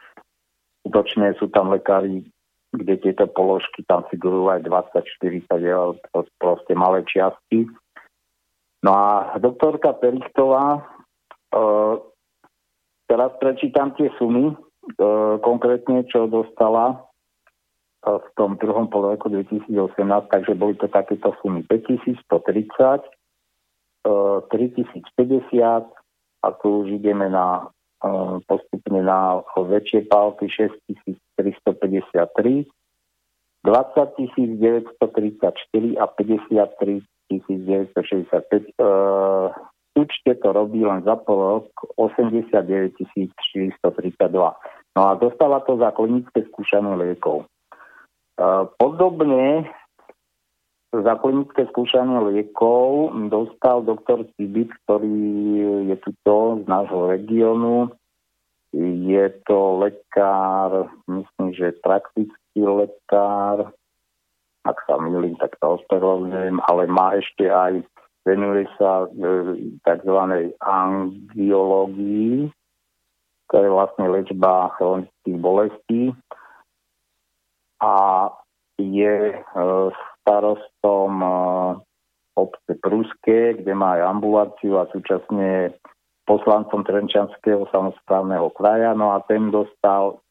[0.86, 2.22] Skutočne sú tam lekári,
[2.70, 5.98] kde tieto položky tam figurujú aj 20-40 eur,
[6.38, 7.66] proste malé čiastky.
[8.86, 10.86] No a doktorka Perichtová
[11.48, 11.96] Uh,
[13.08, 17.07] teraz prečítam tie sumy, uh, konkrétne čo dostala
[18.16, 19.68] v tom druhom polroku 2018,
[20.32, 23.04] takže boli to takéto sumy 5130,
[24.48, 25.84] 3050
[26.38, 27.68] a tu už ideme na
[28.46, 32.70] postupne na väčšie palky 6353,
[33.66, 38.72] 20 934 a 53 965
[39.98, 41.66] účte to robí len za pol rok
[41.98, 44.54] 89 432.
[44.96, 47.44] No a dostala to za klinické skúšanie liekov.
[48.78, 49.66] Podobne
[50.94, 55.18] za klinické skúšanie liekov dostal doktor Sibit, ktorý
[55.90, 57.90] je tuto z nášho regiónu.
[58.78, 63.74] Je to lekár, myslím, že praktický lekár,
[64.62, 67.82] ak sa milím, tak sa ospravedlňujem, ale má ešte aj,
[68.28, 70.16] venuje sa e, tzv.
[70.60, 72.52] angiológii,
[73.48, 76.12] to je vlastne liečba chronických bolestí
[78.78, 79.38] je e,
[80.22, 81.30] starostom e,
[82.38, 85.74] obce Pruské, kde má aj ambuláciu a súčasne
[86.22, 88.94] poslancom Trenčanského samozprávneho kraja.
[88.94, 90.22] No a ten dostal,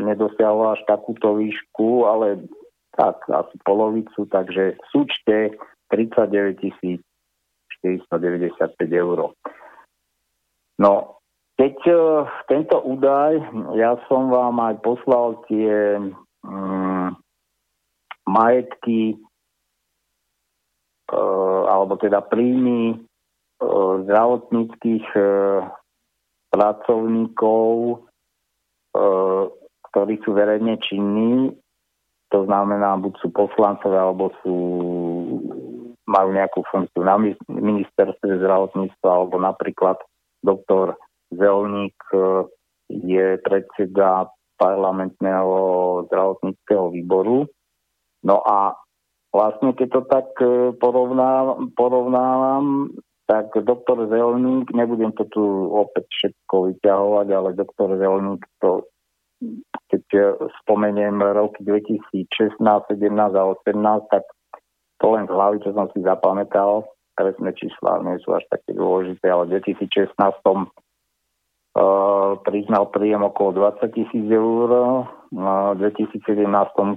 [0.00, 2.48] nedosiahol až takúto výšku, ale
[2.96, 5.36] tak asi polovicu, takže v súčte
[5.90, 7.02] 39
[7.82, 9.34] 495 eur.
[10.78, 10.92] No,
[11.58, 13.42] keď uh, tento údaj,
[13.76, 15.98] ja som vám aj poslal tie
[16.44, 17.01] um,
[18.32, 19.20] majetky
[21.12, 25.68] uh, alebo teda príjmy uh, zdravotníckých uh,
[26.52, 28.04] pracovníkov,
[29.88, 31.56] ktorí sú verejne činní,
[32.32, 34.56] to znamená, buď sú poslancov, alebo sú,
[36.08, 37.20] majú nejakú funkciu na
[37.52, 40.00] ministerstve zdravotníctva, alebo napríklad
[40.40, 40.96] doktor
[41.28, 42.48] Zelník e,
[42.88, 45.52] je predseda parlamentného
[46.08, 47.44] zdravotníckého výboru.
[48.22, 48.78] No a
[49.34, 52.94] vlastne keď to tak e, porovnávam, porovnávam
[53.26, 55.42] tak doktor Zelník, nebudem to tu
[55.72, 58.86] opäť všetko vyťahovať, ale doktor Zelník to
[59.90, 64.24] keď spomeniem roky 2016, 17 a 18, tak
[65.02, 66.86] to len z hlavy, čo som si zapamätal,
[67.18, 70.14] presné čísla nie sú až také dôležité, ale v 2016
[70.46, 70.91] som uh,
[72.44, 74.68] priznal príjem okolo 20 tisíc eur,
[75.32, 75.46] v
[75.80, 76.44] 2017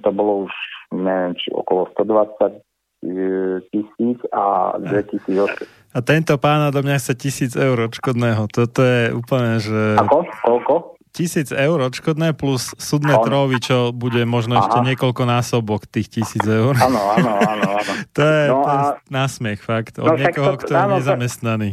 [0.04, 0.54] to bolo už
[0.92, 2.60] neviem, či okolo 120
[3.08, 5.96] eh, tisíc a 2008.
[5.96, 8.52] A tento pán do mňa chce tisíc eur odškodného.
[8.52, 9.96] Toto je úplne, že...
[9.96, 10.28] Ako?
[10.44, 10.95] Koľko?
[11.16, 14.68] Tisíc eur odškodné plus súdne trovy, čo bude možno Aha.
[14.68, 16.76] ešte niekoľko násobok tých tisíc eur.
[16.76, 17.68] Áno, áno, áno.
[17.80, 17.92] áno.
[18.18, 18.76] to je, no to a...
[18.76, 21.70] je násmiech fakt od no, niekoho, to, kto áno, je nezamestnaný.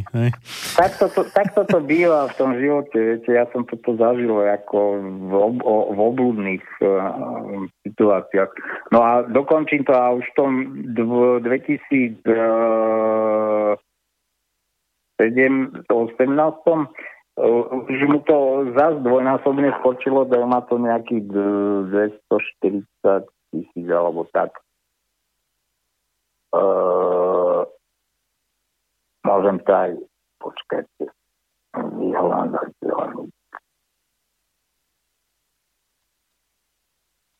[0.79, 5.33] Tak, to, tak to býva v tom živote, viete, ja som toto zažil ako v,
[5.35, 5.57] ob,
[5.91, 8.51] v oblúdnych uh, situáciách.
[8.95, 10.51] No a dokončím to a už v tom
[10.95, 13.75] 2000 uh,
[15.21, 17.12] 7, 18
[17.89, 21.33] že mu to zase dvojnásobne skočilo, da má to nejakých
[22.21, 22.85] 240
[23.49, 24.53] tisíc alebo tak.
[26.53, 27.65] Uh,
[29.25, 29.91] môžem to aj
[30.37, 31.05] počkajte.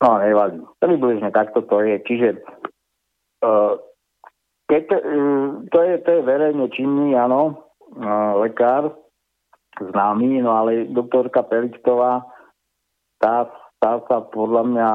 [0.03, 0.59] No, nevadí.
[0.81, 2.01] Približne takto to je.
[2.01, 2.29] Čiže
[3.45, 3.77] uh,
[4.65, 7.61] keď, uh, to, je, to je verejne činný, áno,
[7.93, 9.02] uh, lekár,
[9.79, 12.25] známy, no ale doktorka Peličková,
[13.17, 13.47] tá,
[13.79, 14.89] tá sa podľa mňa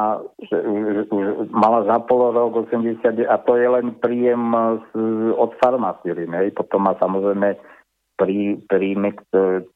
[0.49, 4.53] že, že, že mala za pol rok 80 a to je len príjem
[4.93, 5.01] z,
[5.35, 6.53] od farmafíry, hej.
[6.53, 7.57] Potom má samozrejme
[8.19, 9.17] prí, príjmy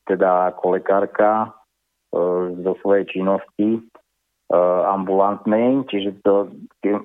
[0.05, 1.48] teda ako lekárka e,
[2.61, 3.80] zo svojej činnosti e,
[4.90, 6.50] ambulantnej, čiže to,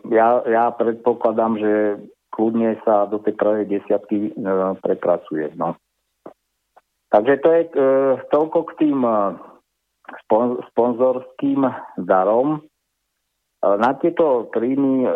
[0.09, 1.73] ja, ja predpokladám, že
[2.33, 4.41] kľudne sa do tej prvej desiatky e,
[4.81, 5.53] prepracuje.
[5.55, 5.77] No.
[7.07, 7.71] Takže to je e,
[8.35, 9.15] toľko k tým e,
[10.25, 11.63] spon, sponzorským
[12.03, 12.59] darom.
[12.59, 12.59] E,
[13.63, 15.09] na tieto príjmy e,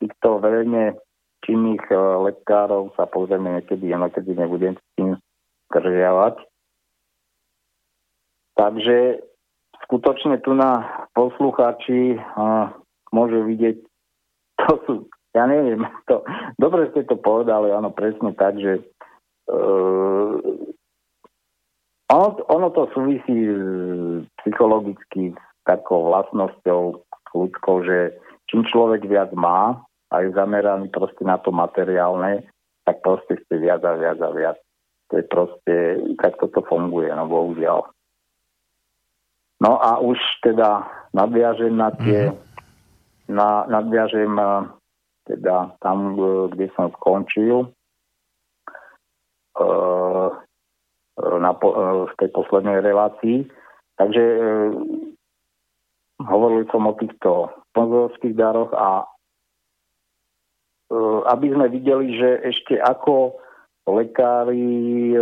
[0.00, 0.96] týchto verejne
[1.44, 1.96] činných e,
[2.32, 5.20] lekárov sa pozrieme niekedy, a niekedy nebudem s tým
[5.68, 6.40] zdržiavať.
[8.56, 8.96] Takže
[9.84, 12.18] skutočne tu na poslucháči e,
[13.12, 13.76] môžu vidieť,
[14.64, 14.92] to sú,
[15.36, 16.24] ja neviem, to,
[16.56, 18.82] dobre ste to povedali, áno, presne tak, že e,
[22.12, 23.48] ono, ono to súvisí
[24.42, 27.00] psychologicky s takou vlastnosťou
[27.32, 28.12] ľudskou, že
[28.52, 29.80] čím človek viac má
[30.12, 32.44] a je zameraný proste na to materiálne,
[32.84, 34.58] tak proste chce viac a viac a viac.
[35.08, 35.76] To je proste,
[36.20, 37.88] tak toto funguje, no bohužiaľ.
[39.62, 43.30] No a už teda nadviažem na tie, mm-hmm.
[43.30, 44.34] na, nadviažem
[45.22, 46.18] teda tam,
[46.50, 47.70] kde som skončil.
[49.52, 50.34] Uh,
[51.18, 51.68] na, e,
[52.08, 53.44] v tej poslednej relácii.
[53.96, 54.38] Takže e,
[56.22, 59.04] hovorili som o týchto sponzorských daroch a
[60.90, 60.96] e,
[61.28, 63.36] aby sme videli, že ešte ako
[63.88, 65.18] lekári e,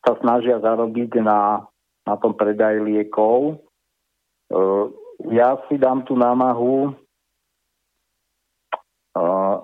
[0.00, 1.60] sa snažia zarobiť na,
[2.08, 3.60] na tom predaji liekov.
[5.28, 6.96] Ja si dám tú námahu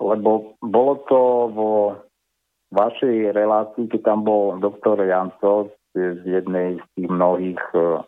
[0.00, 1.20] lebo bolo to
[1.54, 1.72] vo
[2.76, 8.04] vašej relácii, keď tam bol doktor Janco z jednej z tých mnohých uh,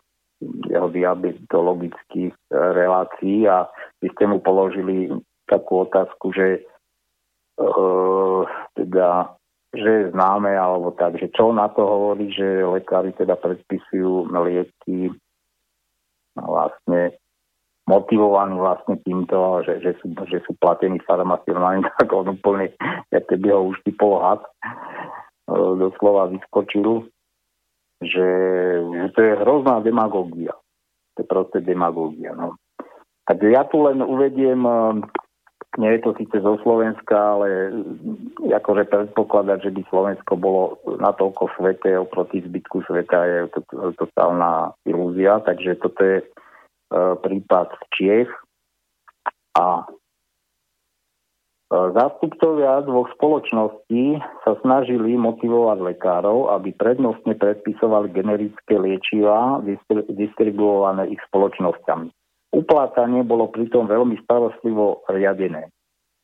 [0.69, 3.65] jeho diabetologických uh, relácií a
[3.99, 5.09] vy ste mu položili
[5.49, 6.61] takú otázku, že
[7.57, 8.45] uh,
[8.77, 9.33] teda
[9.69, 15.13] že je známe, alebo tak, že čo na to hovorí, že lekári teda predpisujú lieky
[16.33, 17.13] vlastne
[17.89, 22.69] motivovaní vlastne týmto, že, že, sú, že sú platení farmafirmami, tak on úplne,
[23.09, 24.51] jak keby ho už typol had, e,
[25.57, 27.09] doslova vyskočil,
[28.05, 28.29] že,
[28.85, 30.53] že to je hrozná demagógia.
[31.17, 32.37] To je proste demagógia.
[32.37, 32.61] No.
[33.25, 34.73] Takže ja tu len uvediem e,
[35.77, 37.69] nie je to síce zo Slovenska, ale
[38.41, 43.61] akože predpokladať, že by Slovensko bolo na toľko svete oproti zbytku sveta je to,
[44.01, 46.17] totálna ilúzia, takže toto je
[46.93, 48.29] prípad Čiech
[49.57, 49.85] a e,
[51.69, 59.61] Zástupcovia dvoch spoločností sa snažili motivovať lekárov, aby prednostne predpisovali generické liečivá
[60.09, 62.09] distribuované ich spoločnosťami.
[62.49, 65.69] Uplácanie bolo pritom veľmi starostlivo riadené.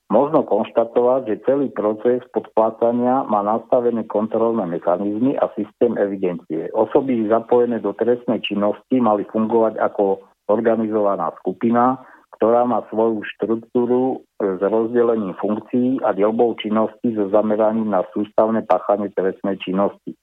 [0.05, 6.69] Možno konštatovať, že celý proces podplácania má nastavené kontrolné mechanizmy a systém evidencie.
[6.77, 12.01] Osoby zapojené do trestnej činnosti mali fungovať ako organizovaná skupina,
[12.35, 19.07] ktorá má svoju štruktúru s rozdelením funkcií a dielbou činnosti so zameraním na sústavné páchanie
[19.15, 20.13] trestnej činnosti.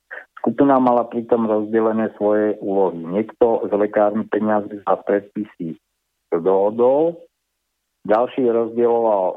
[0.43, 3.01] Skupina mala pritom rozdelené svoje úlohy.
[3.01, 5.79] Niekto z lekárny peniazy za predpisy
[6.33, 7.17] dohodol,
[8.09, 9.37] ďalší rozdieloval e,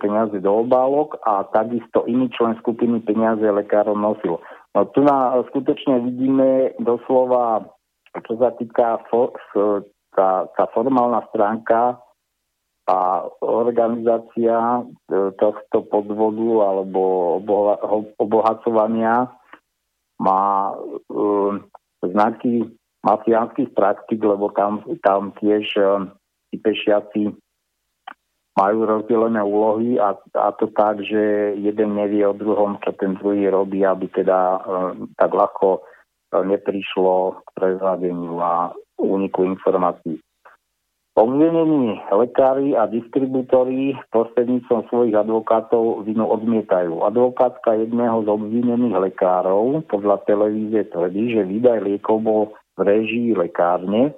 [0.00, 4.40] peniaze do obálok a takisto iný člen skupiny peniaze lekárom nosil.
[4.76, 7.66] No tu na, skutočne vidíme doslova,
[8.18, 9.38] čo sa týka for,
[10.14, 12.02] tá, tá formálna stránka
[12.90, 17.02] a organizácia e, tohto podvodu alebo
[18.18, 19.30] obohacovania
[20.18, 20.74] má
[21.08, 21.64] um,
[22.04, 22.66] znaky
[23.06, 26.04] mafiánskych praktik, lebo tam, tam tiež uh,
[26.52, 27.32] tí pešiaci
[28.52, 33.48] majú rozdelené úlohy a, a to tak, že jeden nevie o druhom, čo ten druhý
[33.48, 35.84] robí, aby teda uh, tak ľahko uh,
[36.32, 38.70] neprišlo k prezradeniu a
[39.02, 40.22] úniku informácií.
[41.18, 47.02] Obvinení lekári a distribútory prostredníctvom svojich advokátov vinu odmietajú.
[47.02, 52.42] Advokátka jedného z obvinených lekárov podľa televízie tvrdí, že výdaj liekov bol
[52.78, 54.14] v režii lekárne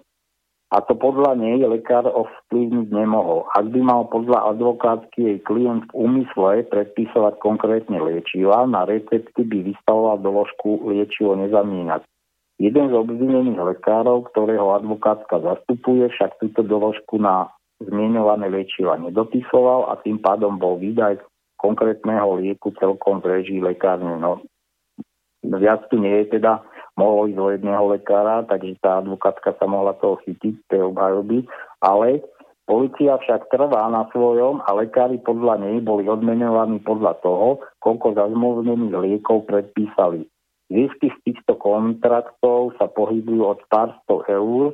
[0.72, 3.44] a to podľa nej lekár ovplyvniť nemohol.
[3.52, 9.68] Ak by mal podľa advokátky jej klient v úmysle predpísovať konkrétne liečiva, na recepty by
[9.68, 12.08] vystavoval doložku liečivo nezamínať.
[12.56, 20.00] Jeden z obvinených lekárov, ktorého advokátka zastupuje, však túto doložku na zmienované liečiva nedopisoval a
[20.00, 21.20] tým pádom bol výdaj
[21.60, 24.16] konkrétneho lieku celkom v režii lekárne.
[24.16, 24.40] No,
[25.44, 26.64] viac tu nie je teda
[26.96, 31.48] mohlo ísť do jedného lekára, takže tá advokátka sa mohla toho chytiť, tej obhajoby,
[31.80, 32.20] ale
[32.68, 38.94] policia však trvá na svojom a lekári podľa nej boli odmenovaní podľa toho, koľko zazmluvnených
[38.96, 40.28] liekov predpísali.
[40.72, 44.72] Zisky z týchto kontraktov sa pohybujú od pár sto eur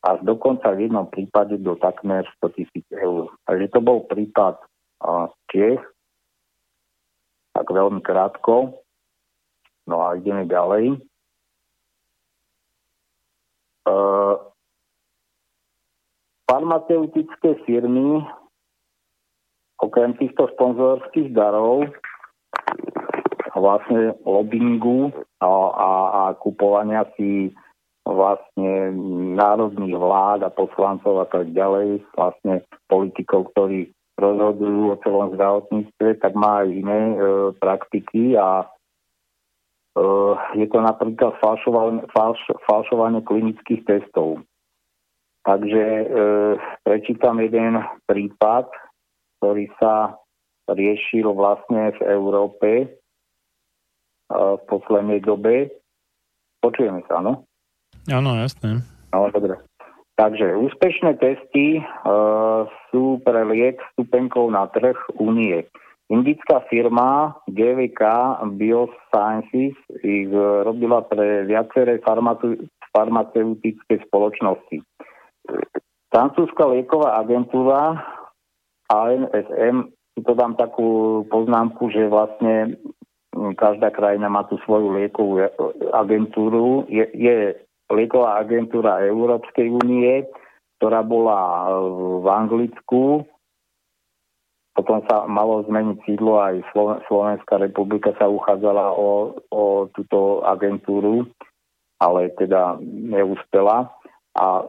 [0.00, 3.28] až dokonca v jednom prípade do takmer 100 tisíc eur.
[3.44, 4.60] Takže to bol prípad
[5.00, 5.82] z Čech,
[7.52, 8.80] tak veľmi krátko.
[9.88, 11.00] No a ideme ďalej.
[13.90, 14.38] Uh,
[16.46, 18.22] farmaceutické firmy
[19.82, 21.90] okrem týchto sponzorských darov
[23.58, 25.10] vlastne lobbingu
[25.42, 27.50] a, a, a kupovania si
[28.06, 28.94] vlastne
[29.34, 36.32] národných vlád a poslancov a tak ďalej, vlastne politikov, ktorí rozhodujú o celom zdravotníctve, tak
[36.38, 37.16] má aj iné e,
[37.58, 38.79] praktiky a Eh,
[40.54, 42.38] je to napríklad falšovanie, falš,
[42.68, 44.46] falšovanie klinických testov.
[45.40, 46.06] Takže e,
[46.84, 48.68] prečítam jeden prípad,
[49.40, 50.20] ktorý sa
[50.68, 52.86] riešil vlastne v Európe e,
[54.28, 55.72] v poslednej dobe.
[56.60, 57.48] Počujeme sa, no?
[58.12, 58.84] Áno, jasné.
[59.16, 59.56] No, dobre.
[60.20, 61.82] Takže úspešné testy e,
[62.92, 65.64] sú pre liek stupenkov na trh únie.
[66.10, 68.02] Indická firma GVK
[68.58, 70.26] Biosciences ich
[70.66, 72.02] robila pre viaceré
[72.90, 74.82] farmaceutické spoločnosti.
[76.10, 78.02] Francúzska lieková agentúra
[78.90, 79.94] ANSM,
[80.26, 82.74] to dám takú poznámku, že vlastne
[83.54, 85.46] každá krajina má tú svoju liekovú
[85.94, 86.90] agentúru.
[86.90, 87.54] Je, je
[87.86, 90.26] lieková agentúra Európskej únie,
[90.82, 91.70] ktorá bola
[92.18, 93.22] v Anglicku,
[94.80, 96.64] potom sa malo zmeniť sídlo, aj
[97.04, 101.28] Slovenská republika sa uchádzala o, o túto agentúru,
[102.00, 103.92] ale teda neúspela.
[104.40, 104.64] A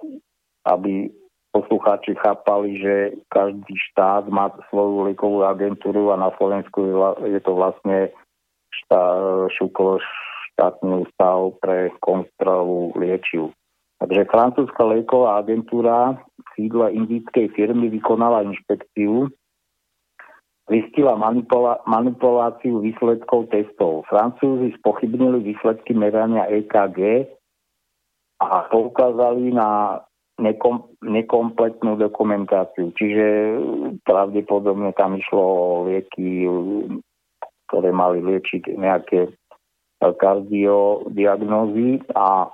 [0.67, 1.07] aby
[1.55, 2.95] poslucháči chápali, že
[3.31, 6.83] každý štát má svoju liekovú agentúru a na Slovensku
[7.23, 8.11] je to vlastne
[8.71, 9.03] štá,
[10.51, 13.55] štátny ústav pre kontrolu liečiv.
[14.01, 16.17] Takže francúzska lieková agentúra
[16.57, 19.29] sídla indickej firmy vykonala inšpekciu
[20.71, 24.07] zistila manipula- manipuláciu výsledkov testov.
[24.07, 27.27] Francúzi spochybnili výsledky merania EKG
[28.39, 29.99] a poukázali na
[30.39, 32.95] nekom- nekompletnú dokumentáciu.
[32.95, 33.27] Čiže
[34.07, 36.47] pravdepodobne tam išlo o lieky,
[37.67, 39.35] ktoré mali liečiť nejaké
[40.01, 42.49] kardiodiagnózy a e,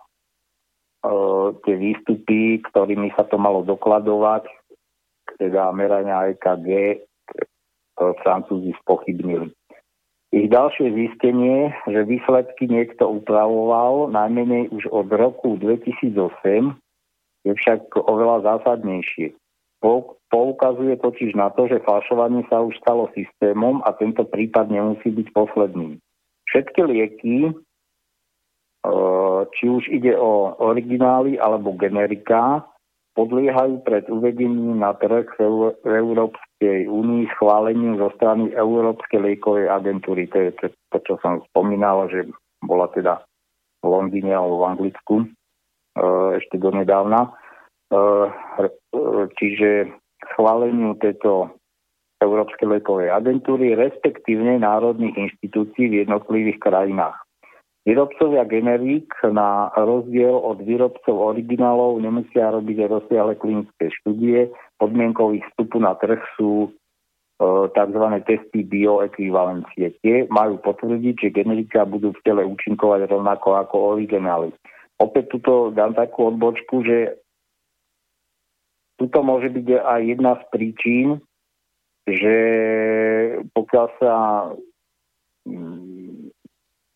[1.63, 4.51] tie výstupy, ktorými sa to malo dokladovať,
[5.39, 6.99] teda merania EKG,
[7.98, 9.50] Francúzi spochybnili.
[10.36, 16.76] Ich ďalšie zistenie, že výsledky niekto upravoval najmenej už od roku 2008,
[17.48, 19.32] je však oveľa zásadnejšie.
[20.28, 25.28] Poukazuje totiž na to, že falšovanie sa už stalo systémom a tento prípad nemusí byť
[25.32, 26.04] posledným.
[26.52, 27.52] Všetky lieky, e,
[29.56, 32.68] či už ide o originály alebo generika,
[33.16, 40.26] podliehajú pred uvedením na trh v Európskej únii schváleniu zo strany Európskej liekovej agentúry.
[40.34, 40.51] To je
[40.89, 42.26] to, čo som spomínal, že
[42.66, 43.22] bola teda
[43.82, 45.26] v Londýne alebo v Anglicku e,
[46.41, 47.30] ešte donedávna.
[47.30, 47.99] E,
[49.38, 49.93] čiže
[50.34, 51.53] schváleniu tejto
[52.18, 57.18] Európskej liekovej agentúry, respektívne národných inštitúcií v jednotlivých krajinách.
[57.88, 64.51] Výrobcovia generík na rozdiel od výrobcov originálov nemusia robiť rozsiahle klinické štúdie.
[64.78, 66.70] Podmienkou ich vstupu na trh sú e,
[67.74, 68.06] tzv.
[68.26, 69.98] testy bioekvivalencie.
[70.06, 74.54] Tie majú potvrdiť, že generika budú v tele účinkovať rovnako ako originály.
[74.98, 77.22] Opäť tuto dám takú odbočku, že
[78.98, 81.08] tuto môže byť aj jedna z príčin,
[82.10, 82.36] že
[83.54, 84.14] pokiaľ sa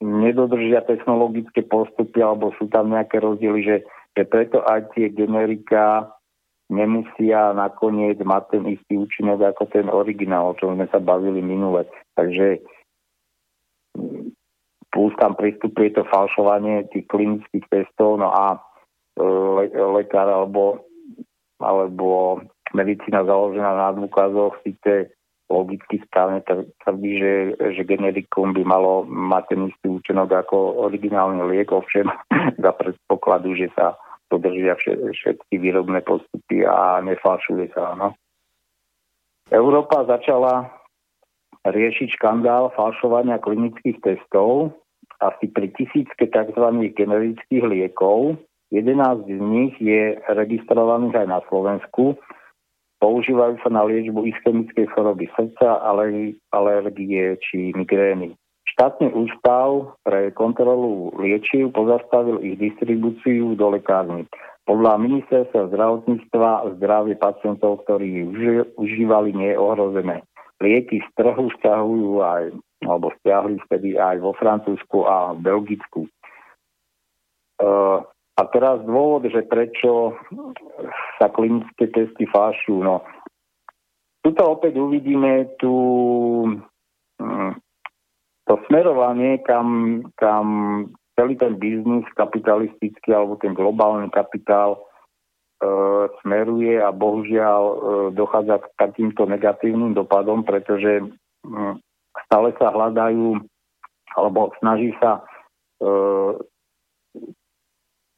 [0.02, 3.78] nedodržia technologické postupy alebo sú tam nejaké rozdiely, že,
[4.18, 6.10] že preto aj tie generika
[6.72, 11.84] nemusia nakoniec mať ten istý účinok ako ten originál, o čom sme sa bavili minule.
[12.16, 12.64] Takže
[14.92, 19.66] plus tam pristupuje to falšovanie tých klinických testov, no a e, le,
[20.00, 20.88] lekár alebo,
[21.60, 22.40] alebo
[22.72, 25.12] medicína založená na dôkazoch síce
[25.52, 26.40] logicky správne
[26.80, 27.34] tvrdí, že,
[27.76, 32.08] že generikum by malo mať ten istý účinok ako originálny liek, ovšem
[32.64, 34.00] za predpokladu, že sa
[34.32, 37.98] dodržia všetky výrobné postupy a nefalšuje sa.
[38.00, 38.16] No.
[39.52, 40.72] Európa začala
[41.68, 44.78] riešiť škandál falšovania klinických testov
[45.20, 46.66] asi pri tisícke tzv.
[46.96, 48.40] generických liekov.
[48.72, 52.16] 11 z nich je registrovaných aj na Slovensku
[53.02, 55.82] Používajú sa na liečbu ischemickej choroby srdca,
[56.54, 58.38] alergie či migrény.
[58.82, 64.26] Štátny ústav pre kontrolu liečiv pozastavil ich distribúciu do lekárny.
[64.66, 68.26] Podľa ministerstva zdravotníctva zdravie pacientov, ktorí
[68.82, 70.26] užívali, nie je ohrozené.
[70.58, 76.10] Lieky z trhu stiahujú aj, alebo stiahli vtedy aj vo Francúzsku a v Belgicku.
[77.62, 78.02] Uh,
[78.34, 80.18] a teraz dôvod, že prečo
[81.22, 82.82] sa klinické testy fášu.
[82.82, 83.06] No,
[84.26, 85.70] tuto opäť uvidíme tu
[87.22, 87.62] hm,
[88.52, 90.48] to smerovanie, kam, kam
[91.16, 94.80] celý ten biznis kapitalistický alebo ten globálny kapitál e,
[96.20, 97.76] smeruje a bohužiaľ e,
[98.12, 101.00] dochádza k takýmto negatívnym dopadom, pretože
[101.48, 101.80] hm,
[102.28, 103.40] stále sa hľadajú
[104.20, 105.24] alebo snaží sa
[105.80, 105.96] e,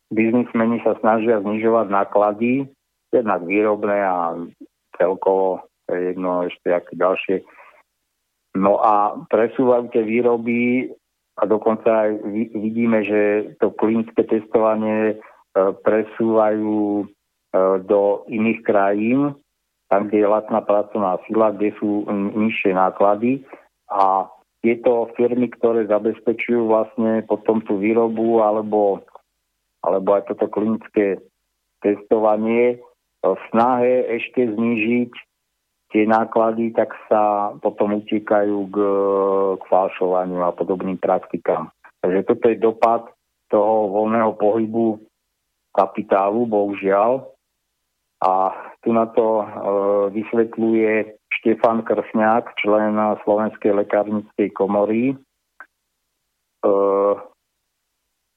[0.10, 2.74] biznismeni sa snažia znižovať náklady,
[3.14, 4.34] jednak výrobné a
[4.98, 7.38] celkovo jedno ešte aké ďalšie.
[8.54, 10.94] No a presúvajú tie výroby
[11.42, 12.10] a dokonca aj
[12.54, 13.22] vidíme, že
[13.58, 15.16] to klinické testovanie e,
[15.82, 17.06] presúvajú e,
[17.90, 19.34] do iných krajín,
[19.90, 23.42] tam, kde je lacná pracovná sila, kde sú nižšie náklady.
[23.90, 24.30] A
[24.62, 29.04] tieto firmy, ktoré zabezpečujú vlastne potom tú výrobu alebo
[29.84, 31.20] alebo aj toto klinické
[31.84, 32.80] testovanie
[33.20, 35.12] v snahe ešte znížiť
[35.94, 38.78] tie náklady, tak sa potom utekajú k,
[39.62, 41.70] k falšovaniu a podobným praktikám.
[42.02, 43.08] Takže toto je dopad
[43.54, 44.98] toho voľného pohybu
[45.72, 47.30] kapitálu, bohužiaľ.
[48.24, 48.34] A
[48.82, 49.46] tu na to e,
[50.18, 55.14] vysvetľuje Štefan Krsňák, člen Slovenskej lekárnickej komory,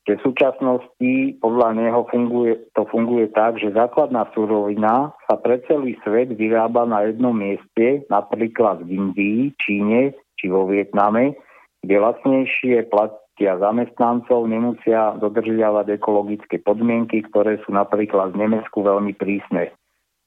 [0.07, 5.98] že v súčasnosti podľa neho funguje, to funguje tak, že základná surovina sa pre celý
[6.07, 11.34] svet vyrába na jednom mieste, napríklad v Indii, Číne či vo Vietname,
[11.82, 19.74] kde lacnejšie platia zamestnancov, nemusia dodržiavať ekologické podmienky, ktoré sú napríklad v Nemecku veľmi prísne.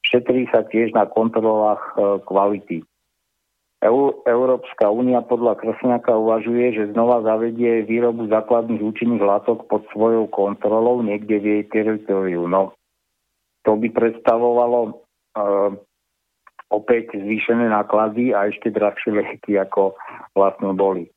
[0.04, 1.92] Šetrí sa tiež na kontrolách e,
[2.26, 2.78] kvality.
[3.80, 11.00] Európska únia podľa Kresňaka uvažuje, že znova zavedie výrobu základných účinných látok pod svojou kontrolou
[11.00, 12.44] niekde v jej teritoriu.
[12.44, 12.76] No,
[13.64, 14.92] to by predstavovalo e,
[16.76, 19.96] opäť zvýšené náklady a ešte drahšie leky, ako
[20.36, 21.08] vlastne boli.
[21.08, 21.12] E,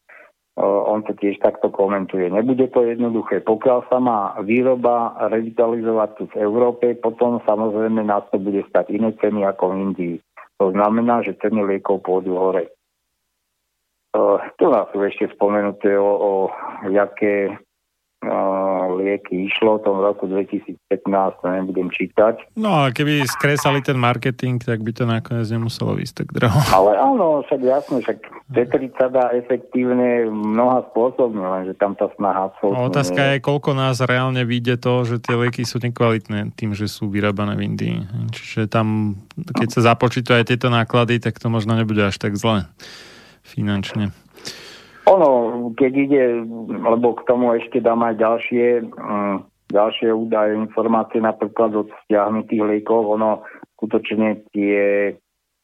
[0.62, 2.30] on to tiež takto komentuje.
[2.30, 3.42] Nebude to jednoduché.
[3.42, 9.10] Pokiaľ sa má výroba revitalizovať tu v Európe, potom samozrejme nás to bude stať iné
[9.18, 10.16] ceny ako v Indii.
[10.62, 12.70] To znamená, že ceny liekov pôjdu hore.
[14.14, 16.32] Uh, tu nás sú ešte spomenuté o, o
[16.86, 17.58] jaké
[18.92, 20.78] lieky išlo v tom roku 2015,
[21.42, 22.54] to nebudem čítať.
[22.54, 26.58] No a keby skresali ten marketing, tak by to nakoniec nemuselo ísť tak draho.
[26.78, 28.18] Ale áno, však jasne, však
[28.54, 32.78] Tetri sa dá efektívne mnoha spôsobne, lenže tam tá snaha absolútne...
[32.78, 36.86] No, otázka je, koľko nás reálne vyjde to, že tie lieky sú nekvalitné tým, že
[36.86, 37.96] sú vyrábané v Indii.
[38.30, 42.70] Čiže tam, keď sa započítajú aj tieto náklady, tak to možno nebude až tak zle
[43.42, 44.14] finančne.
[45.10, 45.28] Ono,
[45.74, 46.24] keď ide,
[46.70, 53.18] lebo k tomu ešte dám aj ďalšie, um, ďalšie údaje, informácie napríklad od stiahnutých liekov,
[53.18, 53.42] ono
[53.74, 55.10] skutočne tie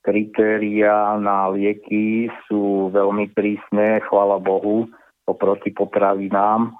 [0.02, 4.90] kritéria na lieky sú veľmi prísne, chvala Bohu,
[5.28, 6.74] oproti potravinám.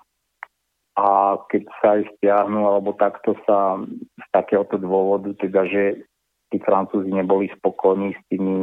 [0.98, 3.78] A keď sa aj stiahnu, alebo takto sa
[4.18, 6.02] z takéhoto dôvodu, teda, že
[6.50, 8.56] tí Francúzi neboli spokojní s tými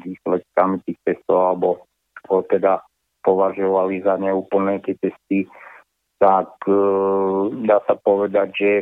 [0.00, 1.84] výsledkami tých testov, alebo
[2.46, 2.82] teda
[3.26, 5.50] považovali za neúplné tie testy,
[6.22, 6.78] tak e,
[7.66, 8.72] dá sa povedať, že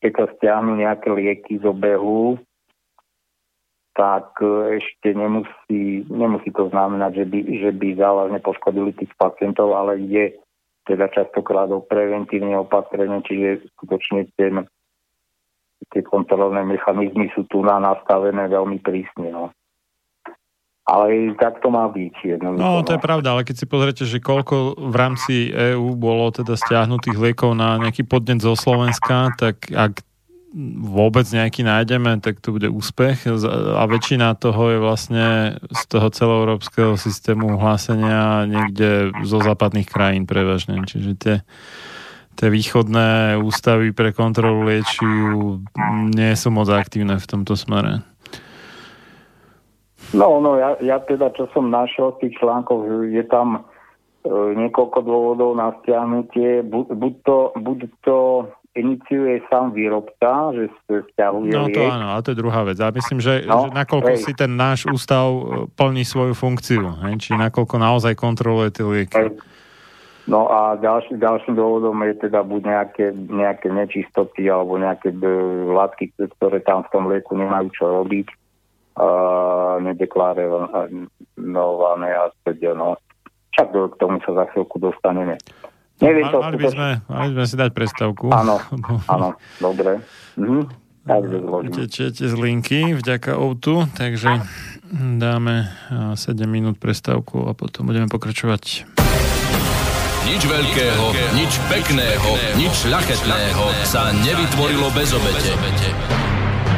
[0.00, 2.40] keď sa stiahnu nejaké lieky z obehu,
[3.98, 9.76] tak e, ešte nemusí, nemusí to znamenať, že by, že by závažne poškodili tých pacientov,
[9.76, 10.24] ale ide
[10.88, 14.64] teda častokrát o preventívne opatrenie, čiže skutočne ten,
[15.92, 19.28] tie kontrolné mechanizmy sú tu na nastavené veľmi prísne.
[19.28, 19.52] No.
[20.88, 22.40] Ale tak to má byť.
[22.40, 26.56] No, to je pravda, ale keď si pozrite, že koľko v rámci EÚ bolo teda
[26.56, 30.00] stiahnutých liekov na nejaký podnet zo Slovenska, tak ak
[30.80, 35.26] vôbec nejaký nájdeme, tak to bude úspech a väčšina toho je vlastne
[35.60, 40.80] z toho celoeurópskeho systému hlásenia niekde zo západných krajín prevažne.
[40.88, 41.36] Čiže tie,
[42.40, 45.60] tie východné ústavy pre kontrolu liečiv
[46.16, 48.00] nie sú moc aktívne v tomto smere.
[50.16, 53.60] No, no, ja, ja teda, čo som našiel v tých článkoch, je tam e,
[54.56, 56.64] niekoľko dôvodov na stiahnutie.
[56.64, 58.18] Bu, buď, to, buď to
[58.72, 61.92] iniciuje sám výrobca, že stiahuje No to liek.
[61.92, 62.80] áno, a to je druhá vec.
[62.80, 64.22] A myslím, že, no, že nakoľko hej.
[64.24, 65.42] si ten náš ústav e,
[65.76, 67.14] plní svoju funkciu, hej?
[67.20, 69.12] či nakoľko naozaj kontroluje tie lieky.
[69.12, 69.36] Hej.
[70.28, 75.20] No a ďalší, ďalším dôvodom je teda buď nejaké, nejaké nečistoty alebo nejaké e,
[75.68, 78.47] látky, ktoré tam v tom lieku nemajú čo robiť
[79.82, 82.30] nedeklarované a
[82.74, 82.96] no.
[83.54, 85.34] Však k tomu sa za chvíľku dostaneme.
[85.98, 88.30] Neviem to, mali, by sme, mali by sme si dať predstavku.
[88.30, 88.62] Áno,
[89.14, 89.98] áno, dobre.
[90.38, 90.86] Mhm.
[91.72, 94.44] Tečete z linky vďaka Outu, takže
[94.92, 98.84] dáme 7 minút prestávku a potom budeme pokračovať.
[100.28, 102.30] Nič veľkého, nič pekného,
[102.60, 105.56] nič ľachetného sa nevytvorilo bez obete.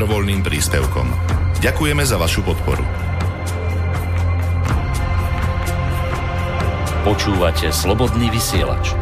[0.00, 1.12] Dobrovoľným príspevkom.
[1.60, 2.80] Ďakujeme za vašu podporu.
[7.04, 8.96] Počúvate slobodný vysielač.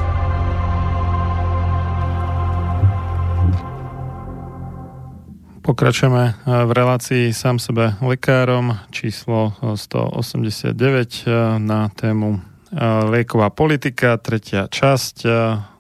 [5.63, 6.35] Pokračujeme eh,
[6.67, 11.31] v relácii sám sebe lekárom číslo 189 eh,
[11.63, 15.23] na tému eh, lieková politika, tretia časť.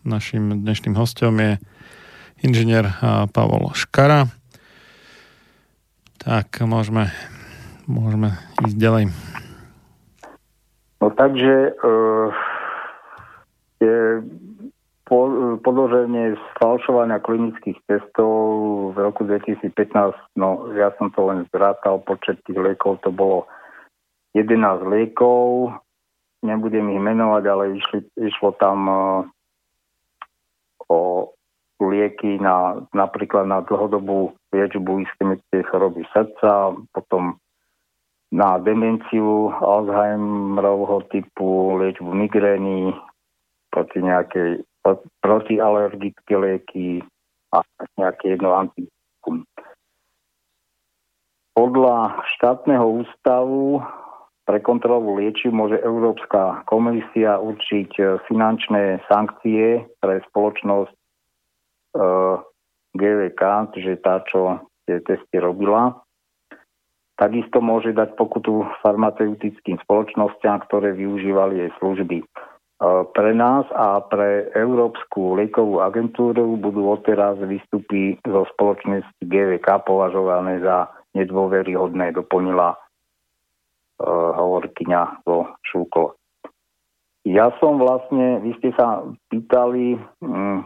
[0.07, 1.59] Našim dnešným hostom je
[2.39, 2.86] inžinier
[3.35, 4.38] Pavol Škara.
[6.28, 7.09] Tak, môžeme,
[7.88, 8.36] môžeme
[8.68, 9.05] ísť ďalej.
[11.00, 12.28] No takže uh,
[13.80, 14.20] je
[15.64, 18.36] podloženie sfalšovania klinických testov
[18.92, 19.72] v roku 2015,
[20.36, 23.48] no ja som to len zrátal, počet tých liekov to bolo
[24.36, 25.72] 11 liekov,
[26.44, 29.24] nebudem ich menovať, ale išli, išlo tam uh,
[30.92, 31.32] o
[31.78, 37.38] lieky na, napríklad na dlhodobú liečbu ischemickej choroby srdca, potom
[38.34, 42.92] na demenciu Alzheimerovho typu, liečbu migrény,
[43.70, 44.66] proti nejakej
[45.22, 47.05] protialergické lieky
[47.55, 47.62] a
[47.96, 49.44] nejaké jedno antibiotikum.
[51.56, 53.82] Podľa štátneho ústavu
[54.48, 60.98] pre kontrolu liečiv môže Európska komisia určiť finančné sankcie pre spoločnosť
[62.94, 63.43] GVK,
[63.74, 66.01] čiže tá, čo tie testy robila.
[67.19, 72.23] Takisto môže dať pokutu farmaceutickým spoločnosťam, ktoré využívali jej služby.
[73.10, 80.86] Pre nás a pre Európsku liekovú agentúru budú odteraz výstupy zo spoločnosti GVK považované za
[81.19, 86.15] nedôveryhodné, doplnila uh, hovorkyňa zo Šúko.
[87.27, 90.62] Ja som vlastne, vy ste sa pýtali, um,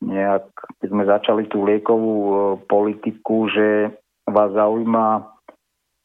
[0.00, 0.48] nejak,
[0.80, 2.36] keď sme začali tú liekovú uh,
[2.68, 3.92] politiku, že
[4.28, 5.28] vás zaujíma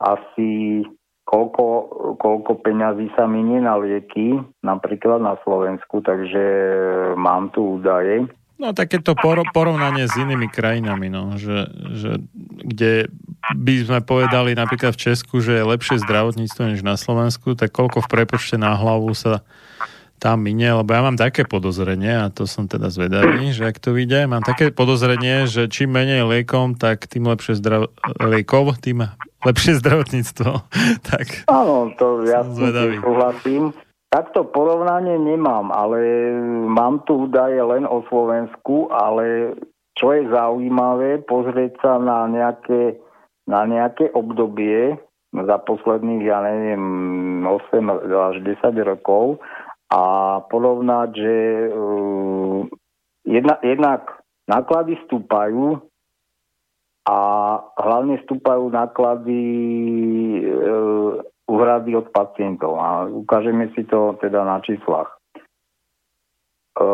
[0.04, 0.84] asi
[1.26, 1.66] koľko,
[2.22, 6.44] koľko peňazí sa minie na lieky, napríklad na Slovensku, takže
[7.18, 8.30] mám tu údaje.
[8.56, 9.12] No takéto
[9.52, 12.24] porovnanie s inými krajinami, no, že, že
[12.64, 13.12] kde
[13.52, 18.08] by sme povedali napríklad v Česku, že je lepšie zdravotníctvo než na Slovensku, tak koľko
[18.08, 19.44] v prepočte na hlavu sa
[20.26, 23.94] tam minie, lebo ja mám také podozrenie, a to som teda zvedavý, že ak to
[23.94, 27.94] vyjde, mám také podozrenie, že čím menej liekom, tak tým lepšie zdrav...
[28.18, 29.06] liekov, tým
[29.46, 30.50] lepšie zdravotníctvo.
[31.14, 33.70] tak, Áno, to ja súhlasím.
[34.10, 36.34] Takto porovnanie nemám, ale
[36.74, 39.54] mám tu údaje len o Slovensku, ale
[39.94, 42.98] čo je zaujímavé, pozrieť sa na nejaké,
[43.46, 44.98] na nejaké obdobie
[45.36, 46.84] za posledných, ja neviem,
[47.46, 47.78] 8
[48.34, 49.38] až 10 rokov
[49.92, 50.02] a
[50.50, 51.36] porovnať, že
[51.70, 52.66] uh,
[53.26, 55.82] jedna, jednak náklady stúpajú
[57.06, 57.18] a
[57.78, 59.42] hlavne stúpajú náklady
[60.42, 60.50] e,
[61.46, 62.82] úhrady od pacientov.
[62.82, 65.14] A ukážeme si to teda na číslach.
[66.74, 66.86] E,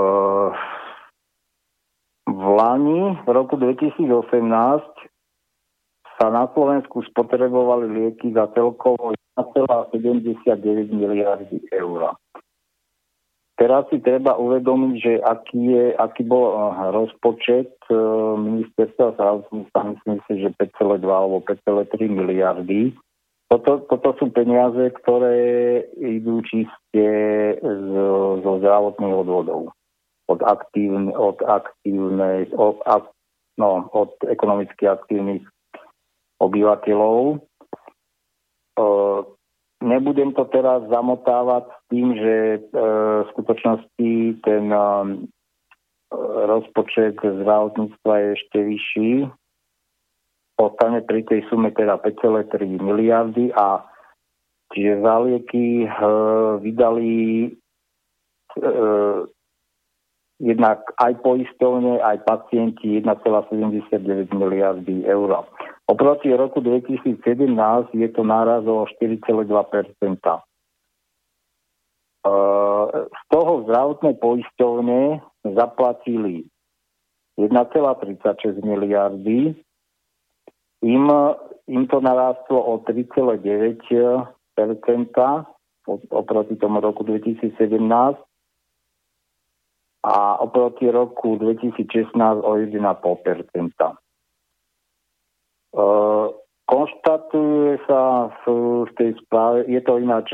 [2.27, 4.03] v Lani, v roku 2018,
[6.19, 12.19] sa na Slovensku spotrebovali lieky za celkovo 1,79 miliardy eur.
[13.61, 17.97] Teraz si treba uvedomiť, že aký, je, aký bol eh, rozpočet eh,
[18.33, 22.97] ministerstva zdravotníctva, myslím si, že 5,2 alebo 5,3 miliardy.
[23.53, 25.37] Toto, toto sú peniaze, ktoré
[25.93, 27.05] idú čiste
[27.61, 27.91] z,
[28.41, 29.77] zo zdravotných odvodov.
[30.25, 32.81] Od, aktívne, od aktívnej, od,
[33.61, 35.45] no, od ekonomicky aktívnych
[36.41, 37.45] obyvateľov.
[38.81, 39.21] Eh,
[39.81, 42.59] nebudem to teraz zamotávať s tým, že e,
[43.25, 44.11] v skutočnosti
[44.45, 44.81] ten e,
[46.47, 49.11] rozpočet zdravotníctva je ešte vyšší.
[50.61, 53.81] Ostane pri tej sume teda 5,3 miliardy a
[54.71, 55.87] čiže za lieky e,
[56.61, 57.13] vydali
[57.45, 58.69] e,
[60.41, 65.45] jednak aj poistovne, aj pacienti 1,79 miliardy eur.
[65.91, 67.19] Oproti roku 2017
[67.91, 69.43] je to náraz o 4,2%
[73.11, 75.19] Z toho zdravotné poisťovne
[75.51, 76.47] zaplatili
[77.35, 79.51] 1,36 miliardy,
[80.85, 81.03] im,
[81.67, 84.31] im to narástlo o 3,9%
[86.09, 87.51] oproti tomu roku 2017
[90.03, 92.15] a oproti roku 2016
[92.47, 94.00] o 1,5 uh,
[96.71, 100.31] Konštatuje sa v, tej správe, je to ináč,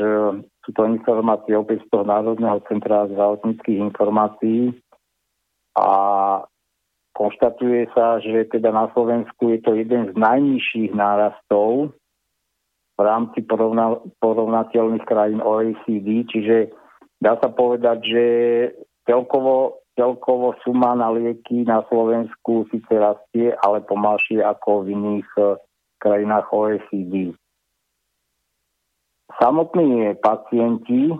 [0.62, 4.70] sú to informácie opäť z toho Národného centra zdravotníckých informácií
[5.74, 5.88] a
[7.18, 11.90] konštatuje sa, že teda na Slovensku je to jeden z najnižších nárastov
[12.98, 16.70] v rámci porovna, porovnateľných krajín OECD, čiže
[17.18, 18.24] dá sa povedať, že
[19.06, 25.58] celkovo, celkovo suma na lieky na Slovensku síce rastie, ale pomalšie ako v iných eh,
[25.98, 27.34] krajinách OECD.
[29.42, 31.10] Samotní pacienti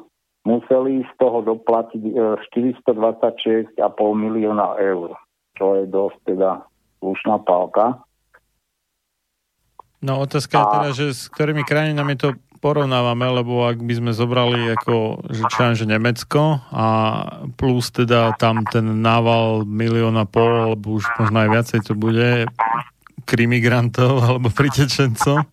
[0.47, 2.03] museli z toho doplatiť
[2.51, 3.85] 426,5 e,
[4.17, 5.13] milióna eur,
[5.59, 6.65] čo je dosť teda
[7.05, 8.01] slušná pálka.
[10.01, 10.63] No otázka a...
[10.63, 15.43] je teda, že s ktorými krajinami to porovnávame, lebo ak by sme zobrali ako, že
[15.49, 16.87] čo že Nemecko a
[17.55, 22.51] plus teda tam ten nával milióna pol, alebo už možno aj viacej to bude
[23.25, 25.47] krimigrantov alebo pritečencov,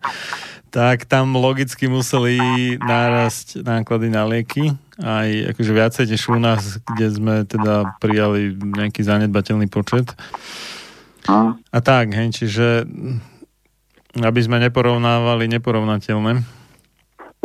[0.74, 2.36] tak tam logicky museli
[2.76, 9.00] nárast náklady na lieky, aj akože viacej než u nás, kde sme teda prijali nejaký
[9.00, 10.12] zanedbateľný počet.
[11.26, 12.84] A, a tak, hej, čiže
[14.16, 16.40] aby sme neporovnávali neporovnateľné.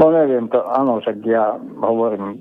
[0.01, 2.37] No neviem, to áno, však ja hovorím, e,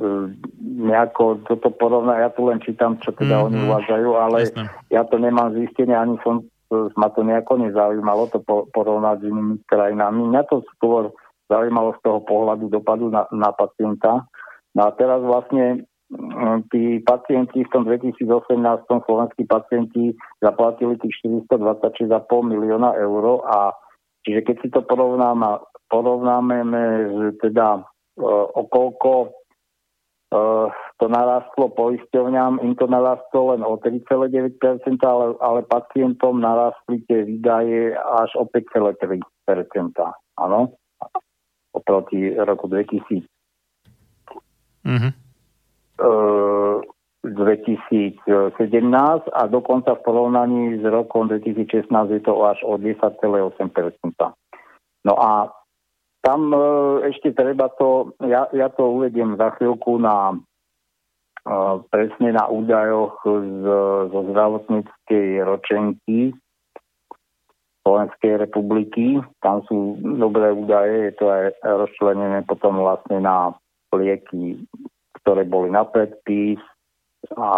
[0.81, 3.49] nejako toto porovná, ja tu len čítam, čo teda mm-hmm.
[3.53, 4.65] oni uvádzajú, ale Jasne.
[4.89, 10.23] ja to nemám zistenie, ani som ma to nejako nezaujímalo to porovnať s inými krajinami.
[10.31, 11.11] Mňa to skôr
[11.51, 14.23] zaujímalo z toho pohľadu dopadu na, na pacienta.
[14.79, 15.83] No a teraz vlastne
[16.15, 18.23] mm, tí pacienti v tom 2018
[18.87, 22.23] slovenskí pacienti zaplatili tých 426,5
[22.55, 23.75] milióna eur a
[24.23, 26.57] čiže keď si to porovnáme, porovnáme
[27.41, 27.83] teda e,
[28.55, 29.41] okolko
[30.31, 30.67] Eh,
[31.03, 34.31] to narastlo poisťovňam, im to narastlo len o 3,9%,
[35.03, 39.19] ale, ale pacientom narastli tie výdaje až o 5,3%.
[40.39, 40.79] Áno?
[41.75, 43.27] Oproti roku 2000.
[44.87, 45.13] Mm-hmm.
[45.99, 46.79] Uh,
[47.21, 48.25] 2017
[49.29, 53.13] a dokonca v porovnaní s rokom 2016 je to až o 10,8%.
[55.05, 55.53] No a
[56.25, 56.61] tam e,
[57.13, 60.37] ešte treba to, ja, ja to uvediem za chvíľku na e,
[61.93, 63.65] presne na údajoch z,
[64.13, 66.33] zo zdravotníckej ročenky
[67.85, 69.21] Slovenskej republiky.
[69.41, 73.57] Tam sú dobré údaje, je to aj rozčlenené potom vlastne na
[73.93, 74.65] lieky,
[75.21, 76.61] ktoré boli na predpis
[77.37, 77.51] a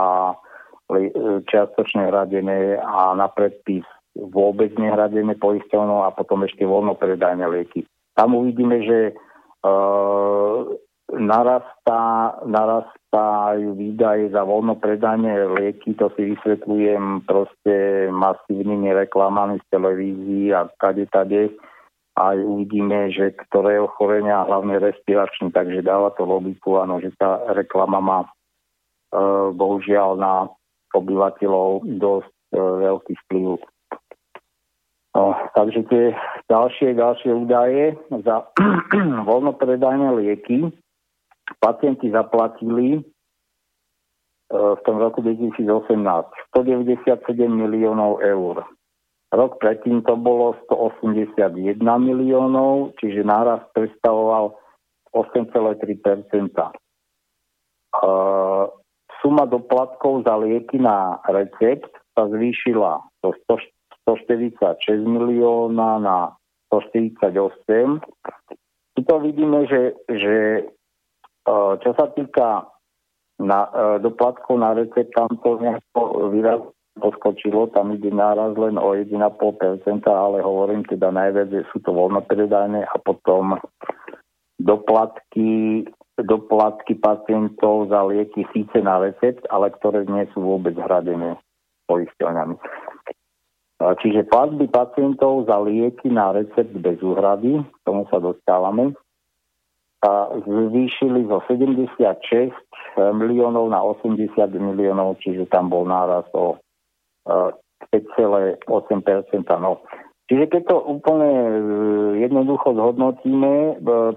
[1.48, 8.84] čiastočne hradené a na predpis vôbec nehradené poisťovnou a potom ešte voľnopredajné lieky tam uvidíme,
[8.84, 8.98] že
[9.64, 10.56] uh,
[11.12, 20.68] narastá, narastajú výdaje za voľnopredanie lieky, to si vysvetľujem proste masívnymi reklamami z televízií a
[20.76, 21.52] kade tade.
[22.12, 28.04] Aj uvidíme, že ktoré ochorenia, hlavne respiračné, takže dáva to logiku, áno, že tá reklama
[28.04, 28.18] má
[29.52, 30.48] bohužiaľ na
[30.96, 33.60] obyvateľov dosť uh, veľký vplyv.
[35.12, 36.16] No, takže tie
[36.48, 38.48] ďalšie, ďalšie údaje za
[39.28, 40.72] voľnopredajné lieky
[41.60, 43.00] pacienti zaplatili e,
[44.48, 47.12] v tom roku 2018 197
[47.44, 48.64] miliónov eur.
[49.32, 54.56] Rok predtým to bolo 181 miliónov, čiže náraz predstavoval
[55.12, 56.72] 8,3 e,
[59.22, 63.30] Suma doplatkov za lieky na recept sa zvýšila do
[64.04, 64.58] 146
[65.06, 66.34] milióna na
[66.74, 68.02] 148.
[68.92, 70.36] Tu to vidíme, že, že
[71.46, 72.66] e, čo sa týka
[73.38, 76.60] na, e, doplatkov na recept, tam to nejako výraz
[76.98, 82.84] poskočilo, tam ide náraz len o 1,5%, ale hovorím teda najviac, že sú to voľnopredajné
[82.84, 83.56] a potom
[84.60, 85.86] doplatky,
[86.20, 91.40] doplatky pacientov za lieky síce na recept, ale ktoré nie sú vôbec hradené
[91.88, 92.56] poisťovňami.
[93.82, 98.94] Čiže platby pacientov za lieky na recept bez úhrady, tomu sa dostávame,
[100.02, 102.50] a zvýšili zo 76
[103.14, 106.58] miliónov na 80 miliónov, čiže tam bol náraz o
[107.26, 108.66] 5,8%.
[109.62, 109.78] No.
[110.30, 111.52] Čiže keď to úplne e,
[112.24, 113.72] jednoducho zhodnotíme, e,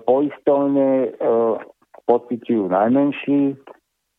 [0.05, 1.30] poistovne e,
[2.06, 3.57] pocitujú najmenší,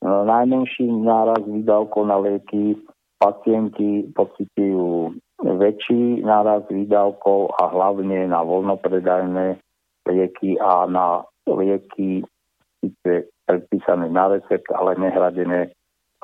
[0.03, 2.77] najmenší náraz výdavkov na lieky,
[3.17, 9.61] pacienti pocitujú väčší náraz výdavkov a hlavne na voľnopredajné
[10.09, 12.25] lieky a na lieky
[12.81, 15.71] síce predpísané na recept, ale nehradené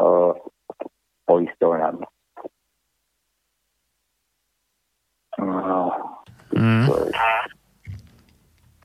[0.02, 0.34] uh,
[1.26, 2.04] poistovňami.
[5.42, 5.80] No.
[6.52, 6.86] Mm.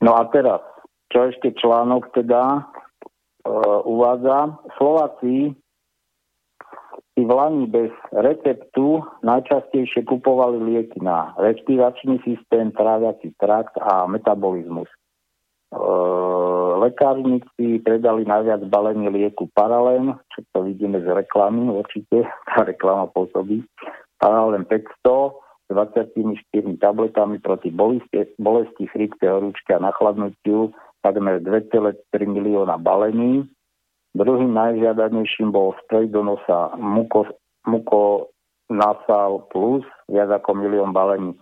[0.00, 0.64] no a teraz,
[1.08, 2.68] čo ešte článok teda
[3.48, 4.60] uh, uvádza?
[4.76, 5.56] Slováci
[7.18, 14.86] si v Lani bez receptu najčastejšie kupovali lieky na respiračný systém, tráviaci trakt a metabolizmus.
[14.86, 14.94] E,
[16.78, 22.22] lekárnici predali najviac balení lieku Paralén, čo to vidíme z reklamy určite,
[22.54, 23.66] tá reklama pôsobí.
[24.22, 25.34] Paralén 500
[25.68, 30.72] 24 tabletami proti bolesti, bolesti chrípke, horúčke a nachladnutiu
[31.02, 31.94] takmer 2,3
[32.26, 33.46] milióna balení.
[34.16, 37.28] Druhým najžiadanejším bol sprej do nosa muko,
[37.68, 38.32] muko
[38.68, 41.36] nasal plus, viac ako milión balení.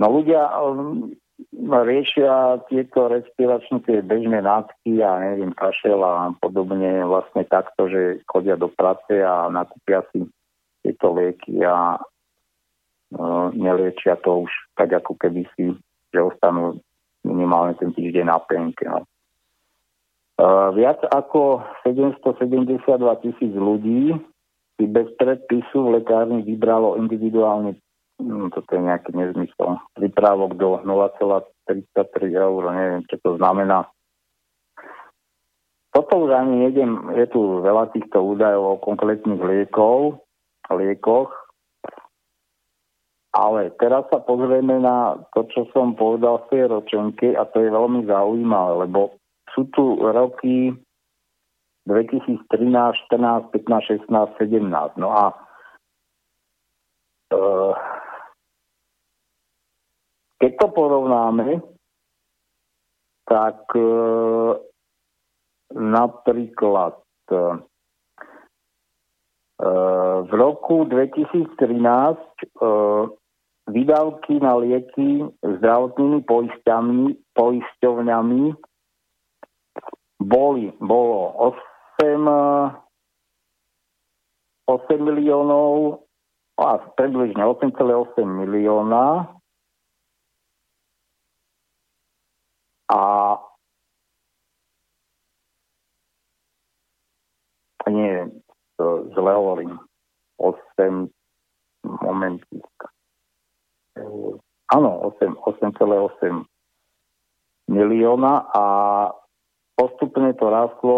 [0.00, 1.12] No ľudia um,
[1.60, 8.56] riešia tieto respiračné tie bežné nátky a neviem, kašel a podobne vlastne takto, že chodia
[8.56, 10.24] do práce a nakúpia si
[10.80, 15.76] tieto lieky a uh, neliečia to už tak ako keby si,
[16.12, 16.80] že ostanú
[17.26, 18.86] minimálne ten týždeň na penke.
[18.86, 19.02] No.
[20.36, 22.78] Uh, viac ako 772
[23.24, 24.14] tisíc ľudí
[24.76, 27.80] si bez predpisu v lekárni vybralo individuálne,
[28.20, 31.88] no, toto je nejaký nezmysel, vyprávok do 0,33
[32.36, 33.88] eur, neviem, čo to znamená.
[35.96, 40.20] Toto už ani nejdem, je tu veľa týchto údajov o konkrétnych liekov,
[40.68, 41.32] liekoch,
[43.36, 47.68] ale teraz sa pozrieme na to, čo som povedal v tej ročenke a to je
[47.68, 49.20] veľmi zaujímavé, lebo
[49.52, 50.72] sú tu roky
[51.84, 54.96] 2013, 14, 15, 16, 17.
[54.96, 55.24] No a
[57.28, 57.36] e,
[60.40, 61.60] keď to porovnáme,
[63.28, 63.84] tak e,
[65.76, 66.96] napríklad
[67.28, 67.36] e,
[70.26, 72.68] v roku 2013 e,
[73.66, 78.42] výdavky na lieky zdravotnými poisťovňami, poisťovňami
[80.22, 81.18] boli, bolo
[81.98, 82.26] 8,
[84.70, 86.02] 8 miliónov
[86.56, 89.28] a približne 8,8 milióna
[92.90, 93.02] a
[97.86, 98.30] nie,
[99.14, 99.78] zle hovorím,
[100.38, 101.06] 8
[102.02, 102.95] momentík.
[104.66, 106.44] Áno, 8,8
[107.70, 108.64] milióna a
[109.76, 110.96] Postupne to rastlo,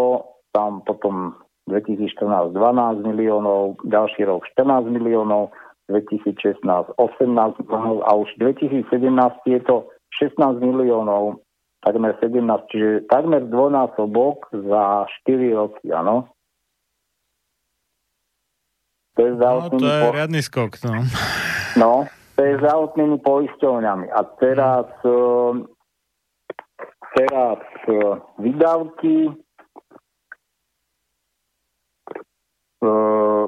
[0.55, 1.35] tam potom
[1.67, 5.51] 2014 12 miliónov, ďalší rok 14 miliónov,
[5.91, 6.63] 2016
[6.95, 8.87] 18 miliónov a už 2017
[9.51, 9.91] je to
[10.23, 11.43] 16 miliónov,
[11.83, 12.39] takmer 17,
[12.71, 16.31] čiže takmer dvojnásobok za 4 roky, áno.
[19.19, 20.15] To je, no, to je po...
[20.15, 21.03] riadny skok, no.
[21.75, 22.07] No,
[22.39, 24.07] to je zdravotnými poisťovňami.
[24.15, 25.67] A teraz hmm
[27.17, 27.97] teraz e,
[28.37, 29.33] vydávky e,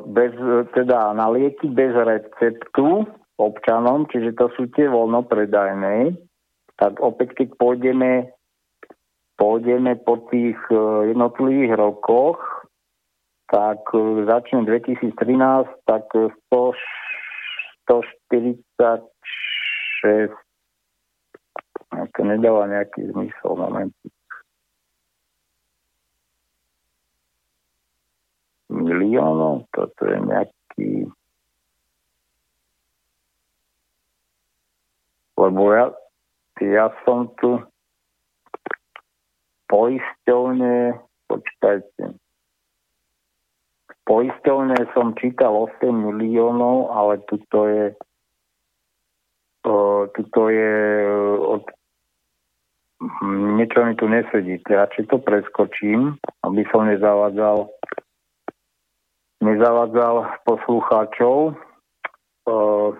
[0.05, 0.33] bez,
[0.73, 3.05] teda na lieky bez receptu
[3.37, 6.13] občanom, čiže to sú tie voľnopredajné,
[6.77, 8.29] tak opäť keď pôjdeme,
[9.37, 10.57] pôjdeme po tých
[11.09, 12.37] jednotlivých rokoch,
[13.49, 13.81] tak
[14.29, 15.17] začne 2013,
[15.89, 16.29] tak 100,
[18.31, 20.31] 146
[21.91, 23.91] to nedáva nejaký zmysel moment.
[28.71, 30.89] Miliónov, toto je nejaký...
[35.35, 35.91] Lebo ja,
[36.63, 37.59] ja som tu
[39.67, 40.95] poisťovne,
[41.27, 42.15] počkajte,
[44.05, 47.85] poisťovne som čítal 8 miliónov, ale tuto je
[50.17, 50.73] tuto je
[51.37, 51.63] od
[53.57, 54.61] niečo mi tu nesedí.
[54.61, 57.69] Radšej to preskočím, aby som nezavádzal
[59.41, 61.57] nezavádzal poslucháčov.
[62.45, 62.97] Uh,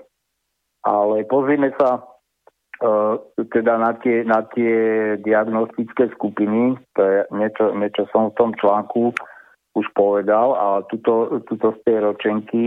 [0.82, 4.74] ale pozrime sa uh, teda na tie, na tie
[5.22, 6.78] diagnostické skupiny.
[6.98, 9.14] To je niečo, niečo som v tom článku
[9.78, 12.64] už povedal, ale tuto, tuto z tej ročenky,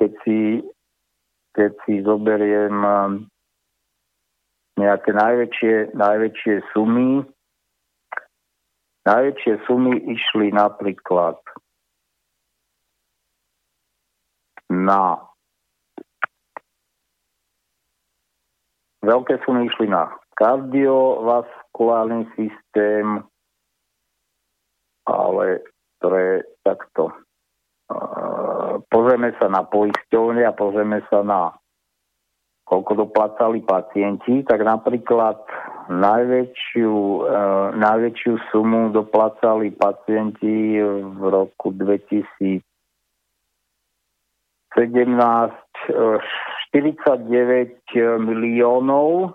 [0.00, 0.38] keď si,
[1.54, 2.74] keď si zoberiem
[4.80, 7.26] nejaké najväčšie, najväčšie sumy.
[9.04, 11.40] Najväčšie sumy išli napríklad
[14.70, 15.18] na
[19.02, 23.26] veľké sumy išli na kardiovaskulárny systém,
[25.10, 25.66] ale
[25.98, 27.10] pre takto.
[28.88, 31.52] Pozrieme sa na poisťovne a pozrieme sa na
[32.70, 35.42] koľko doplácali pacienti, tak napríklad
[35.90, 37.20] najväčšiu, e,
[37.82, 42.62] najväčšiu sumu doplácali pacienti v roku 2000
[44.70, 45.50] 17,
[46.70, 49.34] 49 miliónov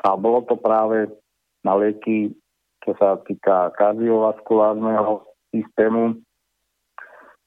[0.00, 1.12] a bolo to práve
[1.60, 2.32] na lieky,
[2.80, 6.16] čo sa týka kardiovaskulárneho systému.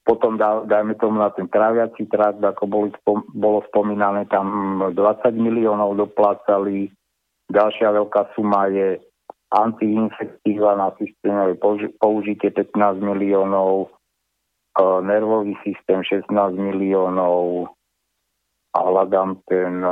[0.04, 5.00] Potom dá, dajme tomu na ten tráviací trakt, ako boli, spom, bolo spomínané, tam 20
[5.32, 6.92] miliónov doplácali.
[7.48, 9.00] Ďalšia veľká suma je
[9.54, 11.56] antiinfektíva na systémové
[12.02, 13.96] použitie 15 miliónov,
[14.82, 16.28] nervový systém 16
[16.58, 17.70] miliónov
[18.74, 19.86] a hľadám ten,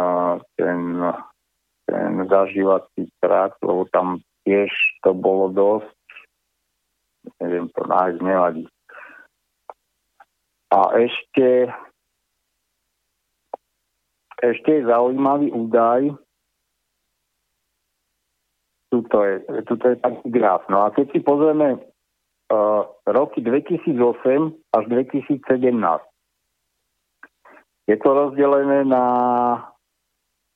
[0.57, 0.79] ten,
[1.85, 4.73] ten zažívací trakt, lebo tam tiež
[5.05, 5.93] to bolo dosť.
[7.37, 8.65] Neviem to nájsť, nevadí.
[10.71, 11.67] A ešte
[14.41, 16.17] ešte je zaujímavý údaj,
[18.89, 19.35] tuto je,
[19.69, 20.65] tuto je taký graf.
[20.67, 23.95] No a keď si pozrieme uh, roky 2008
[24.73, 25.45] až 2017.
[27.87, 29.05] Je to rozdelené na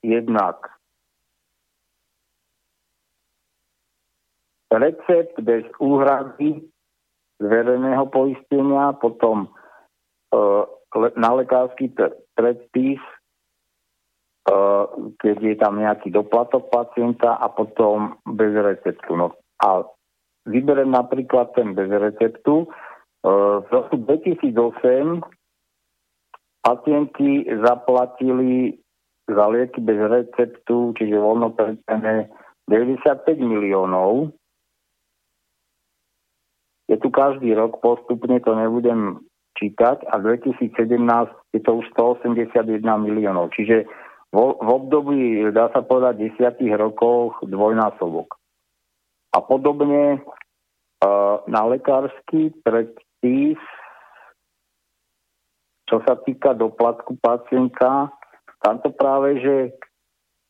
[0.02, 0.58] jednak
[4.74, 6.68] recept bez úhrady
[7.40, 9.48] z verejného poistenia, potom
[11.16, 11.92] na lekársky
[12.36, 13.02] predpis,
[14.48, 14.88] uh,
[15.20, 19.16] keď je tam nejaký doplatok pacienta a potom bez receptu.
[19.16, 19.84] No a
[20.46, 22.66] vyberiem napríklad ten bez receptu.
[22.66, 22.68] E,
[23.66, 25.26] v roku 2008
[26.62, 28.78] pacienti zaplatili
[29.26, 32.30] za lieky bez receptu, čiže voľno predstavené
[32.70, 34.34] 95 miliónov.
[36.86, 39.25] Je tu každý rok postupne, to nebudem
[39.56, 40.76] čítať, a 2017
[41.56, 43.56] je to už 181 miliónov.
[43.56, 43.88] Čiže
[44.36, 48.36] v období, dá sa povedať, desiatých rokoch dvojnásobok.
[49.32, 53.60] A podobne uh, na lekársky predpis,
[55.88, 58.12] čo sa týka doplatku pacienta,
[58.60, 59.56] tam to práve, že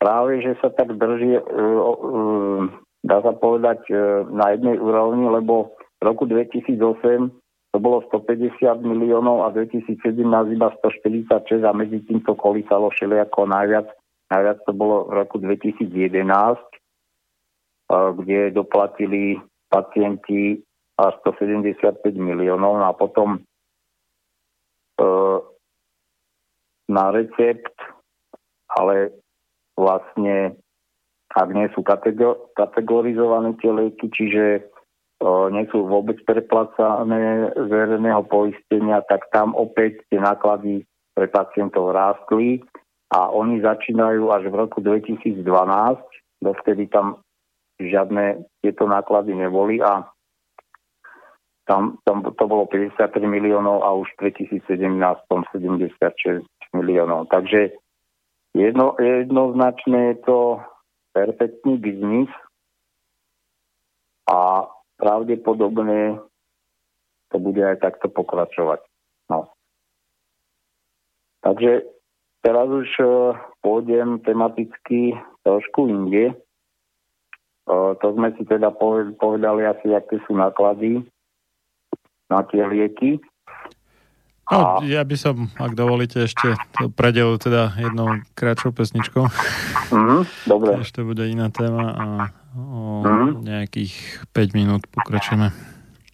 [0.01, 2.61] práve, že sa tak drží, uh, uh,
[3.05, 3.85] dá sa povedať,
[4.33, 7.44] na jednej úrovni, lebo v roku 2008
[7.75, 8.55] to bolo 150
[8.87, 9.99] miliónov a 2017
[10.55, 13.91] iba 146 a medzi tým to kolísalo všelijako najviac.
[14.31, 16.15] Najviac to bolo v roku 2011
[17.91, 19.37] kde doplatili
[19.67, 20.63] pacienti
[20.95, 21.75] až 175
[22.15, 23.39] miliónov no a potom e,
[26.87, 27.75] na recept,
[28.71, 29.11] ale
[29.75, 30.55] vlastne
[31.35, 34.71] ak nie sú kategor- kategorizované tie lieky, čiže
[35.23, 40.83] nie sú vôbec preplacané z verejného poistenia, tak tam opäť tie náklady
[41.15, 42.59] pre pacientov rástli
[43.15, 45.39] a oni začínajú až v roku 2012,
[46.43, 47.23] dovtedy tam
[47.79, 50.03] žiadne tieto náklady neboli a
[51.65, 56.45] tam, tam to bolo 53 miliónov a už v 2017 76
[56.77, 57.25] miliónov.
[57.33, 57.73] Takže
[58.53, 60.39] jedno, jednoznačne je to
[61.15, 62.29] perfektný biznis
[64.29, 66.19] a pravdepodobne
[67.33, 68.79] to bude aj takto pokračovať.
[69.27, 69.51] No.
[71.43, 71.83] Takže
[72.45, 73.35] teraz už uh,
[73.65, 76.33] pôjdem tematicky trošku inde.
[77.65, 78.69] To sme si teda
[79.17, 81.01] povedali asi, aké sú náklady
[82.29, 83.17] na tie lieky.
[84.53, 86.53] No, ja by som, ak dovolíte, ešte
[86.93, 89.25] predelil teda jednou kratšou pesničkou.
[89.89, 90.85] Mm, dobre.
[90.85, 92.05] Ešte bude iná téma a
[92.55, 93.43] o mm.
[93.43, 93.93] nejakých
[94.31, 95.51] 5 minút pokračujeme.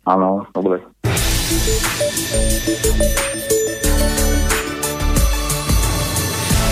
[0.09, 0.81] Áno, dobre.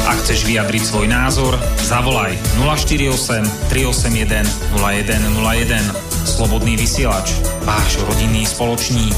[0.09, 1.53] Ak chceš vyjadriť svoj názor,
[1.85, 4.41] zavolaj 048 381
[4.81, 6.09] 0101.
[6.25, 9.17] Slobodný vysielač, váš rodinný spoločník.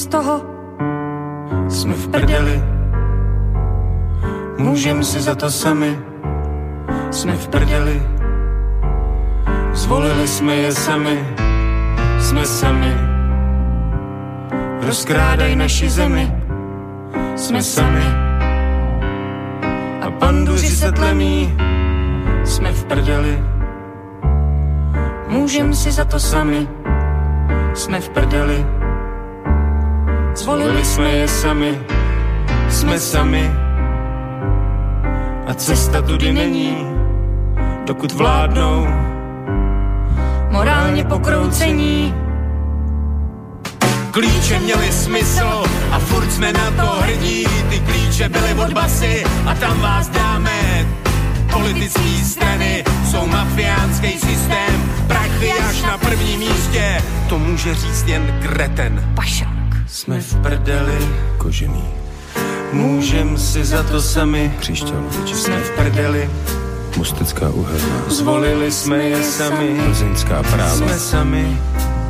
[0.00, 0.42] je z toho,
[1.68, 2.62] jsme v prdeli.
[4.58, 5.98] Můžeme si za to sami,
[7.10, 8.02] jsme v prdeli.
[9.72, 11.26] Zvolili jsme je sami,
[12.18, 12.94] jsme sami.
[14.86, 16.32] Rozkrádaj naši zemi,
[17.36, 18.04] jsme sami.
[20.00, 21.56] A panduři se tlemí,
[22.44, 23.44] jsme v prdeli.
[25.28, 26.68] Můžem si za to sami,
[27.74, 28.79] jsme v prdeli.
[30.50, 31.78] Zvolili jsme je sami,
[32.68, 33.50] jsme sami.
[35.46, 36.76] A cesta tudy není,
[37.86, 38.86] dokud vládnou
[40.50, 42.14] morálně pokroucení.
[44.10, 47.46] Klíče měly smysl a furt jsme na to hrdí.
[47.68, 50.86] Ty klíče byly od basy a tam vás dáme.
[51.52, 54.90] Politické strany jsou mafiánský systém.
[55.06, 59.12] Prachy až na prvním místě, to může říct jen kreten.
[59.14, 59.49] Pašák.
[60.00, 60.98] Jsme v prdeli,
[61.38, 61.84] kožený.
[62.72, 65.34] Můžem si za to sami, Křišťáloviči.
[65.34, 66.30] jsme v prdeli.
[66.96, 67.96] Mostecká uhelná.
[68.08, 70.76] Zvolili jsme je sami, Plzeňská práva.
[70.76, 71.58] jsme sami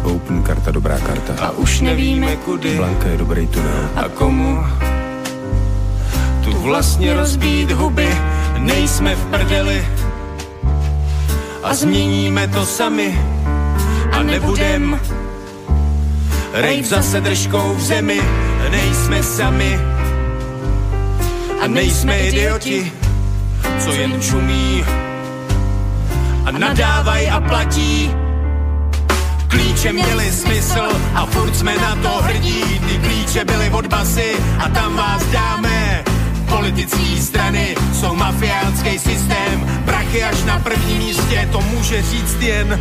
[0.05, 1.35] Open karta, dobrá karta.
[1.45, 3.91] a už nevíme kudy Blanka je dobrý tunel.
[3.97, 4.59] a komu.
[6.45, 8.09] Tu vlastně rozbít huby,
[8.59, 9.89] nejsme v prdeli
[11.62, 13.21] a změníme to sami
[14.12, 15.01] a nebudem
[16.52, 18.20] rejp zase držkou v zemi,
[18.70, 19.81] nejsme sami
[21.60, 22.93] a nejsme idioti,
[23.78, 24.85] co jen čumí
[26.44, 28.10] a nadávaj a platí.
[29.48, 32.81] Klíče měly smysl a furt jsme na to hrdí.
[32.89, 36.05] Ty klíče byly od basy a tam vás dáme.
[36.48, 39.82] Politické strany jsou mafiánský systém.
[39.85, 42.81] Prachy až na prvním místě, to může říct jen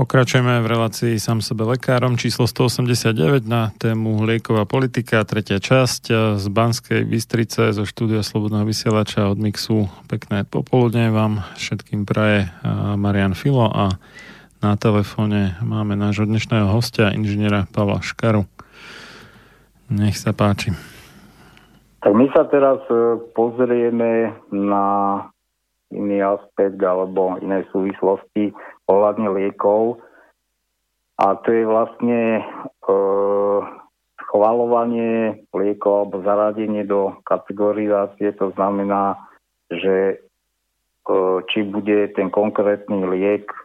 [0.00, 6.14] Pokračujeme v relácii sám sebe lekárom číslo 189 na tému lieková politika, tretia časť e,
[6.40, 9.92] z Banskej Bystrice zo štúdia Slobodného vysielača od Mixu.
[10.08, 14.00] Pekné popoludne vám všetkým praje e, Marian Filo a
[14.64, 18.48] na telefóne máme nášho dnešného hostia, inžiniera Pavla Škaru.
[19.92, 20.72] Nech sa páči.
[22.00, 24.86] Tak my sa teraz e, pozrieme na
[25.92, 28.56] iný aspekt alebo iné súvislosti
[28.90, 30.02] ohľadne liekov.
[31.20, 32.42] A to je vlastne e,
[34.26, 38.34] schvalovanie liekov alebo zaradenie do kategorizácie.
[38.40, 39.20] To znamená,
[39.70, 40.16] že e,
[41.52, 43.62] či bude ten konkrétny liek e,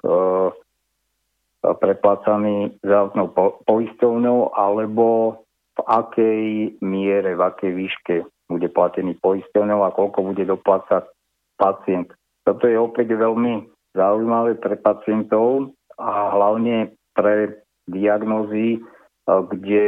[1.66, 5.40] preplácaný zdravotnou po- poisťovňou alebo
[5.76, 6.44] v akej
[6.86, 8.16] miere, v akej výške
[8.46, 11.10] bude platený poisťovňou a koľko bude doplácať
[11.58, 12.14] pacient.
[12.46, 19.88] Toto je opäť veľmi zaujímavé pre pacientov a hlavne pre diagnózy, eh, kde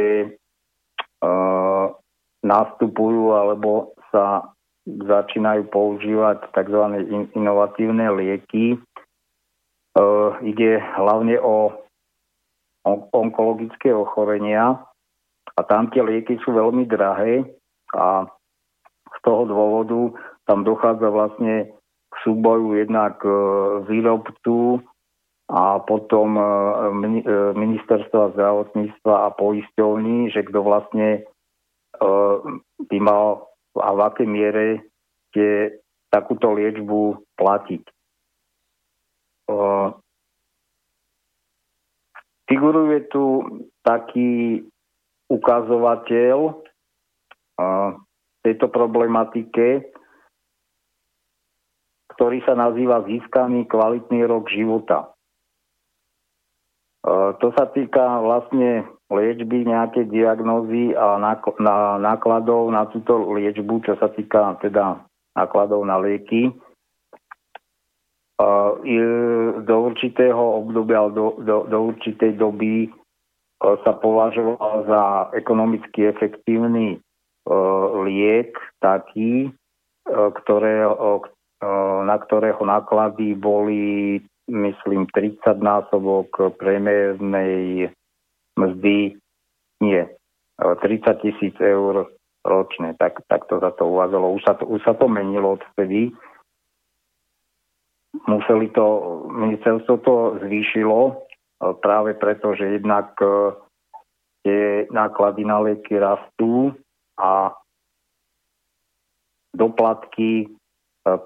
[1.20, 1.92] uh,
[2.42, 4.54] nastupujú alebo sa
[4.88, 6.82] začínajú používať tzv.
[7.12, 8.76] in- inovatívne lieky.
[8.76, 8.78] E,
[10.48, 11.76] ide hlavne o,
[13.12, 14.80] onkologické ochorenia
[15.52, 17.44] a tam tie lieky sú veľmi drahé
[17.92, 18.24] a
[19.12, 20.16] z toho dôvodu
[20.48, 21.68] tam dochádza vlastne
[22.22, 23.30] súboju jednak e,
[23.86, 24.82] výrobcu
[25.48, 31.08] a potom e, e, ministerstva zdravotníctva a poisťovní, že kto vlastne
[32.78, 34.66] by mal a v akej miere
[35.34, 35.82] tie,
[36.14, 37.82] takúto liečbu platiť.
[42.46, 43.42] Figuruje tu
[43.82, 44.62] taký
[45.26, 46.36] ukazovateľ
[48.46, 49.90] tejto problematike,
[52.18, 55.06] ktorý sa nazýva získaný kvalitný rok života.
[55.06, 55.08] E,
[57.38, 61.14] To sa týka vlastne liečby, nejaké diagnózy a
[62.02, 64.98] nákladov na túto liečbu, čo sa týka teda
[65.38, 66.50] nákladov na lieky.
[66.50, 66.52] E,
[69.62, 72.90] Do určitého obdobia, do, do, do určitej doby e,
[73.62, 75.02] sa považoval za
[75.38, 76.98] ekonomicky efektívny
[78.04, 78.52] liek
[78.84, 79.48] taký,
[80.04, 80.84] ktoré,
[82.04, 84.18] na ktorého náklady boli
[84.48, 87.90] myslím 30 násobok priemernej
[88.56, 89.18] mzdy,
[89.82, 90.02] nie,
[90.58, 92.08] 30 tisíc eur
[92.42, 94.34] ročne, tak, tak to za to uvádzalo.
[94.34, 96.10] Už sa to, už sa to menilo odvtedy.
[98.24, 98.86] Museli to,
[99.28, 101.28] ministerstvo to zvýšilo
[101.84, 103.12] práve preto, že jednak
[104.42, 106.72] tie náklady na lieky rastú
[107.20, 107.52] a
[109.52, 110.57] doplatky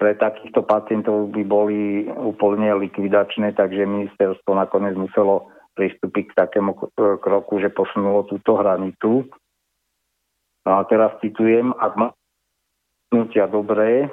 [0.01, 7.57] pre takýchto pacientov by boli úplne likvidačné, takže ministerstvo nakoniec muselo pristúpiť k takému kroku,
[7.57, 9.25] že posunulo túto hranicu.
[10.63, 12.07] No a teraz citujem, ak má
[13.51, 14.07] dobré,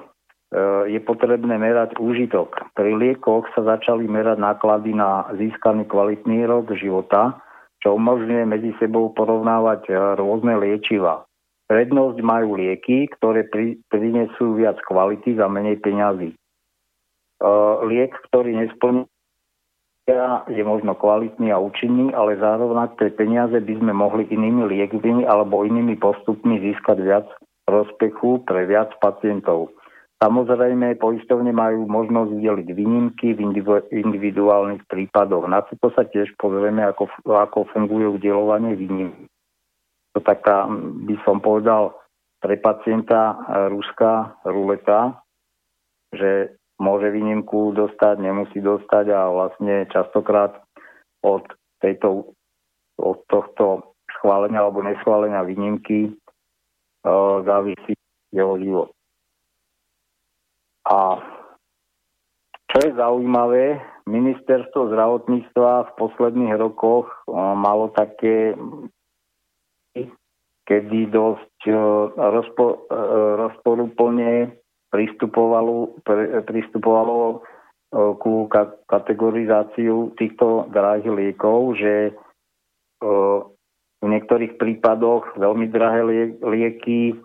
[0.90, 2.74] je potrebné merať úžitok.
[2.74, 7.38] Pri liekoch sa začali merať náklady na získaný kvalitný rok života,
[7.78, 9.88] čo umožňuje medzi sebou porovnávať
[10.18, 11.22] rôzne liečiva.
[11.70, 16.34] Prednosť majú lieky, ktoré pri, prinesú viac kvality za menej peňazí.
[16.34, 16.36] E,
[17.86, 19.06] liek, ktorý nesplní
[20.50, 25.62] je možno kvalitný a účinný, ale zároveň tie peniaze by sme mohli inými liekmi alebo
[25.62, 27.26] inými postupmi získať viac
[27.70, 29.70] rozpechu pre viac pacientov.
[30.18, 33.46] Samozrejme, poistovne majú možnosť udeliť výnimky v
[33.94, 35.46] individuálnych prípadoch.
[35.46, 39.30] Na to sa tiež pozrieme, ako, ako funguje udelovanie výnimky
[40.14, 40.66] to taká,
[41.06, 41.94] by som povedal,
[42.40, 43.36] pre pacienta
[43.68, 45.20] ruská ruleta,
[46.10, 50.56] že môže výnimku dostať, nemusí dostať a vlastne častokrát
[51.20, 51.44] od,
[51.84, 52.32] tejto,
[52.96, 56.12] od tohto schválenia alebo neschválenia výnimky e,
[57.44, 57.92] závisí
[58.32, 58.88] jeho život.
[60.88, 61.20] A
[62.72, 68.56] čo je zaujímavé, ministerstvo zdravotníctva v posledných rokoch e, malo také
[70.70, 71.74] kedy dosť e,
[72.14, 73.02] rozpo, e,
[73.42, 74.54] rozporúplne
[74.86, 75.98] pristupovalo,
[76.46, 77.38] pristupovalo e,
[78.22, 78.46] ku
[78.86, 82.14] kategorizáciu týchto drahých liekov, že
[83.00, 86.04] v niektorých prípadoch veľmi drahé
[86.44, 87.16] lieky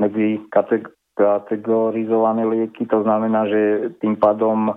[0.00, 0.40] medzi
[1.20, 4.72] kategorizované lieky, to znamená, že tým pádom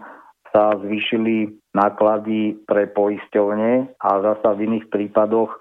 [0.52, 5.56] sa zvýšili náklady pre poisťovne a zasa v iných prípadoch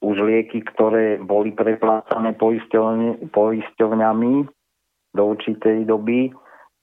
[0.00, 2.32] už lieky, ktoré boli preplácané
[3.30, 4.34] poisťovňami
[5.12, 6.32] do určitej doby, e,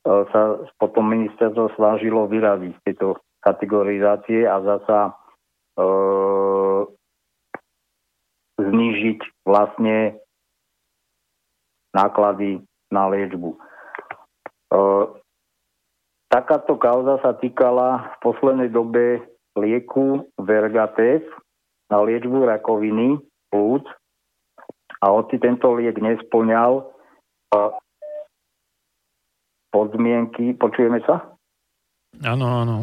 [0.05, 5.11] sa potom ministerstvo snažilo vyraziť tieto kategorizácie a zasa e,
[8.61, 9.19] znížiť
[9.49, 10.21] vlastne
[11.97, 12.61] náklady
[12.93, 13.49] na liečbu.
[13.49, 13.57] E,
[16.29, 19.25] takáto kauza sa týkala v poslednej dobe
[19.57, 21.25] lieku Vergates,
[21.87, 23.19] na liečbu rakoviny
[23.51, 23.83] plúc
[24.99, 26.83] a hoci tento liek nesplňal
[29.71, 31.37] podmienky, počujeme sa?
[32.25, 32.75] Áno, áno.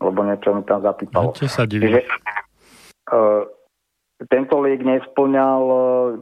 [0.00, 1.36] Lebo niečo mi tam zapípalo.
[1.36, 1.86] Čo sa divíš?
[1.86, 2.00] Čiže,
[3.12, 3.42] uh,
[4.30, 5.62] tento liek nesplňal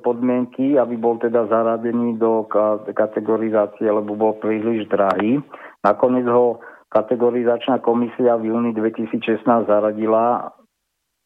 [0.01, 2.49] podmienky, aby bol teda zaradený do
[2.97, 5.41] kategorizácie, lebo bol príliš drahý.
[5.85, 10.53] Nakoniec ho kategorizačná komisia v júni 2016 zaradila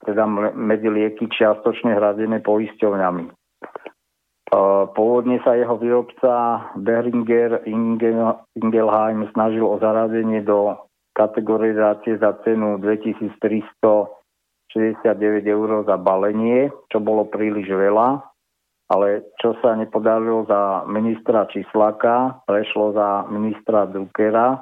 [0.05, 3.33] teda medzi lieky čiastočne hradené poisťovňami.
[4.95, 7.67] Pôvodne sa jeho výrobca Behringer
[8.55, 10.79] Ingelheim snažil o zaradenie do
[11.11, 14.07] kategorizácie za cenu 2369
[15.43, 18.23] eur za balenie, čo bolo príliš veľa.
[18.85, 24.61] ale čo sa nepodarilo za ministra Čisláka, prešlo za ministra Druckera,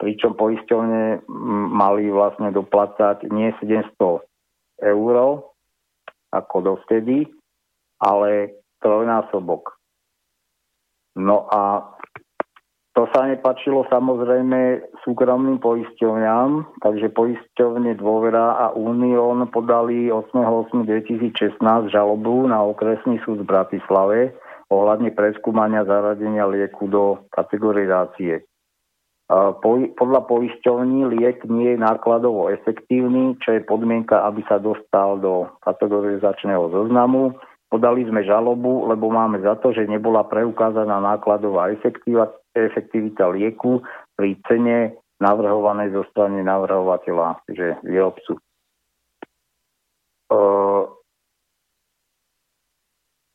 [0.00, 1.28] pričom poisťovne
[1.70, 4.33] mali vlastne doplácať nie 700
[4.82, 5.44] eur,
[6.34, 7.28] ako dovtedy,
[8.02, 9.74] ale trojnásobok.
[11.14, 11.94] No a
[12.94, 21.58] to sa nepačilo samozrejme súkromným poisťovňam, takže poisťovne Dôvera a Unión podali 8.8.2016
[21.90, 24.18] žalobu na okresný súd v Bratislave
[24.70, 28.46] ohľadne preskúmania zaradenia lieku do kategorizácie.
[29.30, 36.68] Podľa poisťovní liek nie je nákladovo efektívny, čo je podmienka, aby sa dostal do kategorizačného
[36.68, 37.32] zoznamu.
[37.72, 41.72] Podali sme žalobu, lebo máme za to, že nebola preukázaná nákladová
[42.54, 43.80] efektivita lieku
[44.14, 48.36] pri cene navrhovanej zo strany navrhovateľa, že výrobcu.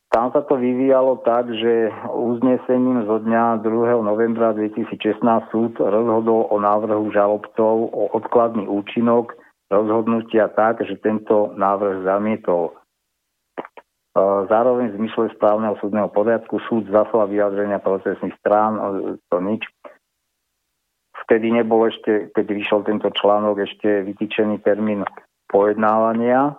[0.10, 4.02] Tam sa to vyvíjalo tak, že uznesením zo dňa 2.
[4.02, 5.22] novembra 2016
[5.54, 9.38] súd rozhodol o návrhu žalobcov o odkladný účinok
[9.70, 12.74] rozhodnutia tak, že tento návrh zamietol.
[12.74, 12.74] E,
[14.50, 18.82] zároveň v zmysle správneho súdneho poriadku súd zaslal vyjadrenia procesných strán, e,
[19.30, 19.62] to nič.
[21.30, 25.06] Vtedy nebol ešte, keď vyšiel tento článok, ešte vytýčený termín
[25.46, 26.58] pojednávania.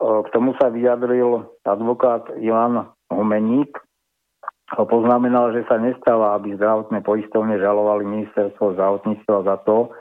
[0.00, 3.78] K tomu sa vyjadril advokát Ivan Humeník.
[4.74, 9.94] Poznamenal, že sa nestáva, aby zdravotné poistovne žalovali ministerstvo zdravotníctva za to,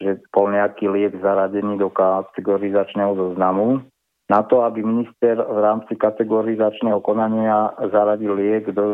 [0.00, 3.84] že bol nejaký liek zaradený do kategorizačného zoznamu
[4.26, 8.90] na to, aby minister v rámci kategorizačného konania zaradil liek do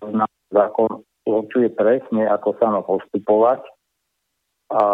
[0.53, 3.65] zákon určuje presne, ako sa má postupovať
[4.73, 4.85] a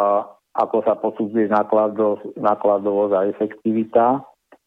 [0.55, 1.51] ako sa posudzuje
[2.39, 4.05] nákladovosť a efektivita.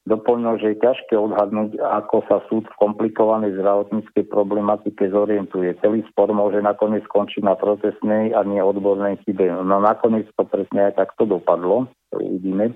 [0.01, 5.77] Doplnil, že je ťažké odhadnúť, ako sa súd v komplikovanej zdravotníckej problematike zorientuje.
[5.77, 9.53] Celý spor môže nakoniec skončiť na procesnej a neodbornej chybe.
[9.61, 12.73] No nakoniec to presne aj takto dopadlo, to vidíme.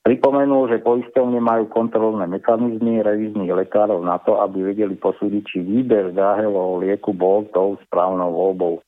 [0.00, 6.10] Pripomenul, že poisťovne majú kontrolné mechanizmy revíznych lekárov na to, aby vedeli posúdiť, či výber
[6.10, 8.82] drahého lieku bol tou správnou voľbou.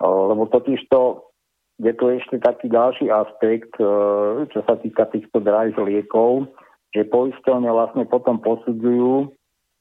[0.00, 1.28] Lebo totiž to
[1.76, 3.84] je tu ešte taký ďalší aspekt, e,
[4.48, 6.48] čo sa týka týchto drahých liekov,
[6.94, 9.32] že poisťovne vlastne potom posudzujú,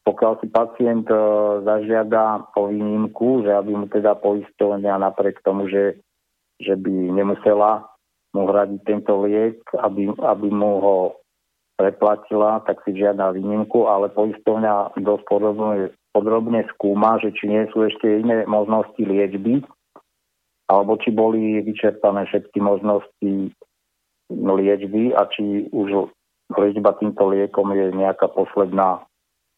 [0.06, 1.18] pokiaľ si pacient e,
[1.65, 5.98] zažiada o výnimku, že aby mu teda poisťovňa napriek tomu, že,
[6.61, 7.90] že by nemusela
[8.38, 10.98] mu hradiť tento liek, aby, aby mu ho
[11.76, 17.84] preplatila, tak si žiada výnimku, ale poistovňa dosť podrobne, podrobne skúma, že či nie sú
[17.84, 19.65] ešte iné možnosti liečby,
[20.72, 23.52] alebo či boli vyčerpané všetky možnosti
[24.32, 26.10] liečby a či už
[26.53, 29.01] liečba týmto liekom je nejaká posledná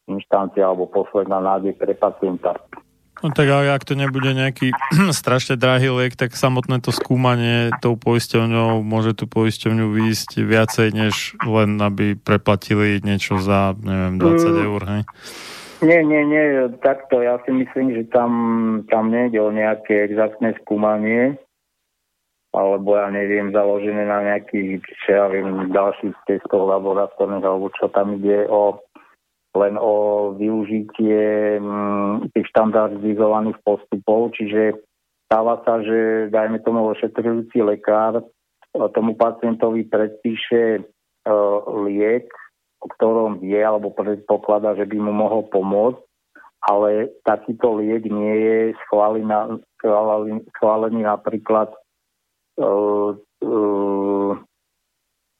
[0.07, 2.55] inštancia alebo posledná nádej pre pacienta.
[3.17, 4.71] No tak ale ak to nebude nejaký
[5.19, 11.33] strašne drahý liek, tak samotné to skúmanie tou poisťovňou môže tú poisťovňu výjsť viacej, než
[11.43, 14.65] len aby preplatili niečo za, neviem, 20 mm.
[14.69, 15.03] eur, hej?
[15.77, 17.21] Nie, nie, nie, takto.
[17.21, 18.31] Ja si myslím, že tam,
[18.89, 21.37] tam nejde o nejaké exaktné skúmanie,
[22.57, 28.17] alebo ja neviem, založené na nejakých, čo ja viem, ďalších testoch laboratórnych, alebo čo tam
[28.17, 28.81] ide o
[29.57, 34.77] len o využitie mm, tých štandardizovaných postupov, čiže
[35.25, 38.23] stáva sa, že dajme tomu ošetrujúci lekár e,
[38.93, 41.59] tomu pacientovi predpíše uh,
[41.89, 42.29] liek,
[42.79, 45.99] o ktorom vie alebo predpokladá, že by mu mohol pomôcť,
[46.69, 49.59] ale takýto liek nie je schválený,
[50.53, 51.73] schválený, napríklad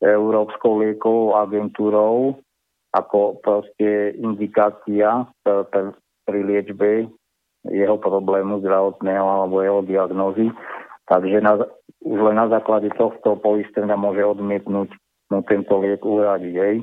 [0.02, 2.38] Európskou liekovou agentúrou,
[2.94, 5.26] ako proste indikácia
[6.28, 7.10] pri liečbe
[7.68, 10.54] jeho problému zdravotného alebo jeho diagnózy.
[11.08, 11.60] Takže na,
[12.04, 14.92] už len na základe tohto poistenia môže odmietnúť
[15.32, 16.78] mu tento liek uhradiť jej.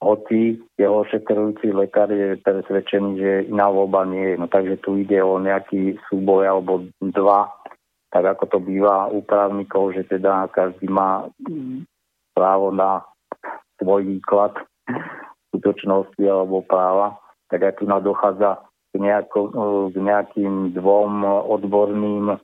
[0.00, 4.34] Hoci jeho ošetrujúci lekár je presvedčený, že iná voľba nie je.
[4.40, 7.52] No takže tu ide o nejaký súboj alebo dva,
[8.10, 11.30] tak ako to býva u právnikov, že teda každý má
[12.34, 13.06] právo na
[13.78, 14.58] svoj výklad
[15.50, 17.18] skutočnosti alebo práva,
[17.50, 19.40] tak aj tu nás dochádza k, nejako,
[19.94, 22.38] k nejakým dvom odborným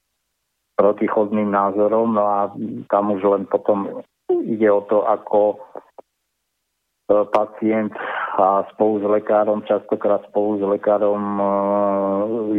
[0.76, 2.38] protichodným názorom, no a
[2.92, 5.58] tam už len potom ide o to, ako
[7.06, 7.94] pacient
[8.36, 11.44] a spolu s lekárom, častokrát spolu s lekárom e,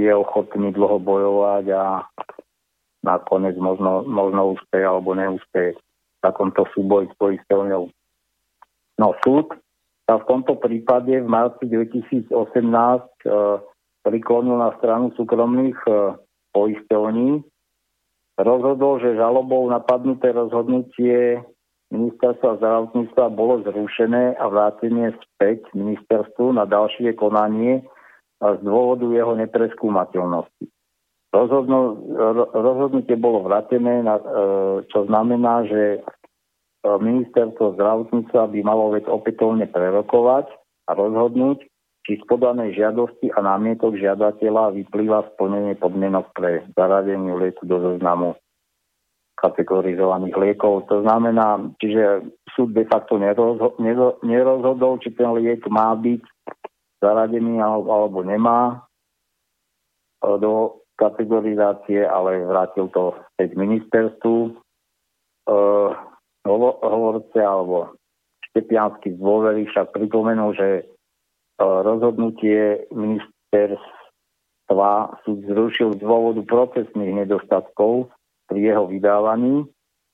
[0.07, 1.83] je ochotný dlho bojovať a
[3.05, 7.83] nakoniec možno, možno úspeje alebo neúspeje v takomto súboji s poisťovňou.
[8.97, 9.53] No súd
[10.09, 13.29] sa v tomto prípade v marci 2018 e,
[14.01, 15.91] priklonil na stranu súkromných e,
[16.55, 17.43] poisťovní.
[18.37, 21.41] Rozhodol, že žalobou napadnuté rozhodnutie
[21.91, 27.85] ministerstva zdravotníctva bolo zrušené a vrátenie späť ministerstvu na ďalšie konanie
[28.37, 30.76] z dôvodu jeho nepreskúmateľnosti.
[31.33, 34.07] Rozhodnutie bolo vrátené, e,
[34.87, 36.01] čo znamená, že
[36.87, 40.47] ministerstvo zdravotníctva by malo vec opätovne prerokovať
[40.87, 41.67] a rozhodnúť,
[42.07, 48.39] či z podanej žiadosti a námietok žiadateľa vyplýva splnenie podmienok pre zaradenie lieku do zoznamu
[49.35, 50.87] kategorizovaných liekov.
[50.87, 52.25] To znamená, čiže
[52.55, 53.75] súd de facto nerozho-
[54.23, 56.23] nerozhodol, či ten liek má byť
[57.03, 58.87] zaradený alebo nemá
[60.23, 64.37] e, do kategorizácie, ale vrátil to späť ministerstvu.
[64.49, 64.51] E,
[66.81, 67.93] hovorce alebo
[68.51, 70.67] Štepiansky z dôvery však pripomenul, že
[71.57, 73.89] E, rozhodnutie ministerstva
[75.25, 78.13] súd zrušil z dôvodu procesných nedostatkov
[78.45, 79.65] pri jeho vydávaní.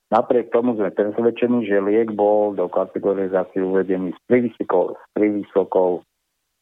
[0.07, 6.05] Napriek tomu sme presvedčení, že liek bol do kategorizácie uvedený s privysokou, s privysokou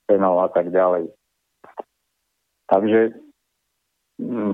[0.10, 1.14] cenou a tak ďalej.
[2.72, 3.14] Takže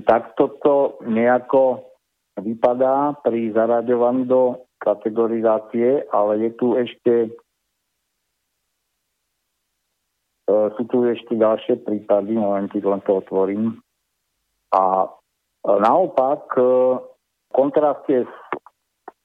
[0.08, 1.84] takto to nejako
[2.40, 7.34] vypadá pri zaraďovaní do kategorizácie, ale je tu ešte
[10.48, 13.84] E, sú tu ešte ďalšie prípady, momenty len to otvorím.
[14.72, 15.08] A e,
[15.68, 16.64] naopak, e,
[17.48, 18.34] v kontraste s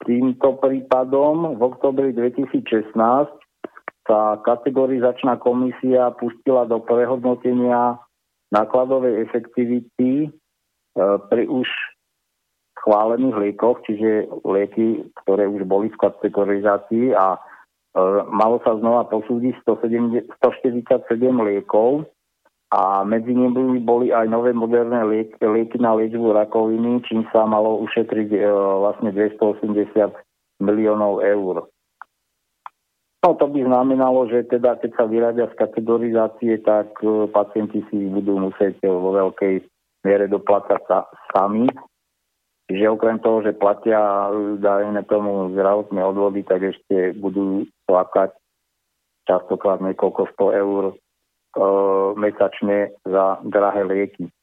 [0.03, 2.91] týmto prípadom v oktobri 2016
[4.03, 8.03] sa kategorizačná komisia pustila do prehodnotenia
[8.53, 10.29] nákladovej efektivity
[11.01, 11.65] pri už
[12.77, 17.41] schválených liekoch, čiže lieky, ktoré už boli v kategorizácii a
[17.93, 20.89] E, malo sa znova posúdiť 147
[21.45, 22.09] liekov
[22.73, 27.77] a medzi nimi boli aj nové moderné lieky, lieky na liečbu rakoviny, čím sa malo
[27.85, 28.39] ušetriť e,
[28.81, 30.09] vlastne 280
[30.57, 31.69] miliónov eur.
[33.23, 38.11] No to by znamenalo, že teda keď sa vyradia z kategorizácie, tak e, pacienti si
[38.11, 39.63] budú musieť vo veľkej
[40.03, 41.71] miere doplácať sa, sami
[42.71, 48.31] Čiže okrem toho, že platia, dajme tomu zdravotné odvody, tak ešte budú plakať
[49.27, 50.93] častokrát niekoľko 100 eur e,
[52.15, 54.25] mesačne za drahé lieky.
[54.25, 54.33] E,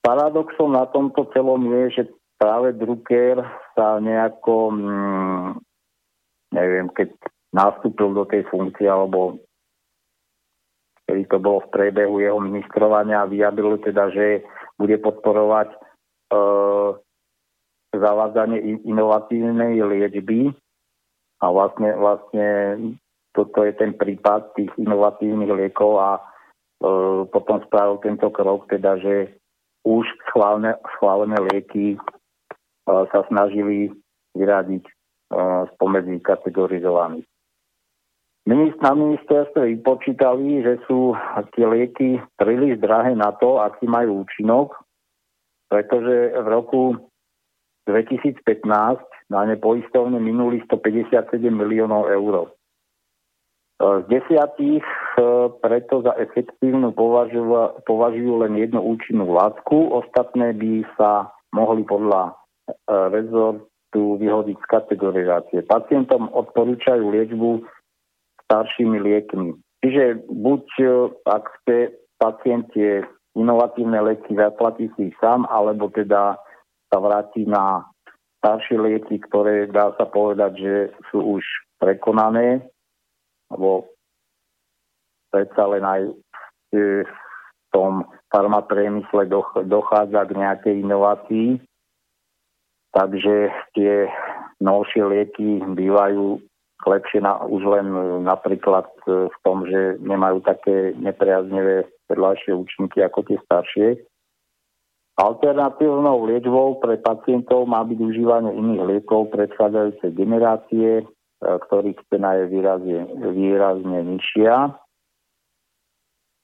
[0.00, 2.02] paradoxom na tomto celom je, že
[2.40, 3.44] práve Drucker
[3.76, 5.48] sa nejako, mm,
[6.52, 7.12] neviem, keď
[7.52, 9.40] nastúpil do tej funkcie, alebo
[11.08, 14.46] kedy to bolo v priebehu jeho ministrovania, vyjadril teda, že
[14.80, 15.78] bude podporovať e,
[17.92, 20.52] zavádzanie inovatívnej liečby.
[21.42, 22.48] A vlastne, vlastne
[23.34, 26.22] toto je ten prípad tých inovatívnych liekov a e,
[27.28, 29.36] potom spravil tento krok, teda, že
[29.82, 31.98] už schválené, schválené lieky e,
[32.86, 33.90] sa snažili
[34.32, 34.86] vyradiť
[35.76, 37.26] spomedzi kategorizovaných.
[38.82, 41.14] Na ministerstve vypočítali, že sú
[41.54, 44.82] tie lieky príliš drahé na to, aký majú účinok,
[45.70, 46.82] pretože v roku
[47.86, 48.42] 2015
[49.30, 52.50] na ne poistovne minuli 157 miliónov eur.
[53.82, 55.22] Z desiatých e,
[55.58, 62.32] preto za efektívnu považujú, považujú len jednu účinnú látku, ostatné by sa mohli podľa e,
[63.92, 65.58] rezortu vyhodiť z kategorizácie.
[65.68, 67.60] Pacientom odporúčajú liečbu
[68.48, 69.52] staršími liekmi.
[69.84, 70.84] Čiže buď e,
[71.26, 71.78] ak chce
[72.16, 72.68] pacient
[73.34, 76.38] inovatívne lieky, zaplatí si sám, alebo teda
[76.92, 77.82] sa vráti na
[78.40, 80.74] staršie lieky, ktoré dá sa povedať, že
[81.10, 81.44] sú už
[81.80, 82.62] prekonané,
[83.50, 83.90] alebo
[85.32, 86.00] predsa len aj
[86.72, 87.08] v
[87.72, 89.28] tom farmapriemysle
[89.66, 91.48] dochádza k nejakej inovácii.
[92.92, 94.04] Takže tie
[94.60, 96.44] novšie lieky bývajú
[96.86, 103.00] lepšie na, už len e, napríklad e, v tom, že nemajú také nepriaznevé vedľajšie účinky
[103.00, 103.88] ako tie staršie.
[105.20, 111.04] Alternatívnou liečbou pre pacientov má byť užívanie iných liekov predchádzajúcej generácie, e,
[111.40, 113.00] ktorých cena je výrazne,
[113.30, 114.74] výrazne nižšia.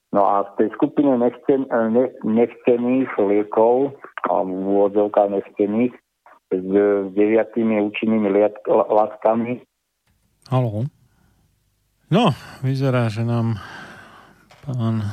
[0.08, 3.92] No a v tej skupine nechcen, ne, nechcených liekov,
[4.24, 5.92] v úvodzovkách nechcených,
[6.48, 8.28] E, s deviatými účinnými
[8.88, 9.60] látkami.
[10.48, 10.88] Haló.
[12.08, 12.32] No,
[12.64, 13.60] vyzerá, že nám
[14.64, 15.12] pán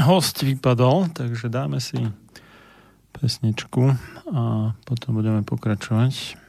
[0.00, 2.00] host vypadol, takže dáme si
[3.12, 3.92] pesničku
[4.32, 6.40] a potom budeme pokračovať.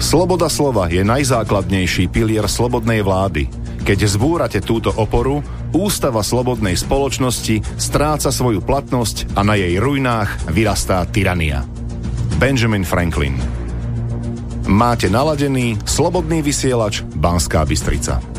[0.00, 3.50] Sloboda slova je najzákladnejší pilier slobodnej vlády.
[3.82, 5.42] Keď zbúrate túto oporu,
[5.76, 11.68] ústava slobodnej spoločnosti stráca svoju platnosť a na jej ruinách vyrastá tyrania.
[12.40, 13.36] Benjamin Franklin
[14.66, 18.35] Máte naladený slobodný vysielač Banská Bystrica.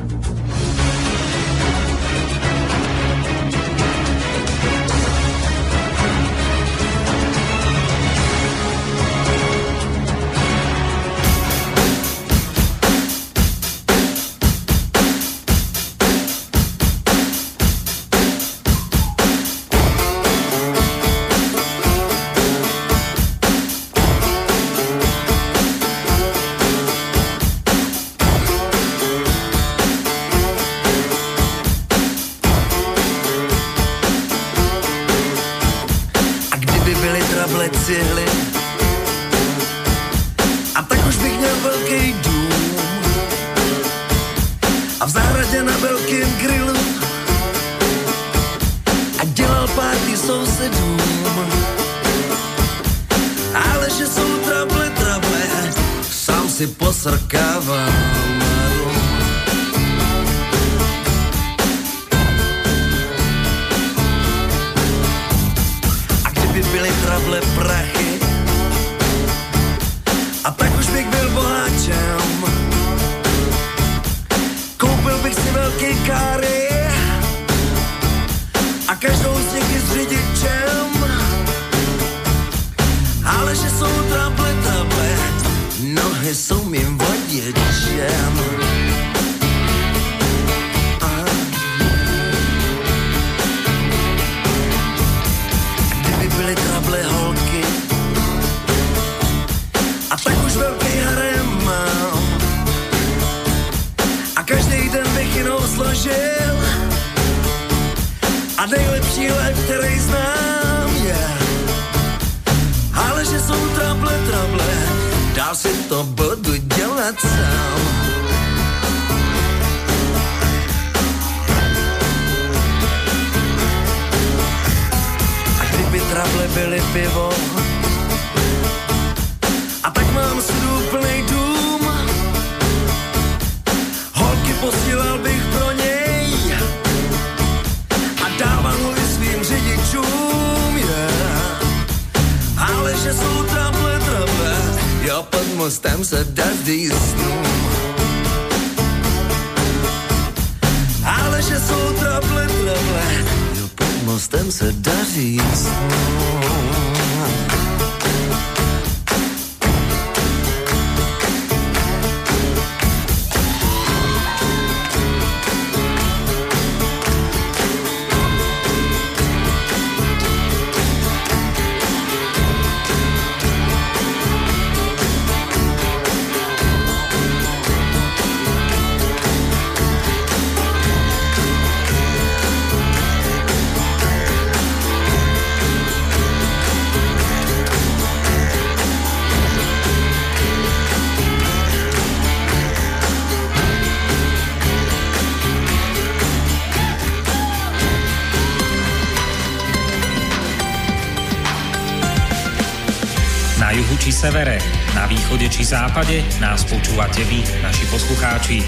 [204.27, 204.59] Severe,
[204.91, 208.59] na východe či západe nás počúvate vy, naši poslucháči.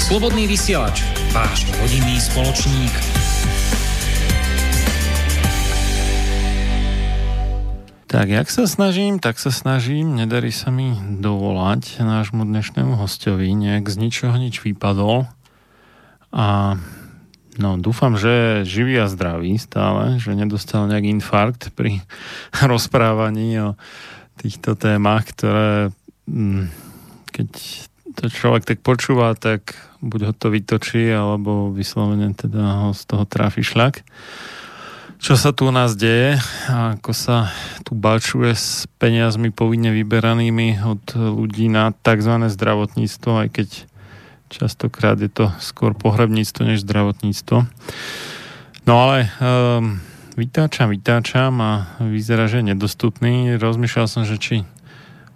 [0.00, 1.04] Slobodný vysielač,
[1.36, 2.88] váš rodinný spoločník.
[8.08, 10.16] Tak, jak sa snažím, tak sa snažím.
[10.16, 13.52] Nedarí sa mi dovolať nášmu dnešnému hostovi.
[13.52, 15.28] Nejak z ničoho nič vypadol.
[16.32, 16.80] A
[17.60, 22.00] no, dúfam, že živý a zdravý stále, že nedostal nejaký infarkt pri
[22.72, 23.70] rozprávaní o
[24.42, 25.94] týchto témach, ktoré
[26.26, 26.68] mm,
[27.30, 27.48] keď
[28.12, 33.24] to človek tak počúva, tak buď ho to vytočí, alebo vyslovene teda ho z toho
[33.24, 34.04] tráfi šľak
[35.22, 36.34] čo sa tu u nás deje
[36.66, 37.46] a ako sa
[37.86, 42.42] tu balčuje s peniazmi povinne vyberanými od ľudí na tzv.
[42.50, 43.68] zdravotníctvo, aj keď
[44.50, 47.70] častokrát je to skôr pohrebníctvo než zdravotníctvo.
[48.82, 50.02] No ale um,
[50.34, 53.56] vytáčam, vytáčam a vyzerá, že je nedostupný.
[53.56, 54.56] Rozmýšľal som, že či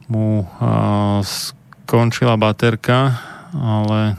[0.06, 3.18] mu uh, skončila baterka,
[3.54, 4.18] ale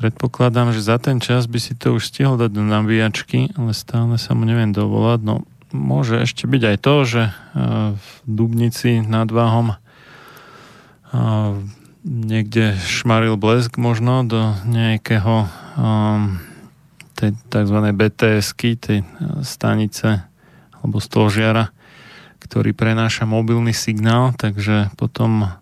[0.00, 4.16] predpokladám, že za ten čas by si to už stihol dať do nabíjačky, ale stále
[4.16, 5.20] sa mu neviem dovolať.
[5.20, 5.34] No,
[5.74, 7.22] môže ešte byť aj to, že
[7.92, 9.78] v Dubnici nad Váhom a,
[12.00, 15.44] niekde šmaril blesk možno do nejakého
[15.76, 16.40] um,
[17.20, 17.76] tej tzv.
[17.92, 19.04] BTS-ky, tej
[19.44, 20.24] stanice
[20.80, 21.68] alebo stĺžiara,
[22.40, 25.52] ktorý prenáša mobilný signál, takže potom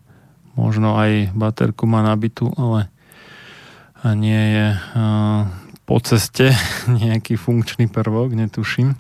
[0.55, 2.87] možno aj baterku má nabitú, ale
[4.15, 4.67] nie je
[5.83, 6.55] po ceste
[7.03, 8.95] nejaký funkčný prvok, netuším.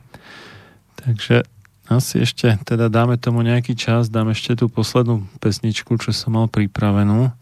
[0.98, 1.47] Takže
[1.89, 6.51] asi ešte, teda dáme tomu nejaký čas, dám ešte tú poslednú pesničku, čo som mal
[6.51, 7.32] pripravenú.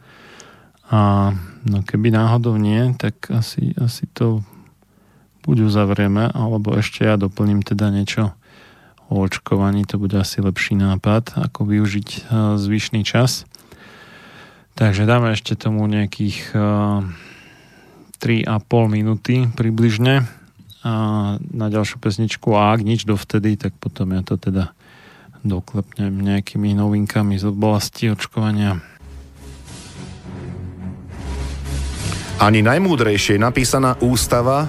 [0.86, 0.98] A
[1.66, 4.47] no keby náhodou nie, tak asi, asi to
[5.47, 8.35] buď uzavrieme, alebo ešte ja doplním teda niečo
[9.06, 12.18] o očkovaní, to bude asi lepší nápad, ako využiť e,
[12.59, 13.47] zvyšný čas.
[14.77, 20.27] Takže dáme ešte tomu nejakých 3,5 e, minúty približne
[21.51, 24.70] na ďalšiu pesničku a ak nič dovtedy, tak potom ja to teda
[25.43, 28.78] doklepnem nejakými novinkami z oblasti očkovania.
[32.36, 34.68] Ani najmúdrejšie napísaná ústava,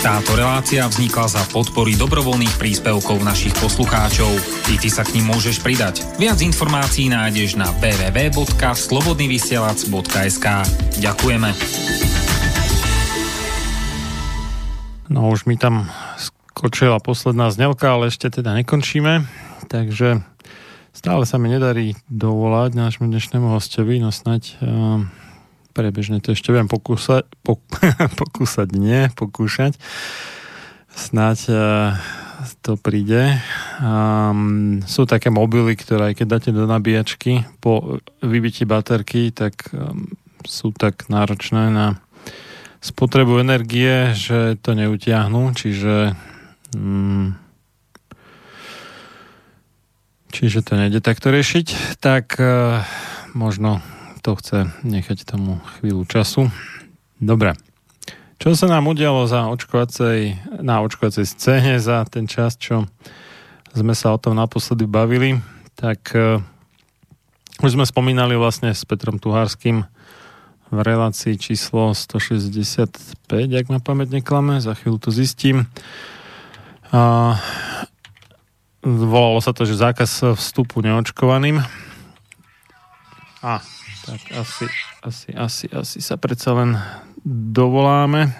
[0.00, 4.32] Relácia vznikla za podpory dobrovoľných príspevkov našich poslucháčov.
[4.72, 6.00] I ty sa k ním môžeš pridať.
[6.16, 10.46] Viac informácií nájdeš na www.slobodnyvysielac.sk
[11.04, 11.52] Ďakujeme.
[15.12, 19.28] No už mi tam skočila posledná znelka, ale ešte teda nekončíme.
[19.68, 20.24] Takže
[20.96, 25.04] stále sa mi nedarí dovolať nášmu dnešnému hostovi, no snať uh,
[25.72, 27.60] prebežne to ešte viem pokúsať, pok,
[28.20, 29.78] pokúsať, nie, pokúšať
[30.94, 31.94] snáď uh,
[32.64, 33.38] to príde.
[33.80, 40.08] Um, sú také mobily, ktoré aj keď dáte do nabíjačky po vybití baterky, tak um,
[40.44, 42.00] sú tak náročné na
[42.80, 46.16] spotrebu energie, že to neutiahnu, čiže
[46.72, 47.36] um,
[50.32, 52.80] čiže to nejde takto riešiť, tak uh,
[53.36, 53.84] možno
[54.20, 56.52] to chce nechať tomu chvíľu času.
[57.20, 57.56] Dobre.
[58.40, 62.88] Čo sa nám udialo za očkovacej, na očkovacej scéne za ten čas, čo
[63.76, 65.36] sme sa o tom naposledy bavili,
[65.76, 66.40] tak uh,
[67.60, 69.84] už sme spomínali vlastne s Petrom Tuhárským
[70.70, 75.66] v relácii číslo 165, ak ma pamäť neklame, za chvíľu to zistím.
[76.94, 77.36] A
[78.80, 81.60] volalo sa to, že zákaz vstupu neočkovaným.
[83.42, 83.60] A,
[84.10, 84.66] tak asi,
[85.06, 86.74] asi, asi, asi sa predsa len
[87.54, 88.34] dovoláme.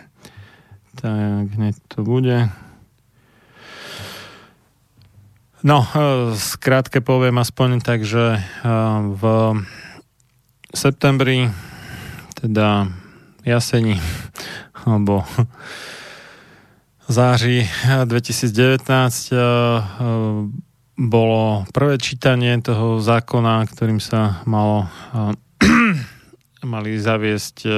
[0.98, 2.50] Tak hneď to bude.
[5.62, 8.40] No, e, skrátke poviem aspoň tak, že e,
[9.14, 9.22] v
[10.74, 11.54] septembri,
[12.34, 12.90] teda
[13.46, 13.94] jaseni,
[14.82, 15.22] alebo
[17.06, 17.70] září
[18.10, 18.82] 2019
[19.30, 19.36] e,
[21.00, 24.84] bolo prvé čítanie toho zákona, ktorým sa malo
[26.64, 27.72] mali zaviesť uh,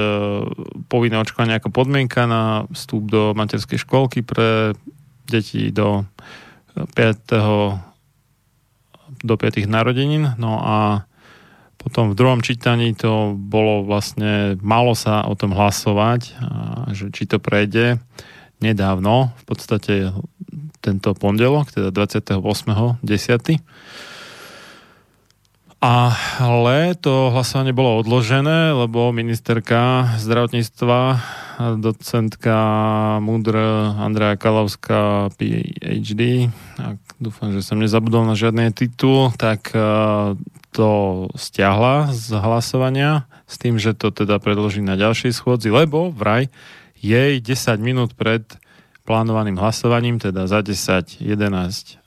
[0.91, 4.75] povinné očkovanie ako podmienka na vstup do materskej školky pre
[5.27, 6.03] deti do
[6.75, 9.23] 5.
[9.23, 9.67] do 5.
[9.69, 10.35] narodenín.
[10.35, 11.07] No a
[11.79, 16.31] potom v druhom čítaní to bolo vlastne, malo sa o tom hlasovať,
[16.95, 17.99] že či to prejde
[18.63, 20.15] nedávno, v podstate
[20.79, 23.03] tento pondelok, teda 28.10.
[25.83, 31.19] Ale to hlasovanie bolo odložené, lebo ministerka zdravotníctva,
[31.75, 32.55] docentka
[33.19, 33.59] Mudr
[33.99, 36.47] Andrea Kalavská, PhD,
[36.79, 39.83] ak dúfam, že som nezabudol na žiadny titul, tak e,
[40.71, 40.91] to
[41.35, 46.47] stiahla z hlasovania s tým, že to teda predloží na ďalšej schôdzi, lebo vraj
[46.95, 48.47] jej 10 minút pred
[49.03, 51.27] plánovaným hlasovaním, teda za 10-11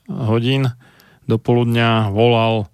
[0.08, 0.72] hodín
[1.28, 2.72] do poludňa volal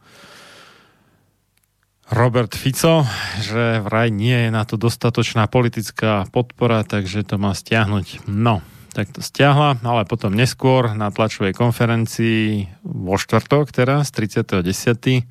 [2.12, 3.08] Robert Fico,
[3.40, 8.28] že vraj nie je na to dostatočná politická podpora, takže to má stiahnuť.
[8.28, 8.60] No,
[8.92, 15.24] tak to stiahla, ale potom neskôr na tlačovej konferencii vo štvrtok teraz, 30.10.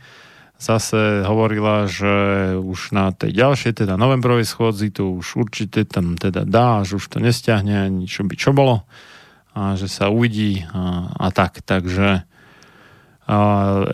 [0.57, 2.13] zase hovorila, že
[2.57, 7.05] už na tej ďalšej, teda novembrovej schôdzi to už určite tam teda dá, že už
[7.13, 8.89] to nestiahne ani čo by čo bolo
[9.53, 11.61] a že sa uvidí a, a tak.
[11.61, 12.25] Takže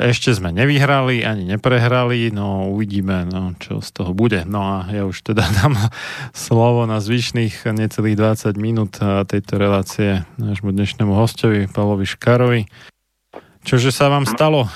[0.01, 4.41] ešte sme nevyhrali, ani neprehrali, no uvidíme, no, čo z toho bude.
[4.49, 5.77] No a ja už teda dám
[6.33, 12.61] slovo na zvyšných necelých 20 minút tejto relácie nášmu dnešnému hostovi, Pavlovi Škarovi.
[13.67, 14.71] Čože sa vám stalo?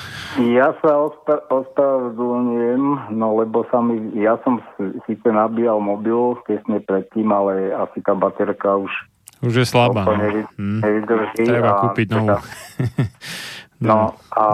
[0.51, 4.59] Ja sa ospa- ospravedlňujem, no lebo sa mi, ja som
[5.07, 8.91] síce nabíjal mobil tesne predtým, ale asi tá baterka už
[9.41, 10.05] už je slabá.
[10.05, 10.13] No.
[10.21, 10.79] Nevydrží, hmm.
[10.85, 12.27] nevydrží Treba kúpiť novú.
[12.29, 12.37] Teda,
[13.81, 14.45] No a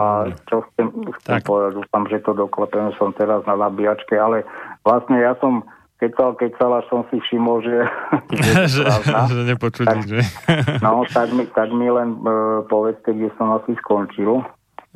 [0.48, 0.88] čo chcem,
[1.20, 4.48] chcem povedať, dúfam, že to doklepem, som teraz na nabíjačke, ale
[4.88, 5.68] vlastne ja som
[6.00, 7.76] kecal, kecal, až som si všimol, že...
[8.72, 10.24] že, že nepočuť, tak, že?
[10.86, 14.48] no, tak mi, tak mi len uh, povedzte, kde som asi skončil.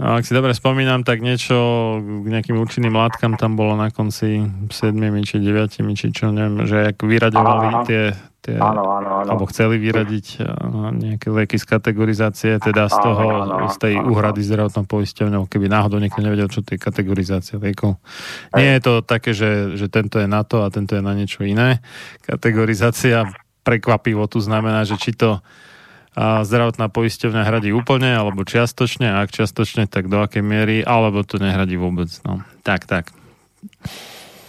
[0.01, 1.53] No, ak si dobre spomínam, tak niečo
[2.01, 4.97] k nejakým účinným látkam tam bolo na konci 7
[5.27, 9.29] či 9 či čo, neviem, že ak vyraďovali tie, tie áno, áno, áno.
[9.37, 10.41] alebo chceli vyradiť
[10.97, 15.45] nejaké lieky z kategorizácie, teda z toho, áno, áno, z tej áno, úhrady zdravotnou poisťovňou,
[15.45, 18.01] keby náhodou niekto nevedel, čo to je kategorizácia liekov.
[18.57, 21.45] Nie je to také, že, že tento je na to a tento je na niečo
[21.45, 21.85] iné.
[22.25, 23.29] Kategorizácia
[23.61, 25.39] prekvapivo tu znamená, že či to
[26.11, 31.23] a zdravotná poisťovňa hradí úplne alebo čiastočne, a ak čiastočne, tak do akej miery, alebo
[31.23, 32.11] to nehradí vôbec.
[32.27, 33.15] No, tak, tak.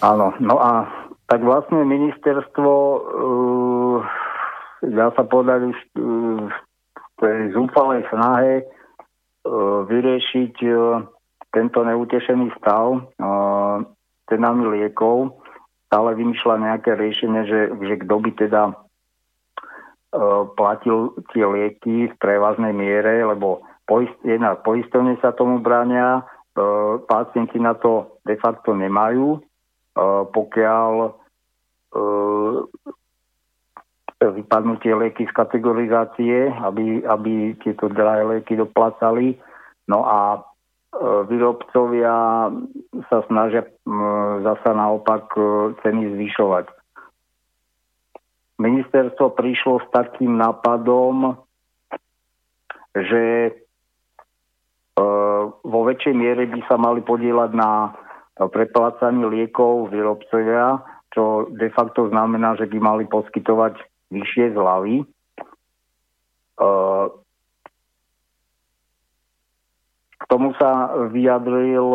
[0.03, 0.91] Áno, no a
[1.33, 3.97] tak vlastne ministerstvo uh,
[4.85, 6.57] dá sa povedať už v
[7.25, 10.55] tej zúfalej snahe uh, vyriešiť
[11.53, 13.13] tento neutešený stav
[14.29, 15.37] cenami liekov,
[15.89, 18.63] stále vymýšľa nejaké riešenie, že, že kto by teda
[20.57, 26.23] platil tie lieky v prevažnej miere, lebo poist, jedna poistovne sa tomu bránia, e,
[27.09, 29.41] pacienti na to de facto nemajú,
[30.33, 31.22] pokiaľ
[34.23, 39.37] vypadnú tie lieky z kategorizácie, aby, aby tieto drahé lieky doplácali.
[39.91, 40.41] No a
[41.27, 42.49] výrobcovia
[43.11, 43.67] sa snažia
[44.45, 45.35] zasa naopak
[45.83, 46.71] ceny zvyšovať
[48.63, 51.35] ministerstvo prišlo s takým nápadom,
[52.95, 53.53] že e,
[55.51, 57.97] vo väčšej miere by sa mali podielať na
[58.39, 60.79] preplácaní liekov výrobcovia,
[61.13, 63.77] čo de facto znamená, že by mali poskytovať
[64.13, 64.97] vyššie zľavy.
[65.01, 65.07] E,
[70.17, 71.89] k tomu sa vyjadril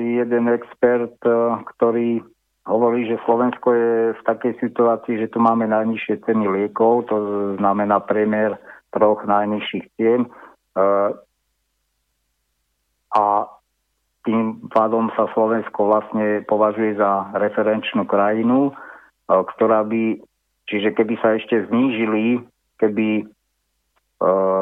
[0.00, 1.32] jeden expert, e,
[1.76, 2.20] ktorý
[2.68, 7.16] hovorí, že Slovensko je v takej situácii, že tu máme najnižšie ceny liekov, to
[7.56, 8.60] znamená priemer
[8.92, 10.28] troch najnižších cien.
[10.28, 10.30] E,
[13.10, 13.24] a
[14.24, 18.72] tým pádom sa Slovensko vlastne považuje za referenčnú krajinu, e,
[19.28, 20.20] ktorá by,
[20.68, 22.44] čiže keby sa ešte znížili,
[22.76, 23.24] keby e,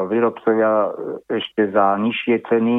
[0.07, 0.95] výrobcovia
[1.27, 2.77] ešte za nižšie ceny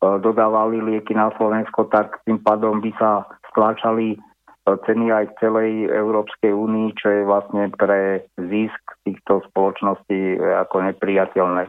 [0.00, 4.16] dodávali lieky na Slovensko, tak tým pádom by sa stláčali
[4.64, 11.68] ceny aj v celej Európskej únii, čo je vlastne pre zisk týchto spoločností ako nepriateľné.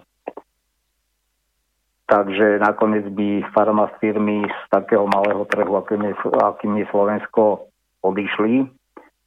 [2.12, 6.14] Takže nakoniec by farmafirmy z takého malého trhu, akým je,
[6.44, 7.72] akým je Slovensko,
[8.04, 8.68] odišli.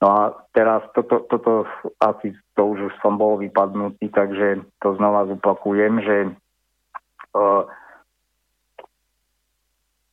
[0.04, 1.64] No a teraz toto, toto
[1.96, 6.16] asi to už som bol vypadnutý, takže to znova zopakujem, že
[7.32, 7.64] uh,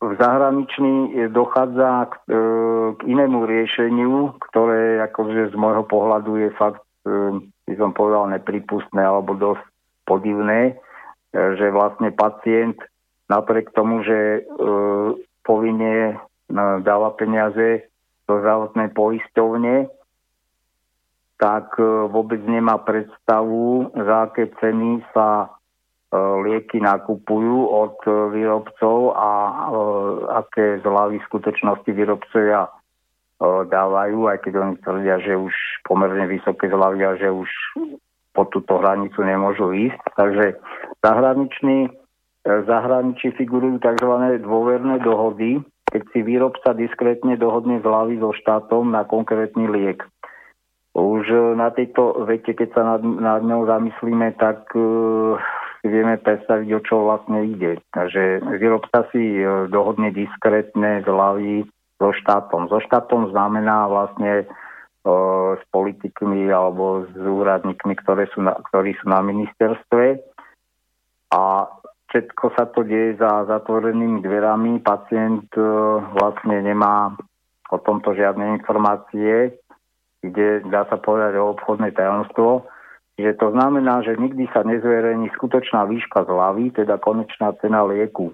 [0.01, 2.41] v zahraničí dochádza k, e,
[2.97, 7.37] k inému riešeniu, ktoré akože z môjho pohľadu je fakt, e,
[7.69, 9.61] by som povedal, nepripustné alebo dosť
[10.09, 10.81] podivné,
[11.31, 12.77] že vlastne pacient
[13.31, 14.41] napriek tomu, že e,
[15.47, 16.15] povinne e,
[16.83, 17.87] dáva peniaze
[18.27, 19.87] do zdravotnej poisťovne,
[21.39, 25.55] tak e, vôbec nemá predstavu, za aké ceny sa
[26.11, 27.95] E, lieky nakupujú od
[28.35, 29.31] výrobcov a
[30.43, 32.67] aké zľavy skutočnosti výrobcovia
[33.41, 35.55] dávajú, aj keď oni tvrdia, že už
[35.87, 37.49] pomerne vysoké zľavy a že už
[38.31, 40.01] po túto hranicu nemôžu ísť.
[40.15, 40.45] Takže
[41.03, 41.91] zahraniční,
[42.43, 44.11] zahraničí figurujú tzv.
[44.41, 45.59] dôverné dohody,
[45.91, 50.03] keď si výrobca diskrétne dohodne zľavy so štátom na konkrétny liek.
[50.91, 54.67] Už na tejto vete, keď sa nad, nad ňou zamyslíme, tak
[55.81, 57.81] si vieme predstaviť, o čo vlastne ide.
[57.89, 61.65] Takže výrobca si e, dohodne diskrétne zľaví
[61.97, 62.69] so štátom.
[62.69, 64.53] So štátom znamená vlastne e,
[65.01, 70.21] s politikmi alebo s úradníkmi, ktoré sú na, ktorí sú na ministerstve.
[71.33, 71.65] A
[72.11, 74.83] všetko sa to deje za zatvorenými dverami.
[74.85, 75.49] Pacient
[76.17, 77.17] vlastne nemá
[77.71, 79.57] o tomto žiadne informácie,
[80.21, 82.69] kde dá sa povedať o obchodné tajomstvo
[83.21, 88.33] že to znamená, že nikdy sa nezverejní skutočná výška zľavy, teda konečná cena lieku.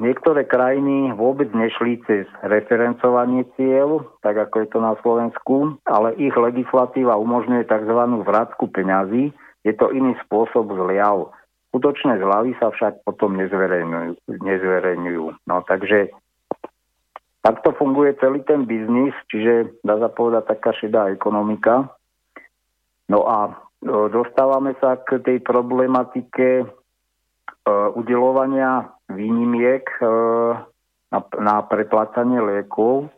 [0.00, 6.32] Niektoré krajiny vôbec nešli cez referencovanie cieľ, tak ako je to na Slovensku, ale ich
[6.32, 8.00] legislatíva umožňuje tzv.
[8.24, 9.36] vrátku peňazí.
[9.68, 11.36] Je to iný spôsob zliav.
[11.68, 14.32] Skutočné zľavy sa však potom nezverejňujú.
[14.32, 15.24] nezverejňujú.
[15.44, 16.08] No takže
[17.44, 21.84] takto funguje celý ten biznis, čiže dá sa povedať taká šedá ekonomika.
[23.12, 23.52] No a e,
[24.08, 26.64] dostávame sa k tej problematike
[27.68, 30.06] udelovania výnimiek e,
[31.10, 33.10] na, na preplácanie liekov.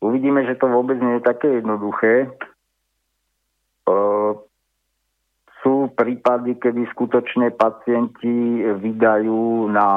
[0.00, 2.32] Uvidíme, že to vôbec nie je také jednoduché.
[5.60, 9.90] Sú prípady, kedy skutočne pacienti vydajú na,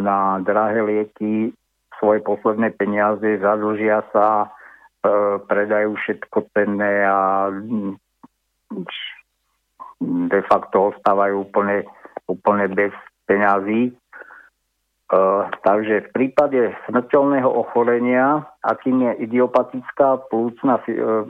[0.00, 1.52] na drahé lieky
[2.00, 4.56] svoje posledné peniaze, zadlžia sa,
[5.06, 5.10] E,
[5.46, 7.52] predajú všetko cenné a
[10.02, 11.86] de facto ostávajú úplne,
[12.28, 12.92] úplne bez
[13.24, 13.96] peňazí.
[15.06, 21.22] Uh, takže v prípade smrteľného ochorenia, akým je idiopatická plúcna fi, uh,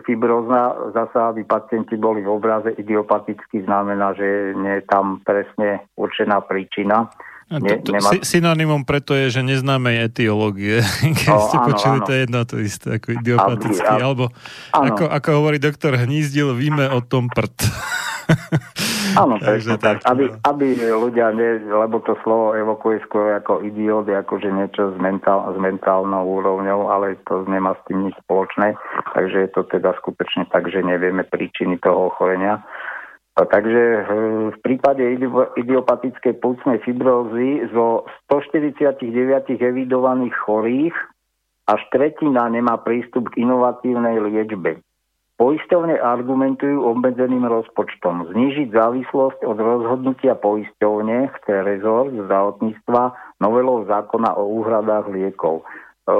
[0.00, 6.40] fibrózna, zasa aby pacienti boli v obraze idiopaticky, znamená, že nie je tam presne určená
[6.40, 7.12] príčina.
[7.52, 8.08] A to, nemá...
[8.24, 10.80] Synonymom preto je, že neznáme etiológie.
[11.20, 12.06] Keď ste áno, počuli, áno.
[12.08, 13.92] to je jedno to isté, ako idiopatický.
[13.92, 14.24] Aby, alebo
[14.72, 17.52] ako, ako hovorí doktor Hnízdil, víme o tom prd.
[19.12, 24.08] Áno, Takže tak, tak, aby, aby ľudia, ne, lebo to slovo evokuje skôr ako idiot,
[24.08, 28.72] ako že niečo s, mentál, s mentálnou úrovňou, ale to nemá s tým nič spoločné.
[29.12, 32.64] Takže je to teda skutočne tak, že nevieme príčiny toho ochorenia.
[33.32, 34.00] Takže e,
[34.52, 35.00] v prípade
[35.56, 39.00] idiopatickej plúcnej fibrózy zo 149
[39.56, 40.92] evidovaných chorých
[41.64, 44.84] až tretina nemá prístup k inovatívnej liečbe.
[45.40, 48.28] Poisťovne argumentujú obmedzeným rozpočtom.
[48.36, 53.02] Znížiť závislosť od rozhodnutia poisťovne chce rezort zdravotníctva
[53.40, 55.64] novelou zákona o úhradách liekov.
[55.64, 56.14] E,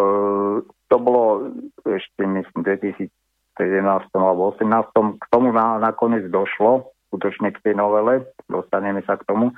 [0.65, 1.53] to bolo
[1.85, 3.13] ešte myslím 2013
[3.61, 3.85] 17.
[4.17, 5.21] alebo 18.
[5.21, 9.53] K tomu na, nakoniec došlo, skutočne k tej novele, dostaneme sa k tomu.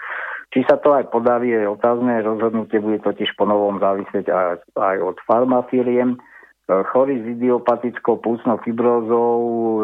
[0.51, 4.97] Či sa to aj podarí, je otázne, rozhodnutie bude totiž po novom závisieť aj, aj
[4.99, 6.19] od farmafíriem.
[6.67, 9.81] Chorí s idiopatickou púcnou fibrózou e,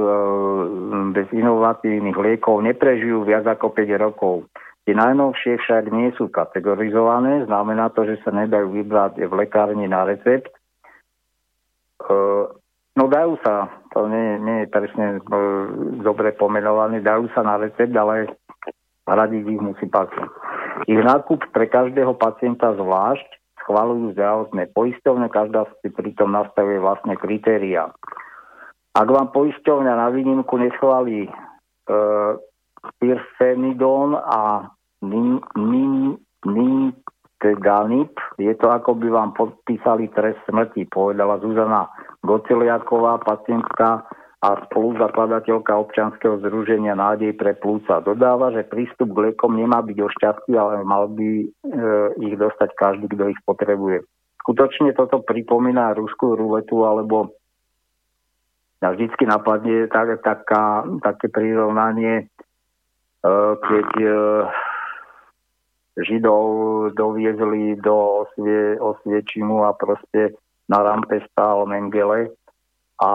[1.12, 4.48] bez inovatívnych liekov neprežijú viac ako 5 rokov.
[4.88, 10.08] Tie najnovšie však nie sú kategorizované, znamená to, že sa nedajú vybrať v lekárni na
[10.08, 10.48] recept.
[12.98, 15.20] No dajú sa, to nie, nie je presne e,
[16.02, 18.34] dobre pomenované, dajú sa na recept, ale
[19.06, 20.30] radiť ich musí pacient.
[20.90, 23.28] Ich nákup pre každého pacienta zvlášť
[23.62, 27.94] schvalujú zdravotné poistovne, každá si pritom nastavuje vlastné kritéria.
[28.90, 31.30] Ak vám poisťovňa na výnimku neschválí e,
[32.98, 34.66] Pyrfenidon a
[37.40, 38.12] Nintedanib.
[38.36, 41.88] Je to ako by vám podpísali trest smrti, povedala Zuzana
[42.20, 44.04] Goceliaková, pacientka
[44.40, 48.00] a spoluzakladateľka občanského združenia Nádej pre plúca.
[48.00, 51.46] Dodáva, že prístup k liekom nemá byť o šťastí, ale mal by e,
[52.24, 54.04] ich dostať každý, kto ich potrebuje.
[54.40, 57.36] Skutočne toto pripomína ruskú ruletu alebo
[58.80, 62.32] ja vždycky napadne tak, taká, také prirovnanie
[63.20, 64.12] E, keď e,
[66.00, 66.44] Židov
[66.96, 70.36] doviezli do Osvie, Osviečimu a proste
[70.70, 72.32] na rampe stál Mengele.
[73.00, 73.12] A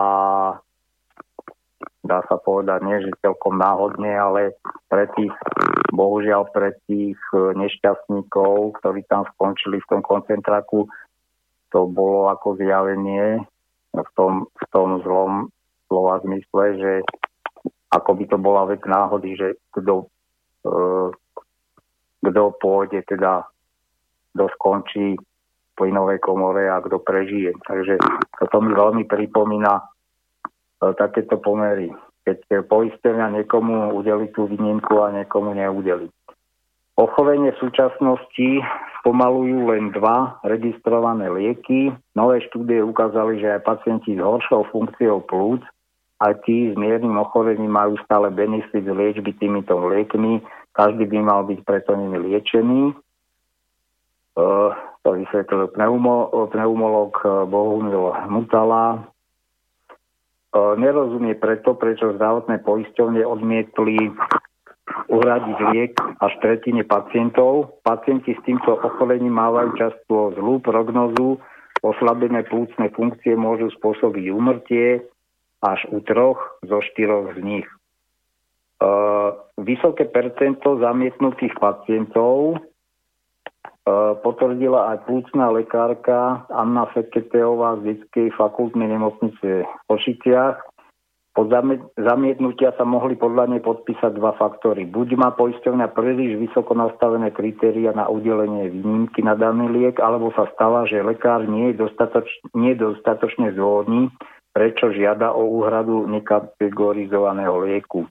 [2.06, 4.54] dá sa povedať, nie že celkom náhodne, ale
[4.90, 5.34] pre tých,
[5.90, 10.86] bohužiaľ pre tých e, nešťastníkov, ktorí tam skončili v tom koncentráku,
[11.74, 13.42] to bolo ako zjavenie
[13.92, 15.50] v tom, v tom zlom
[15.90, 16.94] slova zmysle, že
[17.90, 20.08] ako by to bola vec náhody, že kto, e,
[22.26, 23.45] kto pôjde teda,
[24.34, 27.54] kto skončí v plynovej komore a kto prežije.
[27.64, 28.02] Takže
[28.42, 29.84] toto mi veľmi pripomína e,
[30.98, 31.94] takéto pomery.
[32.26, 36.10] Keď poistenia niekomu udeli tú výnimku a niekomu neudeli.
[36.95, 38.50] Ochorenie v súčasnosti
[39.04, 41.92] spomalujú len dva registrované lieky.
[42.16, 45.60] Nové štúdie ukázali, že aj pacienti s horšou funkciou plúc
[46.24, 50.40] a tí s miernym ochorením majú stále benefit z liečby týmito liekmi.
[50.76, 52.92] Každý by mal byť preto nimi liečený.
[54.36, 54.76] Uh,
[55.08, 59.08] to vysvetlil pneumo, pneumolog e, Bohumil Mutala.
[60.52, 64.12] Uh, nerozumie preto, prečo zdravotné poisťovne odmietli
[65.08, 67.80] uhradiť liek až tretine pacientov.
[67.86, 71.40] Pacienti s týmto ochorením mávajú často zlú prognozu,
[71.86, 75.06] oslabené plúcne funkcie môžu spôsobiť umrtie,
[75.62, 77.68] až u troch zo štyroch z nich.
[79.56, 82.60] Vysoké percento zamietnutých pacientov
[84.22, 90.58] potvrdila aj plúcna lekárka Anna Feketeová z detskej fakultnej nemocnice v Košiciach.
[91.36, 91.52] Pod
[92.00, 94.88] zamietnutia sa mohli podľa nej podpísať dva faktory.
[94.88, 100.48] Buď má poisťovňa príliš vysoko nastavené kritéria na udelenie výnimky na daný liek, alebo sa
[100.56, 104.08] stáva, že lekár nie je, dostatoč, dostatočne zvodný
[104.56, 108.08] prečo žiada o úhradu nekategorizovaného lieku.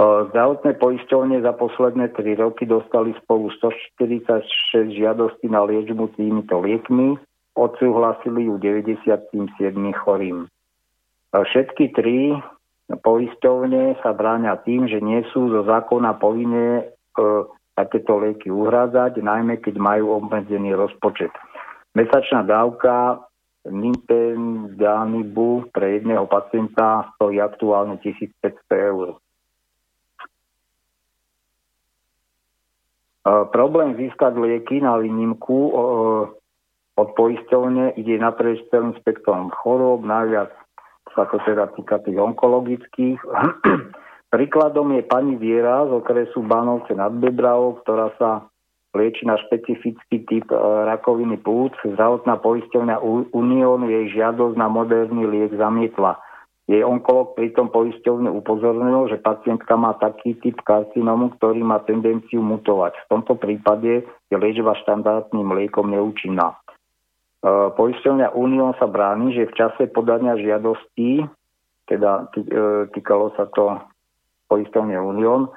[0.00, 7.20] Zdravotné poisťovne za posledné 3 roky dostali spolu 146 žiadostí na liečbu týmito liekmi,
[7.52, 9.28] odsúhlasili ju 97
[10.00, 10.48] chorým.
[11.36, 12.32] Všetky tri
[12.88, 16.96] poisťovne sa bráňa tým, že nie sú zo zákona povinné
[17.76, 21.30] takéto lieky uhrádzať, najmä keď majú obmedzený rozpočet.
[21.92, 23.20] Mesačná dávka
[23.68, 29.12] Nintendanibu pre jedného pacienta stojí aktuálne 1500 eur.
[29.12, 29.16] E,
[33.24, 35.72] problém získať lieky na výnimku e,
[36.96, 40.52] od poisťovne ide naprieč celým spektrom chorób, najviac
[41.12, 43.18] sa to teda týka tých onkologických.
[44.34, 48.46] Príkladom je pani Viera z okresu Banovce nad Bebravou, ktorá sa
[48.94, 51.74] lieči na špecifický typ e, rakoviny plúc.
[51.82, 53.02] Zdravotná poisťovňa
[53.34, 56.18] Unión jej žiadosť na moderný liek zamietla.
[56.70, 62.94] Jej onkolog pritom poisťovne upozornil, že pacientka má taký typ karcinomu, ktorý má tendenciu mutovať.
[62.94, 66.54] V tomto prípade je liečba štandardným liekom neúčinná.
[66.54, 66.56] E,
[67.74, 71.26] poisťovňa Unión sa bráni, že v čase podania žiadostí,
[71.90, 73.82] teda e, týkalo sa to
[74.46, 75.50] poisťovne Unión,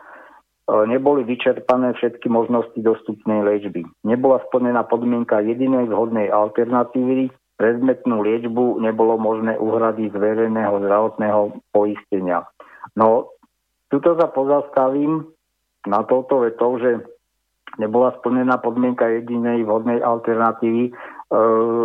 [0.63, 3.83] E, neboli vyčerpané všetky možnosti dostupnej liečby.
[4.07, 12.49] Nebola splnená podmienka jedinej vhodnej alternatívy, predmetnú liečbu nebolo možné uhradiť z verejného zdravotného poistenia.
[12.97, 13.33] No,
[13.93, 15.29] tuto sa pozastavím
[15.85, 17.03] na touto vetou, že
[17.77, 20.89] nebola splnená podmienka jedinej vhodnej alternatívy.
[20.89, 20.93] E,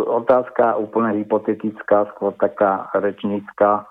[0.09, 3.85] otázka úplne hypotetická, skôr taká rečnícka.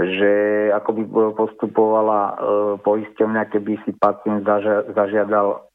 [0.00, 1.02] že ako by
[1.36, 2.34] postupovala e,
[2.80, 5.69] poisťovňa, keby si pacient zažia, zažiadal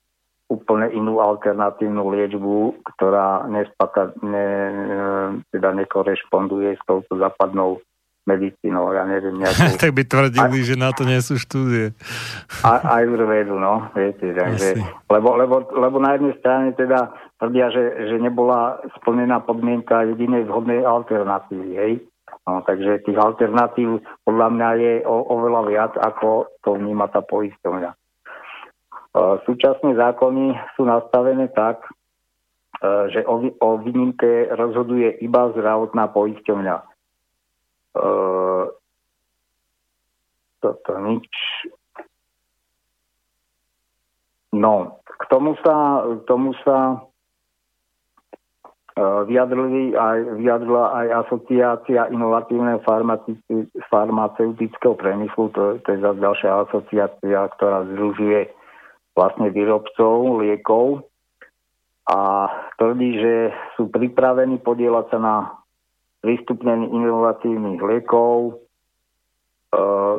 [0.46, 4.94] úplne inú alternatívnu liečbu, ktorá nespaka, ne, e,
[5.50, 7.82] teda nekorešponduje s touto západnou
[8.26, 9.78] medicínou, ja neviem, nejakú...
[9.82, 11.94] tak by tvrdili, aj, že na to nie sú štúdie.
[12.66, 18.16] aj vedu, no, viete, takže, lebo, lebo, lebo na jednej strane teda tvrdia, že, že
[18.18, 21.94] nebola splnená podmienka jedinej vhodnej alternatívy, hej.
[22.46, 28.05] No, takže tých alternatív podľa mňa je o, oveľa viac, ako to vníma tá poisťovňa.
[29.16, 31.90] E, súčasné zákony sú nastavené tak, e,
[33.16, 36.76] že o, výnimke rozhoduje iba zdravotná poisťovňa.
[36.76, 36.86] E,
[40.60, 41.32] toto nič.
[44.52, 47.04] No, k tomu sa, k tomu sa
[49.28, 52.80] vyjadrili aj, vyjadrila aj asociácia inovatívneho
[53.92, 58.48] farmaceutického priemyslu, to, to je zase ďalšia asociácia, ktorá združuje
[59.16, 61.08] vlastne výrobcov liekov
[62.06, 63.34] a tvrdí, že
[63.74, 65.36] sú pripravení podielať sa na
[66.22, 68.62] prístupnení inovatívnych liekov.
[69.74, 70.16] Eh,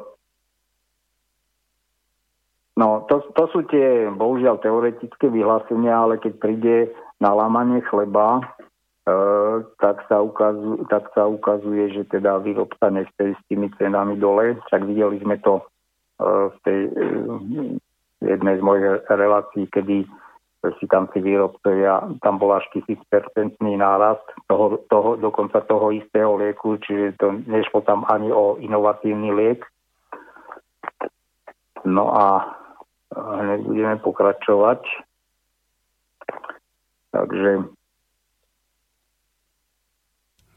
[2.75, 6.77] no, to, to sú tie, bohužiaľ, teoretické vyhlásenia, ale keď príde
[7.21, 8.43] na lámanie chleba,
[9.07, 9.15] E,
[9.79, 14.59] tak sa, ukazu, tak sa ukazuje, že teda výrobca nechce s tými cenami dole.
[14.67, 15.65] Však videli sme to e,
[16.51, 16.93] v tej e,
[18.27, 20.05] jednej z mojich relácií, kedy
[20.83, 26.75] si tam tí výrobcovia, tam bol až tisícpercentný nárast toho, toho, dokonca toho istého lieku,
[26.83, 29.63] čiže to nešlo tam ani o inovatívny liek.
[31.87, 32.51] No a
[33.15, 34.83] hneď budeme pokračovať.
[37.15, 37.71] Takže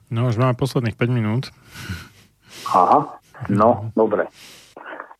[0.10, 1.54] No, už máme posledných 5 minút.
[2.74, 4.26] Aha, no, dobre.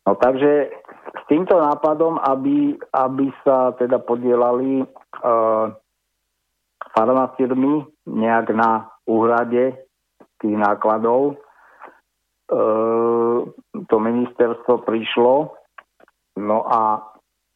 [0.02, 0.66] No takže
[1.10, 5.66] s týmto nápadom, aby, aby sa teda podielali uh,
[6.94, 9.74] farmafirmy nejak na úhrade
[10.38, 13.38] tých nákladov, uh,
[13.90, 15.50] to ministerstvo prišlo,
[16.38, 17.09] no a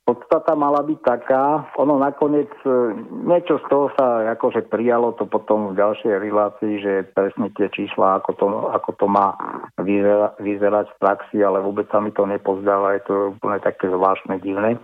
[0.05, 2.93] podstata mala byť taká, ono nakoniec, e,
[3.25, 8.21] niečo z toho sa akože prijalo to potom v ďalšej relácii, že presne tie čísla,
[8.21, 9.33] ako to, ako to má
[9.81, 14.37] vyzera, vyzerať v praxi, ale vôbec sa mi to nepozdáva, je to úplne také zvláštne,
[14.45, 14.77] divné.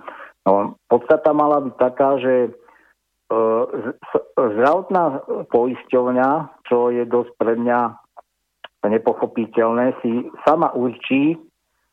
[0.49, 2.51] No, podstata mala byť taká, že e,
[4.41, 5.21] zdravotná
[5.53, 6.29] poisťovňa,
[6.65, 7.81] čo je dosť pre mňa
[8.89, 11.37] nepochopiteľné, si sama určí,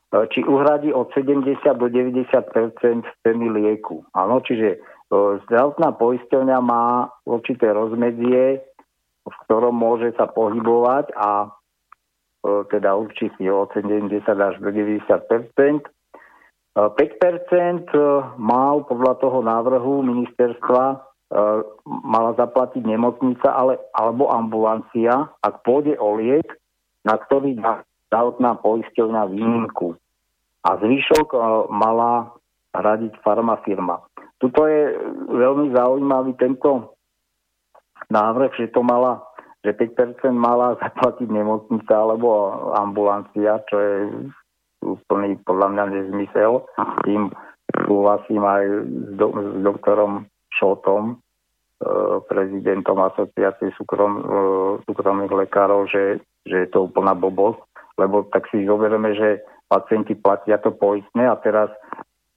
[0.08, 2.24] či uhradí od 70 do 90%
[3.04, 4.00] ceny lieku.
[4.16, 4.78] Áno, čiže e,
[5.44, 8.64] zdravotná poisťovňa má určité rozmedzie,
[9.28, 11.48] v ktorom môže sa pohybovať a e,
[12.72, 15.84] teda určite od 70 až do 90%
[16.78, 17.90] 5%
[18.38, 20.84] mal podľa toho návrhu ministerstva
[21.84, 26.46] mala zaplatiť nemocnica ale, alebo ambulancia, ak pôjde o liek,
[27.02, 27.58] na ktorý
[28.08, 29.94] zdravotná poisťovňa výnimku.
[30.64, 31.38] A zvyšok e,
[31.70, 32.32] mala
[32.74, 34.02] hradiť farmafirma.
[34.38, 34.94] Tuto je
[35.32, 36.94] veľmi zaujímavý tento
[38.08, 39.22] návrh, že to mala,
[39.66, 42.28] že 5% mala zaplatiť nemocnica alebo
[42.74, 43.96] ambulancia, čo je
[44.82, 46.64] úplný podľa mňa nezmysel.
[47.02, 47.34] Tým
[47.84, 48.78] súhlasím aj s,
[49.18, 51.16] do, s doktorom Šotom, e,
[52.30, 54.22] prezidentom asociácie súkrom, e,
[54.86, 57.67] súkromných lekárov, že, že je to úplná blbosť
[57.98, 61.68] lebo tak si zoberieme, že pacienti platia to poistné a teraz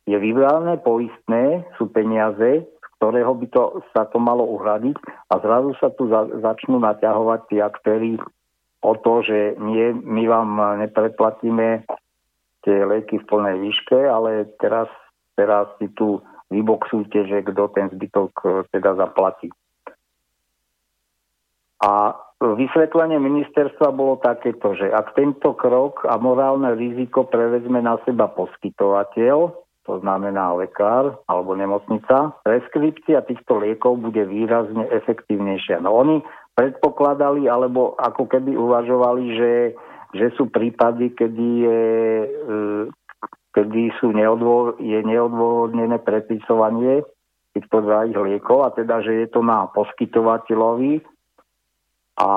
[0.10, 4.98] je vybrané poistné, sú peniaze, z ktorého by to, sa to malo uhradiť
[5.30, 8.12] a zrazu sa tu za, začnú naťahovať tí aktéry
[8.82, 10.50] o to, že nie, my vám
[10.82, 11.86] nepreplatíme
[12.66, 14.90] tie leky v plnej výške, ale teraz,
[15.38, 19.50] teraz si tu vyboxujte, že kto ten zbytok e, teda zaplatí.
[21.82, 28.34] A Vysvetlenie ministerstva bolo takéto, že ak tento krok a morálne riziko prevezme na seba
[28.34, 29.54] poskytovateľ,
[29.86, 35.86] to znamená lekár alebo nemocnica, preskripcia týchto liekov bude výrazne efektívnejšia.
[35.86, 36.26] No oni
[36.58, 39.54] predpokladali alebo ako keby uvažovali, že,
[40.18, 41.82] že sú prípady, kedy, je,
[42.26, 42.60] e,
[43.54, 47.06] kedy sú neodvo, je neodôvodnené predpisovanie
[47.54, 51.21] týchto drahých liekov a teda, že je to na poskytovateľovi,
[52.22, 52.30] a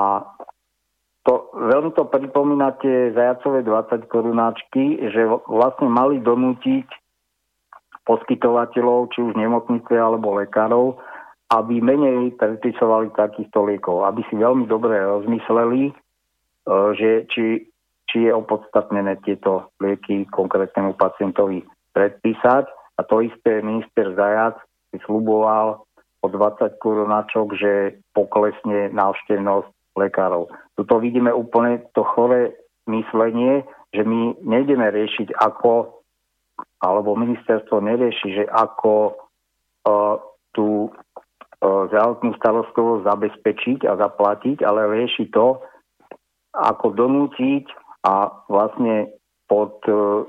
[1.25, 6.85] to, veľmi to pripomína tie zajacové 20 korunáčky, že vlastne mali donútiť
[8.05, 11.01] poskytovateľov, či už nemocnice alebo lekárov,
[11.53, 15.93] aby menej predpisovali takýchto liekov, aby si veľmi dobre rozmysleli, e,
[16.97, 17.65] že či,
[18.05, 21.65] či je opodstatnené tieto lieky konkrétnemu pacientovi
[21.97, 22.69] predpísať.
[22.95, 24.61] A to isté minister Zajac
[24.93, 25.89] si sluboval
[26.25, 30.49] o 20 korunáčok, že poklesne návštevnosť lekárov.
[30.73, 32.57] Tuto vidíme úplne to chore
[32.89, 36.01] myslenie, že my nejdeme riešiť ako,
[36.81, 40.17] alebo ministerstvo nerieši, že ako uh,
[40.57, 45.61] tú uh, zdravotnú starostlivosť zabezpečiť a zaplatiť, ale rieši to,
[46.57, 47.69] ako donútiť
[48.09, 49.13] a vlastne
[49.45, 50.25] pod uh,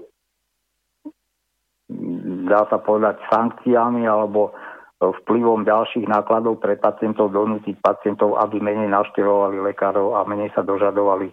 [2.50, 4.54] dá sa povedať sankciami alebo
[5.02, 11.32] vplyvom ďalších nákladov pre pacientov donútiť pacientov, aby menej navštevovali lekárov a menej sa dožadovali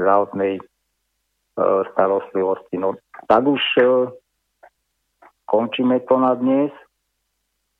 [0.00, 0.60] zdravotnej
[1.54, 2.82] E, starostlivosti.
[2.82, 2.98] No,
[3.30, 4.10] tak už e,
[5.46, 6.74] končíme to na dnes.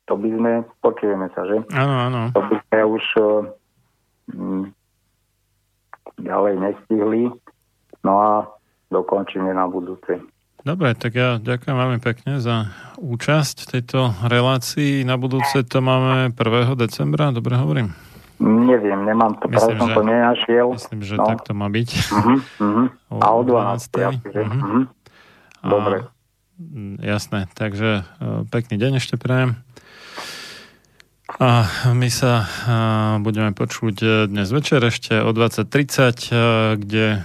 [0.07, 1.59] To by sme, počujeme sa, že?
[1.75, 2.21] Áno, áno.
[2.31, 3.41] To by sme už uh,
[6.21, 7.33] ďalej nestihli.
[8.05, 8.31] No a
[8.93, 10.21] dokončíme na budúce.
[10.65, 15.05] Dobre, tak ja ďakujem veľmi pekne za účasť v tejto relácii.
[15.05, 16.73] Na budúce to máme 1.
[16.73, 17.93] decembra, dobre hovorím?
[18.41, 20.67] Neviem, nemám to, myslím, som že, to nenašiel.
[20.73, 21.29] Myslím, že no.
[21.29, 21.89] tak to má byť.
[22.09, 23.21] Uh-huh, uh-huh.
[23.21, 23.93] A o 12.
[23.93, 24.17] Uh-huh.
[24.41, 24.83] Uh-huh.
[25.61, 25.97] Dobre.
[26.01, 26.09] A,
[27.13, 29.61] jasné, takže uh, pekný deň ešte prajem.
[31.37, 35.65] A my sa uh, budeme počuť e, dnes večer ešte o 20.30,
[36.33, 37.21] uh, kde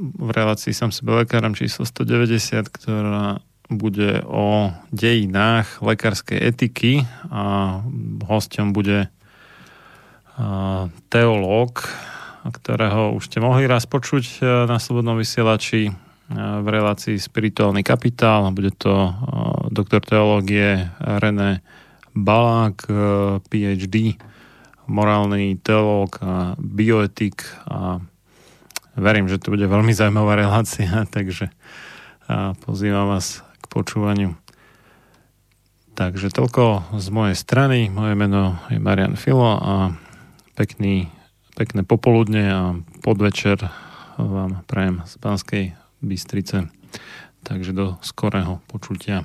[0.00, 6.92] v relácii som sebe lekárom číslo 190, ktorá bude o dejinách lekárskej etiky
[7.30, 7.78] a
[8.26, 9.12] hostom bude
[11.12, 11.84] teológ,
[12.48, 15.92] ktorého už ste mohli raz počuť e, na Slobodnom vysielači e,
[16.34, 18.48] v relácii Spirituálny kapitál.
[18.48, 19.12] Bude to e,
[19.68, 21.60] doktor teológie René
[22.16, 22.90] Balák,
[23.46, 24.18] PhD,
[24.90, 28.02] morálny teológ a bioetik a
[28.96, 31.50] verím, že to bude veľmi zaujímavá relácia, takže
[32.64, 34.34] pozývam vás k počúvaniu.
[35.98, 37.92] Takže toľko z mojej strany.
[37.92, 39.92] Moje meno je Marian Filo a
[40.56, 41.08] Pekný,
[41.56, 42.60] pekné popoludne a
[43.04, 43.68] podvečer
[44.16, 45.64] vám prajem z Banskej
[46.00, 46.68] Bystrice.
[47.44, 49.24] Takže do skorého počutia.